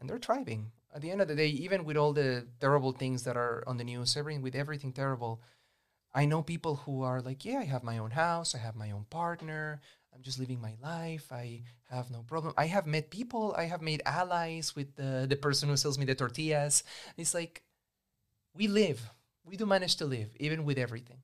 and 0.00 0.08
they're 0.08 0.18
thriving. 0.18 0.72
At 0.94 1.00
the 1.00 1.10
end 1.10 1.22
of 1.22 1.28
the 1.28 1.34
day, 1.34 1.48
even 1.48 1.84
with 1.84 1.96
all 1.96 2.12
the 2.12 2.46
terrible 2.60 2.92
things 2.92 3.22
that 3.22 3.36
are 3.36 3.64
on 3.66 3.78
the 3.78 3.84
news, 3.84 4.16
everything 4.16 4.42
with 4.42 4.54
everything 4.54 4.92
terrible, 4.92 5.40
I 6.14 6.26
know 6.26 6.42
people 6.42 6.76
who 6.76 7.02
are 7.02 7.22
like, 7.22 7.44
yeah, 7.44 7.60
I 7.60 7.64
have 7.64 7.82
my 7.82 7.98
own 7.98 8.10
house, 8.10 8.54
I 8.54 8.58
have 8.58 8.76
my 8.76 8.90
own 8.90 9.06
partner, 9.08 9.80
I'm 10.14 10.22
just 10.22 10.38
living 10.38 10.60
my 10.60 10.74
life, 10.82 11.32
I 11.32 11.62
have 11.90 12.10
no 12.10 12.22
problem. 12.22 12.52
I 12.58 12.66
have 12.66 12.86
met 12.86 13.10
people, 13.10 13.54
I 13.56 13.64
have 13.64 13.80
made 13.80 14.02
allies 14.04 14.76
with 14.76 14.94
the, 14.96 15.26
the 15.26 15.36
person 15.36 15.70
who 15.70 15.76
sells 15.76 15.98
me 15.98 16.04
the 16.04 16.14
tortillas. 16.14 16.84
It's 17.16 17.32
like, 17.32 17.62
we 18.54 18.68
live, 18.68 19.00
we 19.44 19.56
do 19.56 19.64
manage 19.64 19.96
to 19.96 20.04
live, 20.04 20.28
even 20.38 20.64
with 20.64 20.76
everything. 20.76 21.22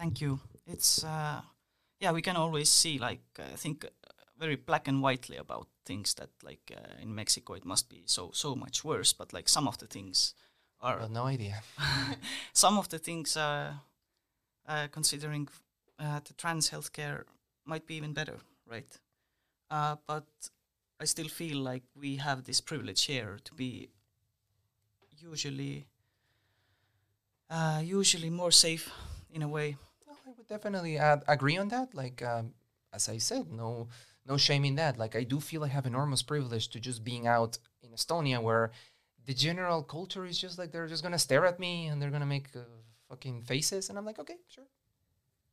Thank 0.00 0.22
you. 0.22 0.40
It's 0.66 1.04
uh, 1.04 1.42
yeah, 1.98 2.12
we 2.12 2.22
can 2.22 2.36
always 2.36 2.70
see 2.70 2.98
like 2.98 3.20
uh, 3.38 3.54
think 3.56 3.84
uh, 3.84 3.88
very 4.38 4.56
black 4.56 4.88
and 4.88 5.02
whitely 5.02 5.36
about 5.36 5.68
things 5.84 6.14
that 6.14 6.30
like 6.42 6.72
uh, 6.74 7.02
in 7.02 7.14
Mexico 7.14 7.52
it 7.52 7.66
must 7.66 7.90
be 7.90 8.04
so 8.06 8.30
so 8.32 8.54
much 8.54 8.82
worse, 8.82 9.12
but 9.12 9.34
like 9.34 9.46
some 9.46 9.68
of 9.68 9.76
the 9.76 9.86
things 9.86 10.34
are 10.80 11.06
no 11.10 11.26
idea. 11.26 11.62
some 12.54 12.78
of 12.78 12.88
the 12.88 12.98
things 12.98 13.36
uh, 13.36 13.74
uh, 14.66 14.88
considering 14.90 15.48
uh, 15.98 16.20
the 16.24 16.32
trans 16.32 16.70
healthcare 16.70 17.24
might 17.66 17.86
be 17.86 17.96
even 17.96 18.14
better, 18.14 18.38
right? 18.66 18.98
Uh, 19.70 19.96
but 20.06 20.24
I 20.98 21.04
still 21.04 21.28
feel 21.28 21.58
like 21.58 21.82
we 21.94 22.16
have 22.16 22.44
this 22.44 22.62
privilege 22.62 23.04
here 23.04 23.38
to 23.44 23.54
be 23.54 23.90
usually 25.18 25.84
uh, 27.50 27.82
usually 27.84 28.30
more 28.30 28.50
safe 28.52 28.90
in 29.30 29.42
a 29.42 29.48
way. 29.48 29.76
I 30.50 30.54
definitely 30.54 30.98
add, 30.98 31.22
agree 31.28 31.56
on 31.56 31.68
that. 31.68 31.94
Like, 31.94 32.22
um, 32.22 32.54
as 32.92 33.08
I 33.08 33.18
said, 33.18 33.50
no, 33.52 33.88
no 34.26 34.36
shame 34.36 34.64
in 34.64 34.74
that. 34.76 34.98
Like, 34.98 35.14
I 35.14 35.22
do 35.22 35.40
feel 35.40 35.64
I 35.64 35.68
have 35.68 35.86
enormous 35.86 36.22
privilege 36.22 36.68
to 36.70 36.80
just 36.80 37.04
being 37.04 37.26
out 37.26 37.58
in 37.82 37.90
Estonia, 37.90 38.42
where 38.42 38.72
the 39.26 39.34
general 39.34 39.82
culture 39.82 40.24
is 40.26 40.38
just 40.38 40.58
like 40.58 40.72
they're 40.72 40.88
just 40.88 41.02
gonna 41.02 41.18
stare 41.18 41.46
at 41.46 41.60
me 41.60 41.86
and 41.86 42.00
they're 42.02 42.10
gonna 42.10 42.26
make 42.26 42.48
uh, 42.56 42.60
fucking 43.08 43.42
faces, 43.42 43.88
and 43.88 43.98
I'm 43.98 44.04
like, 44.04 44.18
okay, 44.18 44.38
sure, 44.48 44.66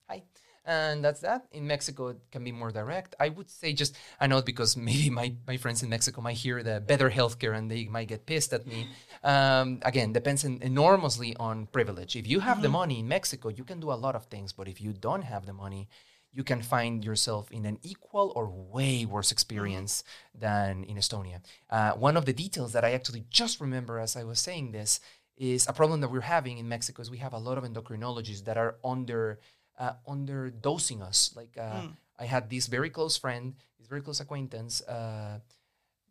hi. 0.09 0.23
And 0.67 1.01
that's 1.01 1.21
that. 1.21 1.47
In 1.53 1.65
Mexico, 1.65 2.09
it 2.09 2.17
can 2.29 2.43
be 2.43 2.51
more 2.51 2.71
direct. 2.71 3.15
I 3.21 3.29
would 3.29 3.49
say 3.49 3.71
just, 3.71 3.95
I 4.19 4.27
know 4.27 4.41
because 4.41 4.75
maybe 4.89 5.09
my, 5.09 5.33
my 5.47 5.55
friends 5.55 5.81
in 5.81 5.89
Mexico 5.89 6.19
might 6.21 6.35
hear 6.35 6.61
the 6.61 6.81
better 6.81 7.09
healthcare 7.09 7.57
and 7.57 7.71
they 7.71 7.85
might 7.85 8.09
get 8.09 8.25
pissed 8.25 8.51
at 8.51 8.67
me. 8.67 8.87
Um, 9.23 9.79
again, 9.83 10.11
depends 10.11 10.43
en- 10.43 10.59
enormously 10.61 11.35
on 11.37 11.67
privilege. 11.67 12.17
If 12.17 12.27
you 12.27 12.41
have 12.41 12.61
the 12.61 12.67
money 12.69 12.99
in 12.99 13.07
Mexico, 13.07 13.47
you 13.47 13.63
can 13.63 13.79
do 13.79 13.91
a 13.91 13.95
lot 14.05 14.15
of 14.15 14.25
things. 14.25 14.51
But 14.51 14.67
if 14.67 14.81
you 14.81 14.91
don't 14.91 15.21
have 15.21 15.45
the 15.45 15.53
money, 15.53 15.87
you 16.33 16.43
can 16.43 16.61
find 16.61 17.03
yourself 17.03 17.49
in 17.49 17.65
an 17.65 17.79
equal 17.81 18.33
or 18.35 18.47
way 18.49 19.05
worse 19.05 19.31
experience 19.31 20.03
than 20.35 20.83
in 20.83 20.97
Estonia. 20.97 21.39
Uh, 21.69 21.93
one 21.93 22.17
of 22.17 22.25
the 22.25 22.33
details 22.33 22.73
that 22.73 22.83
I 22.83 22.91
actually 22.91 23.23
just 23.29 23.61
remember 23.61 23.99
as 23.99 24.17
I 24.17 24.25
was 24.25 24.39
saying 24.39 24.73
this 24.73 24.99
is 25.37 25.67
a 25.67 25.73
problem 25.73 26.01
that 26.01 26.11
we're 26.11 26.21
having 26.21 26.57
in 26.57 26.67
Mexico 26.67 27.01
is 27.01 27.09
we 27.09 27.19
have 27.19 27.33
a 27.33 27.37
lot 27.37 27.57
of 27.57 27.63
endocrinologists 27.63 28.43
that 28.45 28.57
are 28.57 28.75
under 28.83 29.39
uh, 29.77 29.93
underdosing 30.07 31.01
us. 31.01 31.31
Like 31.35 31.57
uh, 31.57 31.83
I 32.19 32.25
had 32.25 32.49
this 32.49 32.67
very 32.67 32.89
close 32.89 33.17
friend, 33.17 33.55
this 33.77 33.87
very 33.87 34.01
close 34.01 34.19
acquaintance, 34.19 34.81
uh, 34.81 35.39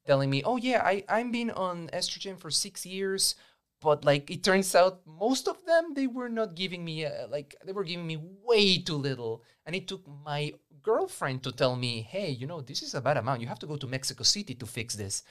telling 0.06 0.30
me, 0.30 0.42
"Oh 0.44 0.56
yeah, 0.56 0.82
I 0.84 1.04
I'm 1.08 1.30
been 1.32 1.50
on 1.50 1.88
estrogen 1.92 2.38
for 2.38 2.50
six 2.50 2.86
years." 2.86 3.34
But 3.80 4.04
like 4.04 4.30
it 4.30 4.42
turns 4.42 4.74
out, 4.74 5.02
most 5.06 5.48
of 5.48 5.64
them 5.66 5.94
they 5.94 6.06
were 6.06 6.30
not 6.30 6.54
giving 6.54 6.84
me 6.84 7.04
uh, 7.04 7.28
like 7.28 7.54
they 7.64 7.72
were 7.72 7.84
giving 7.84 8.06
me 8.06 8.18
way 8.42 8.78
too 8.78 8.96
little, 8.96 9.42
and 9.66 9.76
it 9.76 9.86
took 9.88 10.06
my 10.24 10.54
girlfriend 10.82 11.42
to 11.44 11.52
tell 11.52 11.76
me, 11.76 12.02
"Hey, 12.02 12.30
you 12.30 12.46
know 12.46 12.60
this 12.60 12.82
is 12.82 12.94
a 12.94 13.00
bad 13.00 13.16
amount. 13.18 13.40
You 13.40 13.48
have 13.48 13.60
to 13.60 13.66
go 13.66 13.76
to 13.76 13.86
Mexico 13.86 14.24
City 14.24 14.54
to 14.54 14.66
fix 14.66 14.94
this." 14.94 15.22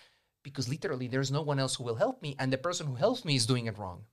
because 0.44 0.70
literally 0.70 1.08
there's 1.08 1.32
no 1.32 1.42
one 1.42 1.60
else 1.60 1.76
who 1.76 1.84
will 1.84 1.96
help 1.96 2.22
me 2.22 2.36
and 2.38 2.54
the 2.54 2.58
person 2.58 2.86
who 2.86 2.94
helps 2.96 3.26
me 3.26 3.36
is 3.36 3.48
doing 3.48 3.66
it 3.66 3.78
wrong 3.80 4.06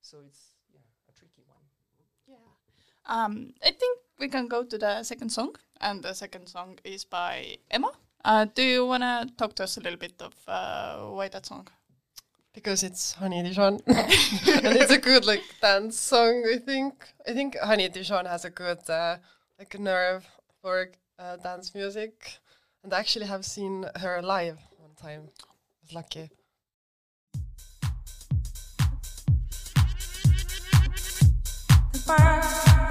so 0.00 0.18
it's 0.26 0.51
um, 3.12 3.52
I 3.62 3.72
think 3.72 3.98
we 4.18 4.28
can 4.28 4.48
go 4.48 4.64
to 4.64 4.78
the 4.78 5.02
second 5.02 5.28
song, 5.28 5.54
and 5.82 6.02
the 6.02 6.14
second 6.14 6.46
song 6.46 6.78
is 6.82 7.04
by 7.04 7.58
Emma. 7.70 7.92
Uh, 8.24 8.46
do 8.54 8.62
you 8.62 8.86
want 8.86 9.02
to 9.02 9.28
talk 9.36 9.54
to 9.56 9.64
us 9.64 9.76
a 9.76 9.80
little 9.80 9.98
bit 9.98 10.14
of 10.22 10.32
uh, 10.48 10.96
why 11.10 11.28
that 11.28 11.44
song? 11.44 11.68
Because 12.54 12.82
it's 12.82 13.12
Honey 13.12 13.42
Dijon, 13.42 13.80
and 13.86 14.76
it's 14.80 14.90
a 14.90 14.96
good 14.96 15.26
like 15.26 15.42
dance 15.60 15.98
song. 16.00 16.42
I 16.50 16.56
think 16.56 17.04
I 17.28 17.34
think 17.34 17.58
Honey 17.58 17.90
Dijon 17.90 18.24
has 18.24 18.46
a 18.46 18.50
good 18.50 18.88
uh, 18.88 19.18
like 19.58 19.78
nerve 19.78 20.26
for 20.62 20.88
uh, 21.18 21.36
dance 21.36 21.74
music, 21.74 22.38
and 22.82 22.94
I 22.94 23.00
actually 23.00 23.26
have 23.26 23.44
seen 23.44 23.84
her 23.96 24.22
live 24.22 24.58
one 24.78 24.94
time. 24.96 25.28
I 25.28 25.82
was 25.82 25.92
lucky. 25.92 26.30
Bye. 32.06 32.88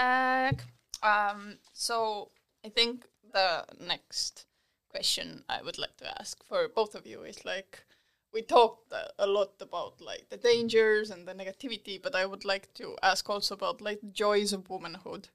Back. 0.00 0.64
Um, 1.02 1.58
so 1.72 2.30
I 2.64 2.68
think 2.68 3.06
the 3.32 3.64
next 3.80 4.46
question 4.88 5.44
I 5.48 5.62
would 5.62 5.78
like 5.78 5.96
to 5.98 6.20
ask 6.20 6.44
for 6.44 6.68
both 6.68 6.94
of 6.94 7.06
you 7.06 7.22
is 7.22 7.44
like 7.44 7.84
we 8.32 8.42
talked 8.42 8.92
a- 8.92 9.26
lot 9.26 9.52
about 9.60 10.00
like 10.00 10.26
the 10.30 10.36
dangers 10.36 11.10
and 11.10 11.26
the 11.26 11.34
negativity, 11.34 12.00
but 12.02 12.14
I 12.14 12.26
would 12.26 12.44
like 12.44 12.72
to 12.74 12.96
ask 13.02 13.28
also 13.30 13.54
about 13.54 13.80
like 13.80 14.00
the 14.00 14.12
joys 14.12 14.52
of 14.52 14.70
womanhood. 14.70 15.28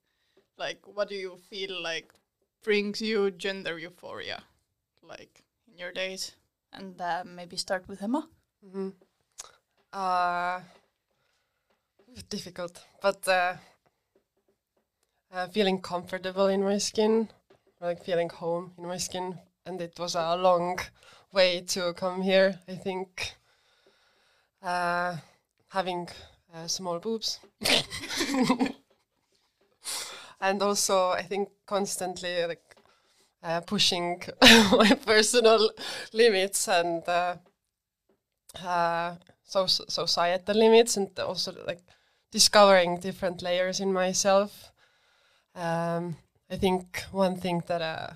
Like, 0.57 0.81
what 0.95 1.09
do 1.09 1.15
you 1.15 1.37
feel 1.49 1.81
like 1.81 2.13
brings 2.63 3.01
you 3.01 3.31
gender 3.31 3.77
euphoria, 3.77 4.43
like 5.03 5.43
in 5.71 5.77
your 5.77 5.91
days? 5.91 6.31
And 6.73 6.99
uh, 7.01 7.23
maybe 7.25 7.57
start 7.57 7.87
with 7.87 8.01
Emma. 8.01 8.27
Uh, 9.93 10.59
difficult, 12.29 12.83
but 13.01 13.27
uh, 13.27 13.55
uh, 15.35 15.47
feeling 15.47 15.81
comfortable 15.81 16.47
in 16.47 16.63
my 16.63 16.77
skin, 16.77 17.27
like 17.81 18.03
feeling 18.03 18.29
home 18.29 18.71
in 18.77 18.85
my 18.87 18.97
skin, 18.97 19.37
and 19.65 19.81
it 19.81 19.99
was 19.99 20.15
a 20.15 20.35
long 20.37 20.79
way 21.33 21.61
to 21.61 21.93
come 21.93 22.21
here. 22.21 22.59
I 22.67 22.75
think 22.75 23.35
uh, 24.63 25.17
having 25.69 26.07
uh, 26.53 26.67
small 26.67 26.99
boobs, 26.99 27.39
and 30.39 30.61
also 30.61 31.09
I 31.09 31.23
think 31.23 31.49
constantly 31.65 32.45
like 32.45 32.75
uh, 33.43 33.59
pushing 33.61 34.23
my 34.41 34.97
personal 35.05 35.69
limits 36.13 36.67
and. 36.67 37.07
Uh, 37.07 37.35
uh, 38.63 39.15
so 39.43 39.67
societal 39.67 40.55
limits 40.55 40.95
and 40.97 41.19
also 41.19 41.53
like 41.67 41.81
discovering 42.31 42.97
different 42.99 43.41
layers 43.41 43.81
in 43.81 43.91
myself. 43.91 44.71
Um, 45.55 46.17
I 46.49 46.57
think 46.57 47.03
one 47.11 47.37
thing 47.37 47.63
that 47.67 47.81
uh, 47.81 48.13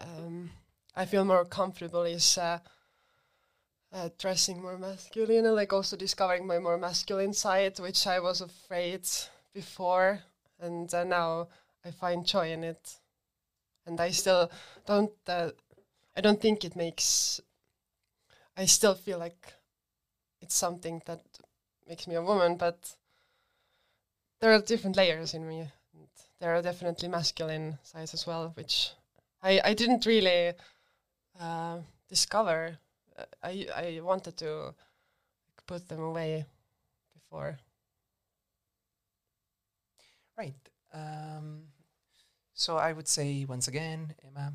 um, 0.00 0.50
I 0.96 1.04
feel 1.04 1.24
more 1.24 1.44
comfortable 1.44 2.02
is 2.02 2.36
uh, 2.36 2.58
uh, 3.92 4.08
dressing 4.18 4.60
more 4.60 4.76
masculine 4.76 5.46
and 5.46 5.54
like 5.54 5.72
also 5.72 5.96
discovering 5.96 6.46
my 6.46 6.58
more 6.58 6.76
masculine 6.76 7.32
side, 7.32 7.78
which 7.78 8.06
I 8.06 8.18
was 8.18 8.40
afraid 8.40 9.06
before, 9.54 10.20
and 10.58 10.92
uh, 10.92 11.04
now 11.04 11.48
I 11.84 11.92
find 11.92 12.26
joy 12.26 12.50
in 12.52 12.64
it. 12.64 12.96
And 13.86 14.00
I 14.00 14.10
still 14.10 14.50
don't. 14.86 15.12
Uh, 15.26 15.50
I 16.16 16.20
don't 16.20 16.40
think 16.40 16.64
it 16.64 16.76
makes. 16.76 17.40
I 18.56 18.66
still 18.66 18.94
feel 18.94 19.18
like 19.18 19.54
it's 20.40 20.54
something 20.54 21.02
that 21.06 21.20
makes 21.88 22.06
me 22.06 22.16
a 22.16 22.22
woman, 22.22 22.56
but 22.56 22.94
there 24.40 24.52
are 24.52 24.60
different 24.60 24.96
layers 24.96 25.32
in 25.34 25.48
me. 25.48 25.68
There 26.40 26.54
are 26.54 26.62
definitely 26.62 27.08
masculine 27.08 27.78
sides 27.82 28.14
as 28.14 28.26
well, 28.26 28.52
which 28.54 28.92
I, 29.42 29.60
I 29.62 29.74
didn't 29.74 30.06
really 30.06 30.52
uh, 31.38 31.78
discover. 32.08 32.78
Uh, 33.18 33.24
I 33.42 33.66
I 33.76 34.00
wanted 34.02 34.36
to 34.38 34.74
put 35.66 35.88
them 35.88 36.00
away 36.00 36.46
before. 37.14 37.58
Right. 40.36 40.54
Um, 40.94 41.64
so 42.54 42.76
I 42.78 42.92
would 42.92 43.08
say 43.08 43.44
once 43.44 43.68
again, 43.68 44.14
Emma, 44.26 44.52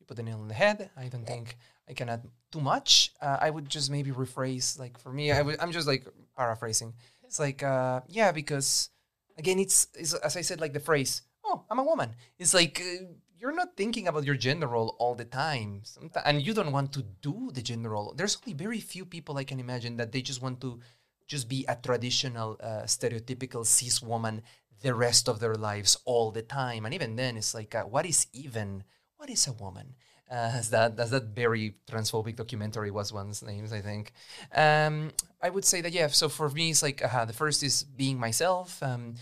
you 0.00 0.06
put 0.06 0.16
the 0.16 0.22
nail 0.22 0.40
on 0.40 0.48
the 0.48 0.54
head. 0.54 0.90
I 0.96 1.08
don't 1.08 1.26
think 1.26 1.56
I 1.88 1.92
can 1.92 2.08
add 2.08 2.22
too 2.50 2.60
much. 2.60 3.12
Uh, 3.20 3.36
I 3.40 3.50
would 3.50 3.68
just 3.68 3.90
maybe 3.90 4.10
rephrase, 4.10 4.78
like 4.78 4.98
for 4.98 5.12
me, 5.12 5.30
I 5.30 5.42
would, 5.42 5.60
I'm 5.60 5.72
just 5.72 5.86
like 5.86 6.06
paraphrasing. 6.36 6.94
It's 7.24 7.38
like, 7.38 7.62
uh, 7.62 8.00
yeah, 8.08 8.32
because 8.32 8.90
again, 9.38 9.58
it's, 9.58 9.88
it's 9.94 10.14
as 10.14 10.36
I 10.36 10.42
said, 10.42 10.60
like 10.60 10.72
the 10.72 10.80
phrase, 10.80 11.22
"Oh, 11.44 11.64
I'm 11.70 11.78
a 11.78 11.84
woman." 11.84 12.14
It's 12.38 12.54
like 12.54 12.80
uh, 12.80 13.04
you're 13.38 13.54
not 13.54 13.76
thinking 13.76 14.08
about 14.08 14.24
your 14.24 14.36
gender 14.36 14.66
role 14.66 14.96
all 14.98 15.14
the 15.14 15.24
time, 15.24 15.82
Someti- 15.84 16.22
and 16.24 16.40
you 16.40 16.54
don't 16.54 16.72
want 16.72 16.92
to 16.92 17.02
do 17.20 17.50
the 17.52 17.62
gender 17.62 17.90
role. 17.90 18.14
There's 18.16 18.38
only 18.42 18.54
very 18.54 18.80
few 18.80 19.04
people 19.04 19.36
I 19.36 19.44
can 19.44 19.60
imagine 19.60 19.96
that 19.96 20.12
they 20.12 20.22
just 20.22 20.42
want 20.42 20.60
to 20.60 20.80
just 21.26 21.48
be 21.48 21.64
a 21.68 21.76
traditional, 21.76 22.58
uh, 22.62 22.84
stereotypical 22.84 23.64
cis 23.64 24.02
woman 24.02 24.42
the 24.82 24.94
rest 24.94 25.28
of 25.28 25.40
their 25.40 25.54
lives 25.54 25.96
all 26.04 26.30
the 26.30 26.42
time. 26.42 26.84
And 26.84 26.94
even 26.94 27.16
then, 27.16 27.36
it's 27.36 27.54
like, 27.54 27.74
uh, 27.74 27.84
what 27.84 28.04
is 28.04 28.26
even? 28.32 28.84
What 29.16 29.30
is 29.30 29.46
a 29.46 29.52
woman? 29.52 29.94
Uh, 30.30 30.50
as 30.54 30.70
that 30.74 30.98
as 30.98 31.10
that 31.10 31.24
very 31.34 31.76
transphobic 31.90 32.36
documentary 32.36 32.90
was 32.90 33.12
one's 33.12 33.42
names, 33.42 33.72
I 33.72 33.80
think. 33.80 34.12
Um, 34.54 35.12
I 35.42 35.50
would 35.50 35.64
say 35.64 35.80
that 35.80 35.92
yeah. 35.92 36.06
So 36.08 36.28
for 36.28 36.48
me, 36.48 36.70
it's 36.70 36.82
like 36.82 37.02
uh, 37.02 37.24
the 37.24 37.32
first 37.32 37.62
is 37.62 37.82
being 37.82 38.18
myself. 38.18 38.82
Um, 38.82 39.14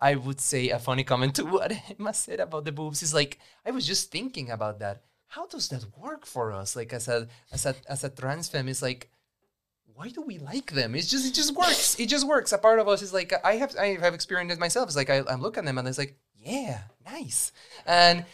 I 0.00 0.14
would 0.14 0.40
say 0.40 0.70
a 0.70 0.78
funny 0.78 1.04
comment 1.04 1.36
to 1.36 1.44
what 1.54 1.72
Emma 1.98 2.14
said 2.14 2.40
about 2.40 2.64
the 2.64 2.72
boobs 2.72 3.02
is 3.02 3.14
like 3.14 3.38
I 3.64 3.70
was 3.70 3.86
just 3.86 4.10
thinking 4.10 4.50
about 4.50 4.80
that. 4.80 5.02
How 5.28 5.46
does 5.46 5.68
that 5.68 5.84
work 5.96 6.26
for 6.26 6.52
us? 6.52 6.74
Like 6.74 6.92
as 6.92 7.08
a 7.08 7.28
as 7.52 7.66
a 7.66 7.74
as 7.88 8.04
a 8.04 8.10
trans 8.10 8.48
femme, 8.48 8.68
it's 8.68 8.82
like 8.82 9.10
why 9.98 10.08
do 10.08 10.22
we 10.22 10.38
like 10.38 10.70
them? 10.72 10.94
It's 10.94 11.10
just 11.10 11.26
it 11.26 11.34
just 11.34 11.54
works. 11.56 11.98
It 11.98 12.08
just 12.08 12.26
works. 12.26 12.52
A 12.52 12.58
part 12.58 12.78
of 12.78 12.86
us 12.88 13.02
is 13.02 13.12
like 13.12 13.32
I 13.44 13.56
have 13.56 13.74
I 13.76 13.96
have 13.96 14.14
experienced 14.14 14.56
it 14.56 14.60
myself. 14.60 14.88
It's 14.88 14.96
like 14.96 15.10
I, 15.10 15.18
I 15.18 15.34
look 15.34 15.58
at 15.58 15.64
them 15.64 15.76
and 15.76 15.88
it's 15.88 15.98
like 15.98 16.16
yeah, 16.36 16.82
nice. 17.04 17.52
And 17.84 18.24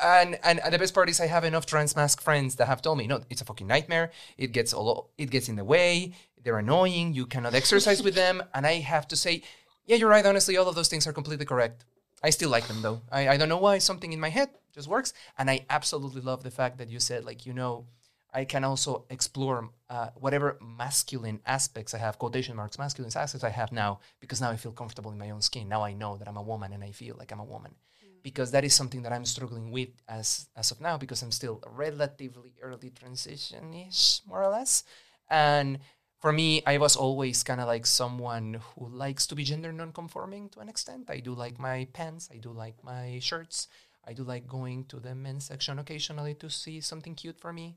and 0.00 0.38
and 0.44 0.60
the 0.72 0.78
best 0.78 0.94
part 0.94 1.08
is 1.08 1.20
I 1.20 1.26
have 1.26 1.44
enough 1.44 1.66
trans 1.66 1.96
masc 1.96 2.20
friends 2.20 2.54
that 2.56 2.66
have 2.66 2.82
told 2.82 2.98
me 2.98 3.08
no, 3.08 3.20
it's 3.30 3.40
a 3.40 3.44
fucking 3.44 3.66
nightmare. 3.66 4.12
It 4.38 4.52
gets 4.52 4.72
all 4.72 5.10
it 5.18 5.30
gets 5.30 5.48
in 5.48 5.56
the 5.56 5.64
way. 5.64 6.14
They're 6.42 6.58
annoying. 6.58 7.14
You 7.14 7.26
cannot 7.26 7.54
exercise 7.54 8.02
with 8.02 8.14
them. 8.14 8.42
And 8.54 8.66
I 8.66 8.74
have 8.80 9.08
to 9.08 9.16
say, 9.16 9.42
yeah, 9.86 9.96
you're 9.96 10.08
right. 10.08 10.26
Honestly, 10.26 10.56
all 10.56 10.68
of 10.68 10.74
those 10.74 10.88
things 10.88 11.06
are 11.06 11.12
completely 11.12 11.46
correct. 11.46 11.84
I 12.22 12.30
still 12.30 12.50
like 12.50 12.68
them 12.68 12.82
though. 12.82 13.00
I, 13.10 13.30
I 13.30 13.36
don't 13.36 13.48
know 13.48 13.58
why 13.58 13.78
something 13.78 14.12
in 14.12 14.20
my 14.20 14.28
head 14.28 14.50
just 14.72 14.88
works. 14.88 15.12
And 15.38 15.50
I 15.50 15.66
absolutely 15.68 16.20
love 16.20 16.42
the 16.42 16.50
fact 16.50 16.78
that 16.78 16.88
you 16.88 17.00
said 17.00 17.24
like 17.24 17.46
you 17.46 17.52
know 17.52 17.86
I 18.32 18.44
can 18.44 18.64
also 18.64 19.04
explore 19.10 19.70
uh, 19.90 20.08
whatever 20.14 20.58
masculine 20.62 21.40
aspects 21.44 21.92
I 21.92 21.98
have, 21.98 22.18
quotation 22.18 22.56
marks, 22.56 22.78
masculine 22.78 23.12
aspects 23.14 23.44
I 23.44 23.50
have 23.50 23.72
now, 23.72 24.00
because 24.20 24.40
now 24.40 24.50
I 24.50 24.56
feel 24.56 24.72
comfortable 24.72 25.12
in 25.12 25.18
my 25.18 25.30
own 25.30 25.42
skin. 25.42 25.68
Now 25.68 25.82
I 25.82 25.92
know 25.92 26.16
that 26.16 26.28
I'm 26.28 26.38
a 26.38 26.42
woman 26.42 26.72
and 26.72 26.82
I 26.82 26.92
feel 26.92 27.14
like 27.18 27.30
I'm 27.30 27.40
a 27.40 27.44
woman. 27.44 27.74
Because 28.22 28.52
that 28.52 28.64
is 28.64 28.72
something 28.72 29.02
that 29.02 29.12
I'm 29.12 29.24
struggling 29.24 29.70
with 29.72 29.90
as, 30.08 30.48
as 30.56 30.70
of 30.70 30.80
now, 30.80 30.96
because 30.96 31.22
I'm 31.22 31.32
still 31.32 31.60
relatively 31.66 32.54
early 32.62 32.90
transition 32.90 33.74
ish, 33.74 34.20
more 34.26 34.42
or 34.42 34.48
less. 34.48 34.84
And 35.28 35.80
for 36.22 36.32
me, 36.32 36.62
I 36.64 36.78
was 36.78 36.94
always 36.94 37.42
kind 37.42 37.60
of 37.60 37.66
like 37.66 37.84
someone 37.84 38.60
who 38.62 38.86
likes 38.86 39.26
to 39.26 39.34
be 39.34 39.42
gender 39.42 39.72
non-conforming 39.72 40.50
to 40.50 40.60
an 40.60 40.68
extent. 40.68 41.10
I 41.10 41.18
do 41.18 41.34
like 41.34 41.58
my 41.58 41.88
pants, 41.92 42.30
I 42.32 42.36
do 42.36 42.52
like 42.52 42.76
my 42.84 43.18
shirts, 43.20 43.66
I 44.06 44.12
do 44.12 44.22
like 44.22 44.46
going 44.46 44.84
to 44.84 45.00
the 45.00 45.16
men's 45.16 45.46
section 45.46 45.80
occasionally 45.80 46.34
to 46.34 46.48
see 46.48 46.80
something 46.80 47.16
cute 47.16 47.40
for 47.40 47.52
me. 47.52 47.76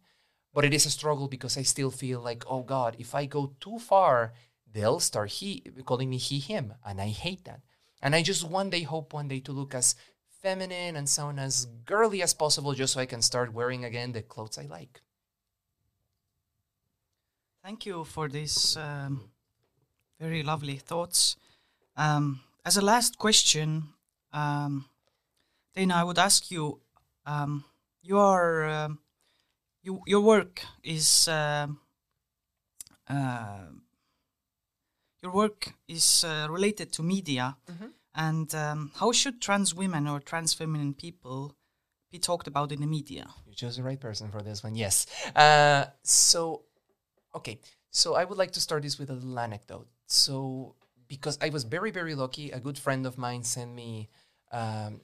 But 0.53 0.63
it 0.63 0.75
is 0.75 0.85
a 0.85 0.91
struggle 0.91 1.27
because 1.27 1.57
I 1.57 1.63
still 1.63 1.89
feel 1.89 2.21
like, 2.21 2.43
oh 2.47 2.61
God, 2.61 2.95
if 2.99 3.15
I 3.15 3.25
go 3.25 3.55
too 3.59 3.79
far, 3.79 4.33
they'll 4.71 4.99
start 4.99 5.31
he 5.31 5.63
calling 5.83 6.11
me 6.11 6.17
he 6.17 6.37
him, 6.37 6.75
and 6.85 7.01
I 7.01 7.07
hate 7.07 7.45
that. 7.45 7.61
And 7.99 8.13
I 8.13 8.21
just 8.21 8.47
one 8.47 8.69
day 8.69 8.83
hope 8.83 9.11
one 9.11 9.27
day 9.27 9.39
to 9.39 9.53
look 9.53 9.73
as 9.73 9.95
feminine 10.43 10.95
and 10.95 11.09
sound 11.09 11.39
as 11.39 11.65
girly 11.85 12.21
as 12.21 12.35
possible, 12.35 12.73
just 12.73 12.93
so 12.93 12.99
I 12.99 13.07
can 13.07 13.23
start 13.23 13.53
wearing 13.53 13.83
again 13.83 14.11
the 14.11 14.21
clothes 14.21 14.59
I 14.59 14.67
like. 14.67 15.01
Thank 17.65 17.87
you 17.87 18.03
for 18.03 18.29
these 18.29 18.77
um, 18.77 19.21
very 20.19 20.43
lovely 20.43 20.75
thoughts. 20.75 21.35
Um, 21.97 22.41
as 22.63 22.77
a 22.77 22.81
last 22.81 23.17
question, 23.17 23.85
um, 24.31 24.85
Dana, 25.73 25.95
I 25.95 26.03
would 26.03 26.19
ask 26.19 26.51
you: 26.51 26.79
um, 27.25 27.63
you 28.03 28.19
are 28.19 28.69
um, 28.69 28.99
you, 29.81 29.99
your 30.05 30.21
work 30.21 30.61
is 30.83 31.27
um 31.27 31.79
uh, 33.09 33.65
your 35.23 35.31
work 35.31 35.73
is 35.87 36.23
uh, 36.23 36.45
related 36.51 36.93
to 36.93 37.01
media, 37.01 37.57
and 38.13 38.53
um, 38.53 38.91
how 38.99 39.11
should 39.11 39.41
trans 39.41 39.73
women 39.73 40.07
or 40.07 40.19
trans 40.19 40.53
feminine 40.53 40.93
people 40.93 41.55
be 42.11 42.19
talked 42.19 42.45
about 42.45 42.71
in 42.71 42.81
the 42.81 42.87
media? 42.87 43.25
You 43.47 43.55
chose 43.55 43.77
the 43.77 43.81
right 43.81 43.99
person 43.99 44.29
for 44.29 44.43
this 44.43 44.63
one. 44.63 44.75
Yes. 44.75 45.07
Uh, 45.35 45.85
so, 46.03 46.65
okay. 47.35 47.59
So 47.91 48.15
I 48.15 48.25
would 48.25 48.37
like 48.37 48.51
to 48.51 48.61
start 48.61 48.83
this 48.83 48.99
with 48.99 49.09
a 49.09 49.13
little 49.13 49.39
anecdote. 49.39 49.87
So, 50.07 50.75
because 51.07 51.37
I 51.41 51.49
was 51.49 51.63
very, 51.63 51.91
very 51.91 52.15
lucky, 52.15 52.51
a 52.51 52.59
good 52.59 52.77
friend 52.77 53.05
of 53.05 53.17
mine 53.17 53.43
sent 53.43 53.73
me 53.73 54.09
um, 54.51 55.01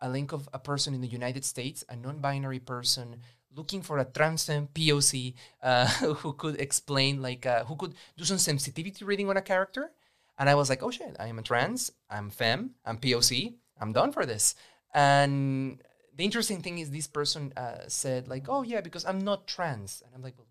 a 0.00 0.08
link 0.08 0.32
of 0.32 0.48
a 0.52 0.58
person 0.58 0.94
in 0.94 1.00
the 1.00 1.08
United 1.08 1.44
States, 1.44 1.84
a 1.88 1.96
non-binary 1.96 2.60
person 2.60 3.16
looking 3.54 3.82
for 3.82 3.98
a 3.98 4.04
trans 4.04 4.46
POC 4.46 5.34
uh, 5.62 5.86
who 6.22 6.32
could 6.32 6.60
explain, 6.60 7.22
like, 7.22 7.46
uh, 7.46 7.64
who 7.64 7.76
could 7.76 7.94
do 8.16 8.24
some 8.24 8.38
sensitivity 8.38 9.04
reading 9.04 9.28
on 9.28 9.36
a 9.36 9.42
character. 9.42 9.90
And 10.38 10.48
I 10.48 10.54
was 10.54 10.68
like, 10.68 10.82
oh 10.82 10.90
shit, 10.90 11.16
I 11.18 11.26
am 11.26 11.38
a 11.38 11.42
trans, 11.42 11.90
I'm 12.08 12.30
femme, 12.30 12.74
I'm 12.84 12.98
POC, 12.98 13.54
I'm 13.80 13.92
done 13.92 14.12
for 14.12 14.24
this. 14.24 14.54
And 14.94 15.82
the 16.16 16.24
interesting 16.24 16.62
thing 16.62 16.78
is, 16.78 16.90
this 16.90 17.08
person 17.08 17.52
uh, 17.56 17.88
said, 17.88 18.28
like, 18.28 18.46
oh 18.48 18.62
yeah, 18.62 18.80
because 18.80 19.04
I'm 19.04 19.20
not 19.20 19.48
trans. 19.48 20.02
And 20.04 20.14
I'm 20.14 20.22
like, 20.22 20.34
well, 20.36 20.46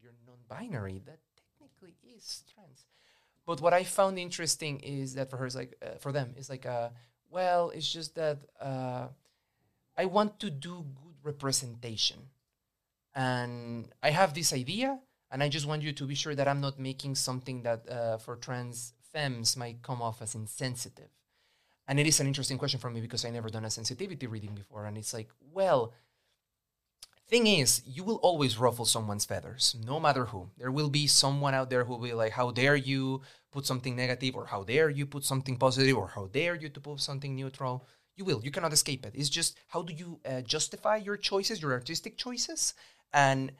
non-binary. 0.50 1.02
That 1.06 1.20
technically 1.60 1.96
is 2.16 2.44
trans. 2.54 2.86
But 3.46 3.62
what 3.62 3.74
I 3.74 3.84
found 3.84 4.20
interesting 4.20 4.80
is 4.82 5.16
that 5.16 5.30
for 5.30 5.38
her, 5.38 5.46
is 5.46 5.56
like, 5.56 5.76
uh, 5.82 5.98
for 6.00 6.12
them, 6.12 6.34
is 6.38 6.50
like, 6.50 6.66
uh, 6.66 6.90
well, 7.30 7.70
it's 7.70 7.92
just 7.92 8.16
that 8.16 8.40
uh, 8.60 9.08
I 9.98 10.06
want 10.06 10.40
to 10.42 10.50
do 10.50 10.86
good 11.04 11.16
representation. 11.24 12.18
And 13.16 13.88
I 14.04 14.12
have 14.12 14.34
this 14.34 14.54
idea, 14.54 15.00
and 15.32 15.42
I 15.42 15.50
just 15.50 15.66
want 15.66 15.82
you 15.82 15.94
to 15.94 16.06
be 16.06 16.16
sure 16.16 16.36
that 16.36 16.48
I'm 16.48 16.62
not 16.62 16.78
making 16.78 17.16
something 17.16 17.64
that 17.64 17.90
uh, 17.90 18.18
for 18.18 18.36
trans 18.36 18.94
femmes 19.14 19.58
might 19.58 19.82
come 19.82 20.02
off 20.02 20.22
as 20.22 20.36
insensitive. 20.36 21.10
And 21.88 22.00
it 22.00 22.06
is 22.06 22.20
an 22.20 22.28
interesting 22.28 22.58
question 22.58 22.82
for 22.82 22.90
me 22.90 23.00
because 23.00 23.24
I 23.24 23.30
never 23.30 23.50
done 23.50 23.64
a 23.64 23.70
sensitivity 23.70 24.28
reading 24.28 24.54
before. 24.54 24.86
And 24.86 24.98
it's 24.98 25.14
like, 25.14 25.30
well, 25.54 25.94
thing 27.30 27.48
is, 27.48 27.82
you 27.86 28.04
will 28.04 28.18
always 28.18 28.58
ruffle 28.58 28.86
someone's 28.86 29.26
feathers, 29.26 29.76
no 29.86 30.00
matter 30.00 30.26
who. 30.26 30.50
There 30.58 30.72
will 30.72 30.90
be 30.90 31.08
someone 31.08 31.54
out 31.54 31.70
there 31.70 31.84
who 31.84 31.94
will 31.94 32.08
be 32.08 32.14
like, 32.14 32.34
how 32.34 32.52
dare 32.52 32.76
you 32.76 33.22
put 33.52 33.66
something 33.66 33.96
negative, 33.96 34.36
or 34.36 34.46
how 34.46 34.64
dare 34.64 34.90
you 34.90 35.06
put 35.06 35.24
something 35.24 35.58
positive, 35.58 35.98
or 35.98 36.08
how 36.08 36.28
dare 36.28 36.56
you 36.56 36.70
to 36.70 36.80
put 36.80 37.00
something 37.02 37.36
neutral. 37.36 37.86
You 38.16 38.26
will. 38.26 38.42
You 38.44 38.52
cannot 38.52 38.74
escape 38.74 39.06
it. 39.06 39.14
It's 39.16 39.30
just 39.30 39.58
how 39.68 39.84
do 39.84 39.94
you 39.94 40.20
uh, 40.26 40.42
justify 40.42 40.98
your 40.98 41.18
choices, 41.18 41.62
your 41.62 41.74
artistic 41.74 42.18
choices, 42.18 42.74
and 43.14 43.52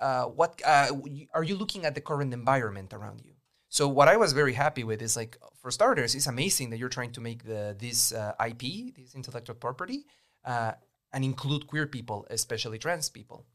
uh, 0.00 0.24
what 0.24 0.60
uh, 0.64 0.92
are 1.34 1.42
you 1.42 1.56
looking 1.56 1.84
at 1.84 1.94
the 1.94 2.00
current 2.00 2.32
environment 2.32 2.92
around 2.92 3.20
you? 3.24 3.32
So 3.68 3.86
what 3.88 4.08
I 4.08 4.16
was 4.16 4.32
very 4.32 4.54
happy 4.54 4.84
with 4.84 5.02
is 5.02 5.16
like 5.16 5.36
for 5.60 5.70
starters, 5.70 6.14
it's 6.14 6.26
amazing 6.26 6.70
that 6.70 6.78
you're 6.78 6.88
trying 6.88 7.12
to 7.12 7.20
make 7.20 7.44
the 7.44 7.76
this 7.78 8.12
uh, 8.12 8.32
IP, 8.44 8.94
this 8.96 9.14
intellectual 9.14 9.56
property, 9.56 10.04
uh, 10.44 10.72
and 11.12 11.24
include 11.24 11.66
queer 11.66 11.86
people, 11.86 12.26
especially 12.30 12.78
trans 12.78 13.08
people, 13.08 13.46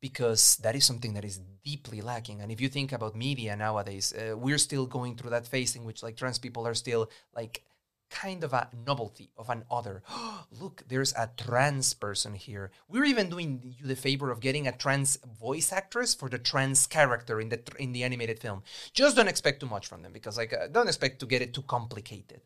because 0.00 0.56
that 0.56 0.76
is 0.76 0.84
something 0.84 1.14
that 1.14 1.24
is 1.24 1.40
deeply 1.64 2.00
lacking. 2.00 2.40
And 2.40 2.50
if 2.50 2.60
you 2.60 2.68
think 2.68 2.92
about 2.92 3.16
media 3.16 3.56
nowadays, 3.56 4.12
uh, 4.12 4.36
we're 4.36 4.58
still 4.58 4.86
going 4.86 5.16
through 5.16 5.30
that 5.30 5.46
phase 5.46 5.76
in 5.76 5.84
which 5.84 6.02
like 6.02 6.16
trans 6.16 6.38
people 6.38 6.66
are 6.66 6.74
still 6.74 7.10
like 7.34 7.64
kind 8.08 8.44
of 8.44 8.52
a 8.52 8.68
novelty 8.86 9.30
of 9.36 9.50
an 9.50 9.64
other. 9.70 10.02
Look, 10.60 10.84
there's 10.88 11.12
a 11.14 11.30
trans 11.36 11.92
person 11.94 12.34
here. 12.34 12.70
We're 12.88 13.04
even 13.04 13.30
doing 13.30 13.74
you 13.78 13.86
the 13.86 13.96
favor 13.96 14.30
of 14.30 14.40
getting 14.40 14.66
a 14.66 14.72
trans 14.72 15.18
voice 15.40 15.72
actress 15.72 16.14
for 16.14 16.28
the 16.28 16.38
trans 16.38 16.86
character 16.86 17.40
in 17.40 17.48
the 17.48 17.58
tr- 17.58 17.76
in 17.78 17.92
the 17.92 18.04
animated 18.04 18.38
film. 18.38 18.62
Just 18.92 19.16
don't 19.16 19.28
expect 19.28 19.60
too 19.60 19.66
much 19.66 19.86
from 19.86 20.02
them 20.02 20.12
because 20.12 20.36
like 20.36 20.52
uh, 20.52 20.68
don't 20.68 20.88
expect 20.88 21.20
to 21.20 21.26
get 21.26 21.42
it 21.42 21.52
too 21.52 21.62
complicated. 21.62 22.40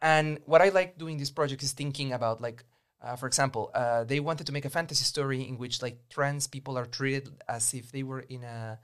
And 0.00 0.38
what 0.46 0.62
I 0.62 0.68
like 0.68 0.98
doing 0.98 1.18
this 1.18 1.30
project 1.30 1.62
is 1.62 1.72
thinking 1.72 2.12
about 2.12 2.40
like, 2.40 2.64
uh, 3.00 3.16
for 3.16 3.26
example, 3.26 3.70
uh, 3.74 4.04
they 4.04 4.20
wanted 4.20 4.46
to 4.46 4.52
make 4.52 4.64
a 4.64 4.70
fantasy 4.70 5.04
story 5.04 5.46
in 5.46 5.56
which 5.56 5.82
like 5.82 6.08
trans 6.08 6.46
people 6.46 6.76
are 6.76 6.86
treated 6.86 7.28
as 7.48 7.72
if 7.72 7.92
they 7.92 8.02
were 8.02 8.20
in 8.20 8.42
a 8.42 8.78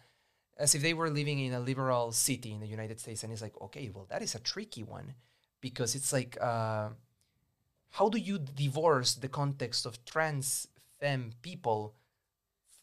as 0.57 0.75
if 0.75 0.83
they 0.83 0.95
were 0.95 1.11
living 1.11 1.41
in 1.41 1.53
a 1.53 1.59
liberal 1.59 2.13
city 2.13 2.53
in 2.53 2.61
the 2.61 2.67
United 2.69 3.01
States, 3.01 3.25
and 3.25 3.33
it's 3.33 3.43
like, 3.43 3.61
okay, 3.61 3.91
well, 3.93 4.07
that 4.09 4.23
is 4.23 4.37
a 4.37 4.39
tricky 4.39 4.85
one 4.85 5.15
because 5.61 5.97
it's 5.97 6.13
like 6.13 6.39
uh, 6.41 6.91
how 7.91 8.09
do 8.09 8.19
you 8.19 8.39
divorce 8.39 9.15
the 9.15 9.29
context 9.29 9.87
of 9.87 10.05
trans 10.05 10.69
femme 11.01 11.33
people 11.43 11.95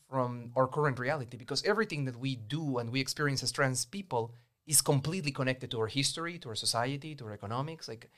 from 0.09 0.51
our 0.57 0.67
current 0.67 0.99
reality? 0.99 1.37
Because 1.37 1.63
everything 1.63 2.05
that 2.05 2.17
we 2.17 2.35
do 2.35 2.77
and 2.77 2.91
we 2.91 2.99
experience 2.99 3.41
as 3.41 3.53
trans 3.53 3.85
people 3.85 4.33
is 4.67 4.81
completely 4.81 5.31
connected 5.31 5.71
to 5.71 5.79
our 5.79 5.87
history 5.87 6.37
to 6.39 6.49
our 6.49 6.55
society 6.55 7.15
to 7.15 7.25
our 7.25 7.33
economics. 7.33 7.87
Like 7.87 8.09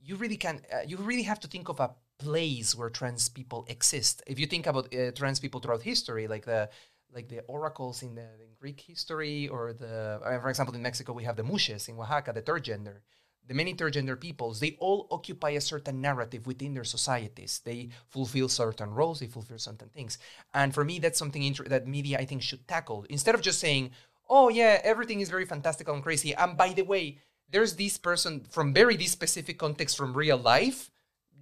you 0.00 0.16
really 0.16 0.36
can 0.36 0.60
uh, 0.72 0.82
you 0.86 0.96
really 0.96 1.22
have 1.22 1.40
to 1.40 1.48
think 1.48 1.68
of 1.68 1.80
a 1.80 1.90
place 2.22 2.68
where 2.78 2.90
trans 2.90 3.28
people 3.38 3.60
exist 3.68 4.22
if 4.26 4.36
you 4.40 4.46
think 4.46 4.66
about 4.66 4.84
uh, 4.94 5.10
trans 5.20 5.38
people 5.44 5.60
throughout 5.60 5.82
history 5.82 6.24
like 6.34 6.44
the 6.52 6.68
like 7.14 7.28
the 7.28 7.40
oracles 7.42 8.02
in 8.02 8.14
the 8.14 8.22
in 8.22 8.52
Greek 8.60 8.80
history, 8.80 9.48
or 9.48 9.72
the, 9.72 10.20
uh, 10.24 10.40
for 10.40 10.48
example, 10.48 10.74
in 10.74 10.82
Mexico 10.82 11.12
we 11.12 11.24
have 11.24 11.36
the 11.36 11.42
muxes 11.42 11.88
in 11.88 11.98
Oaxaca, 11.98 12.32
the 12.32 12.42
third 12.42 12.64
gender. 12.64 13.02
The 13.48 13.54
many 13.54 13.72
third 13.74 13.94
gender 13.94 14.14
peoples, 14.14 14.60
they 14.60 14.76
all 14.78 15.08
occupy 15.10 15.50
a 15.50 15.60
certain 15.60 16.00
narrative 16.00 16.46
within 16.46 16.74
their 16.74 16.84
societies. 16.84 17.60
They 17.64 17.88
fulfill 18.06 18.48
certain 18.48 18.94
roles, 18.94 19.18
they 19.18 19.26
fulfill 19.26 19.58
certain 19.58 19.88
things. 19.88 20.16
And 20.54 20.72
for 20.72 20.84
me, 20.84 21.00
that's 21.00 21.18
something 21.18 21.42
inter- 21.42 21.64
that 21.64 21.88
media, 21.88 22.18
I 22.20 22.24
think, 22.24 22.42
should 22.42 22.68
tackle. 22.68 23.04
Instead 23.10 23.34
of 23.34 23.42
just 23.42 23.58
saying, 23.58 23.90
oh, 24.30 24.48
yeah, 24.48 24.80
everything 24.84 25.18
is 25.20 25.28
very 25.28 25.44
fantastical 25.44 25.92
and 25.92 26.04
crazy. 26.04 26.32
And 26.32 26.56
by 26.56 26.68
the 26.72 26.82
way, 26.82 27.18
there's 27.50 27.74
this 27.74 27.98
person 27.98 28.46
from 28.48 28.72
very 28.72 28.96
this 28.96 29.10
specific 29.10 29.58
context 29.58 29.96
from 29.96 30.14
real 30.14 30.38
life, 30.38 30.91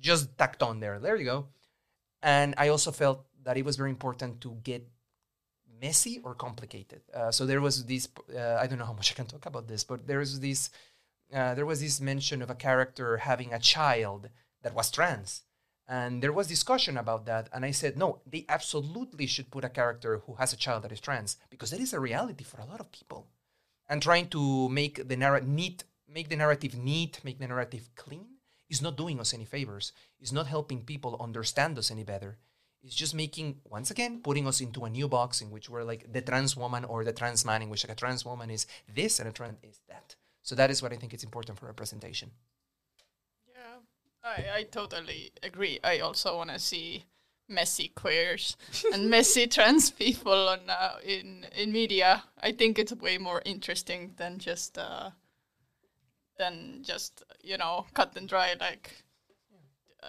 just 0.00 0.36
tacked 0.38 0.62
on 0.62 0.80
there. 0.80 0.98
There 0.98 1.16
you 1.16 1.24
go. 1.24 1.48
And 2.22 2.54
I 2.58 2.68
also 2.68 2.90
felt 2.90 3.24
that 3.44 3.56
it 3.56 3.64
was 3.64 3.76
very 3.76 3.90
important 3.90 4.40
to 4.42 4.56
get 4.62 4.88
messy 5.80 6.20
or 6.24 6.34
complicated. 6.34 7.00
Uh, 7.14 7.30
so 7.30 7.46
there 7.46 7.60
was 7.60 7.84
this. 7.86 8.08
Uh, 8.34 8.58
I 8.60 8.66
don't 8.66 8.78
know 8.78 8.84
how 8.84 8.92
much 8.92 9.12
I 9.12 9.14
can 9.14 9.26
talk 9.26 9.46
about 9.46 9.68
this, 9.68 9.84
but 9.84 10.06
there 10.06 10.18
was 10.18 10.40
this. 10.40 10.70
Uh, 11.32 11.54
there 11.54 11.66
was 11.66 11.80
this 11.80 12.00
mention 12.00 12.42
of 12.42 12.50
a 12.50 12.54
character 12.54 13.18
having 13.18 13.52
a 13.52 13.58
child 13.58 14.28
that 14.62 14.74
was 14.74 14.90
trans, 14.90 15.42
And 15.86 16.22
there 16.22 16.32
was 16.32 16.46
discussion 16.46 16.96
about 16.96 17.26
that, 17.26 17.48
and 17.52 17.64
I 17.64 17.72
said, 17.72 17.96
no, 17.96 18.20
they 18.26 18.44
absolutely 18.48 19.26
should 19.26 19.50
put 19.50 19.64
a 19.64 19.68
character 19.68 20.18
who 20.24 20.34
has 20.34 20.52
a 20.52 20.56
child 20.56 20.84
that 20.84 20.92
is 20.92 21.00
trans 21.00 21.36
because 21.50 21.70
that 21.70 21.80
is 21.80 21.92
a 21.92 22.00
reality 22.00 22.44
for 22.44 22.60
a 22.60 22.64
lot 22.64 22.80
of 22.80 22.92
people. 22.92 23.26
And 23.88 24.02
trying 24.02 24.28
to 24.28 24.68
make 24.68 25.08
the 25.08 25.16
narrative 25.16 25.48
neat, 25.48 25.84
make 26.08 26.28
the 26.28 26.36
narrative 26.36 26.76
neat, 26.76 27.20
make 27.24 27.38
the 27.40 27.48
narrative 27.48 27.90
clean, 27.96 28.26
is 28.70 28.80
not 28.80 28.96
doing 28.96 29.20
us 29.20 29.34
any 29.34 29.44
favors. 29.44 29.92
It's 30.20 30.32
not 30.32 30.46
helping 30.46 30.84
people 30.84 31.16
understand 31.20 31.76
us 31.76 31.90
any 31.90 32.04
better. 32.04 32.38
It's 32.82 32.94
just 32.94 33.14
making 33.14 33.60
once 33.68 33.90
again 33.90 34.20
putting 34.22 34.46
us 34.46 34.60
into 34.60 34.84
a 34.84 34.90
new 34.90 35.08
box 35.08 35.42
in 35.42 35.50
which 35.50 35.68
we're 35.68 35.82
like 35.82 36.10
the 36.10 36.22
trans 36.22 36.56
woman 36.56 36.84
or 36.84 37.04
the 37.04 37.12
trans 37.12 37.44
man, 37.44 37.60
in 37.60 37.68
which 37.68 37.84
like 37.84 37.92
a 37.92 38.00
trans 38.00 38.24
woman 38.24 38.50
is 38.50 38.66
this 38.94 39.18
and 39.18 39.28
a 39.28 39.32
trans 39.32 39.58
is 39.62 39.80
that. 39.88 40.16
So 40.42 40.54
that 40.54 40.70
is 40.70 40.82
what 40.82 40.92
I 40.92 40.96
think 40.96 41.12
it's 41.12 41.24
important 41.24 41.58
for 41.58 41.66
representation. 41.66 42.30
Yeah, 43.52 43.80
I, 44.24 44.60
I 44.60 44.62
totally 44.62 45.32
agree. 45.42 45.78
I 45.84 45.98
also 45.98 46.36
want 46.36 46.50
to 46.50 46.58
see 46.58 47.04
messy 47.48 47.88
queers 47.88 48.56
and 48.92 49.10
messy 49.10 49.46
trans 49.46 49.90
people 49.90 50.48
on 50.48 50.60
uh, 50.70 50.96
in 51.04 51.46
in 51.54 51.72
media. 51.72 52.22
I 52.40 52.52
think 52.52 52.78
it's 52.78 52.92
way 52.94 53.18
more 53.18 53.42
interesting 53.44 54.14
than 54.16 54.38
just 54.38 54.78
uh, 54.78 55.10
than 56.40 56.82
just 56.82 57.22
you 57.44 57.56
know 57.62 57.86
cut 57.94 58.16
and 58.16 58.28
dry 58.28 58.48
like 58.58 59.04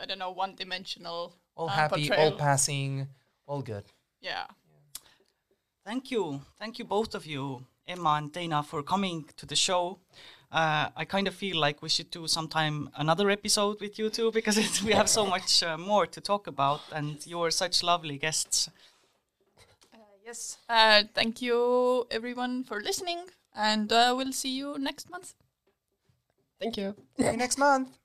I 0.02 0.06
don't 0.06 0.20
know 0.20 0.32
one 0.32 0.56
dimensional. 0.56 1.36
All 1.56 1.70
uh, 1.70 1.74
happy, 1.74 2.12
all 2.12 2.32
passing, 2.32 3.08
all 3.46 3.62
good. 3.62 3.84
Yeah. 4.22 4.46
Thank 5.86 6.12
you. 6.12 6.42
Thank 6.60 6.80
you, 6.80 6.86
both 6.86 7.16
of 7.16 7.26
you, 7.26 7.66
Emma 7.88 8.12
and 8.20 8.32
Dana, 8.32 8.64
for 8.64 8.84
coming 8.84 9.26
to 9.38 9.46
the 9.46 9.56
show. 9.56 10.00
Uh, 10.52 10.90
I 10.96 11.06
kind 11.06 11.28
of 11.28 11.34
feel 11.34 11.58
like 11.60 11.82
we 11.82 11.90
should 11.90 12.12
do 12.12 12.28
sometime 12.28 12.90
another 12.96 13.30
episode 13.30 13.82
with 13.82 13.98
you 14.00 14.10
two 14.10 14.32
because 14.32 14.58
it, 14.58 14.84
we 14.84 14.94
have 14.94 15.10
so 15.10 15.26
much 15.26 15.64
uh, 15.64 15.78
more 15.78 16.06
to 16.08 16.22
talk 16.22 16.48
about, 16.48 16.82
and 16.94 17.26
you're 17.26 17.52
such 17.52 17.84
lovely 17.84 18.18
guests. 18.18 18.70
Yes. 20.26 20.58
Uh, 20.70 21.04
thank 21.14 21.42
you 21.42 22.06
everyone 22.12 22.64
for 22.64 22.80
listening, 22.80 23.20
and 23.54 23.92
uh, 23.92 24.14
we'll 24.16 24.34
see 24.34 24.56
you 24.56 24.78
next 24.78 25.10
month. 25.10 25.34
Thank 26.62 26.78
you. 26.78 26.96
See 27.18 27.26
you 27.26 27.38
next 27.38 27.58
month. 27.58 28.01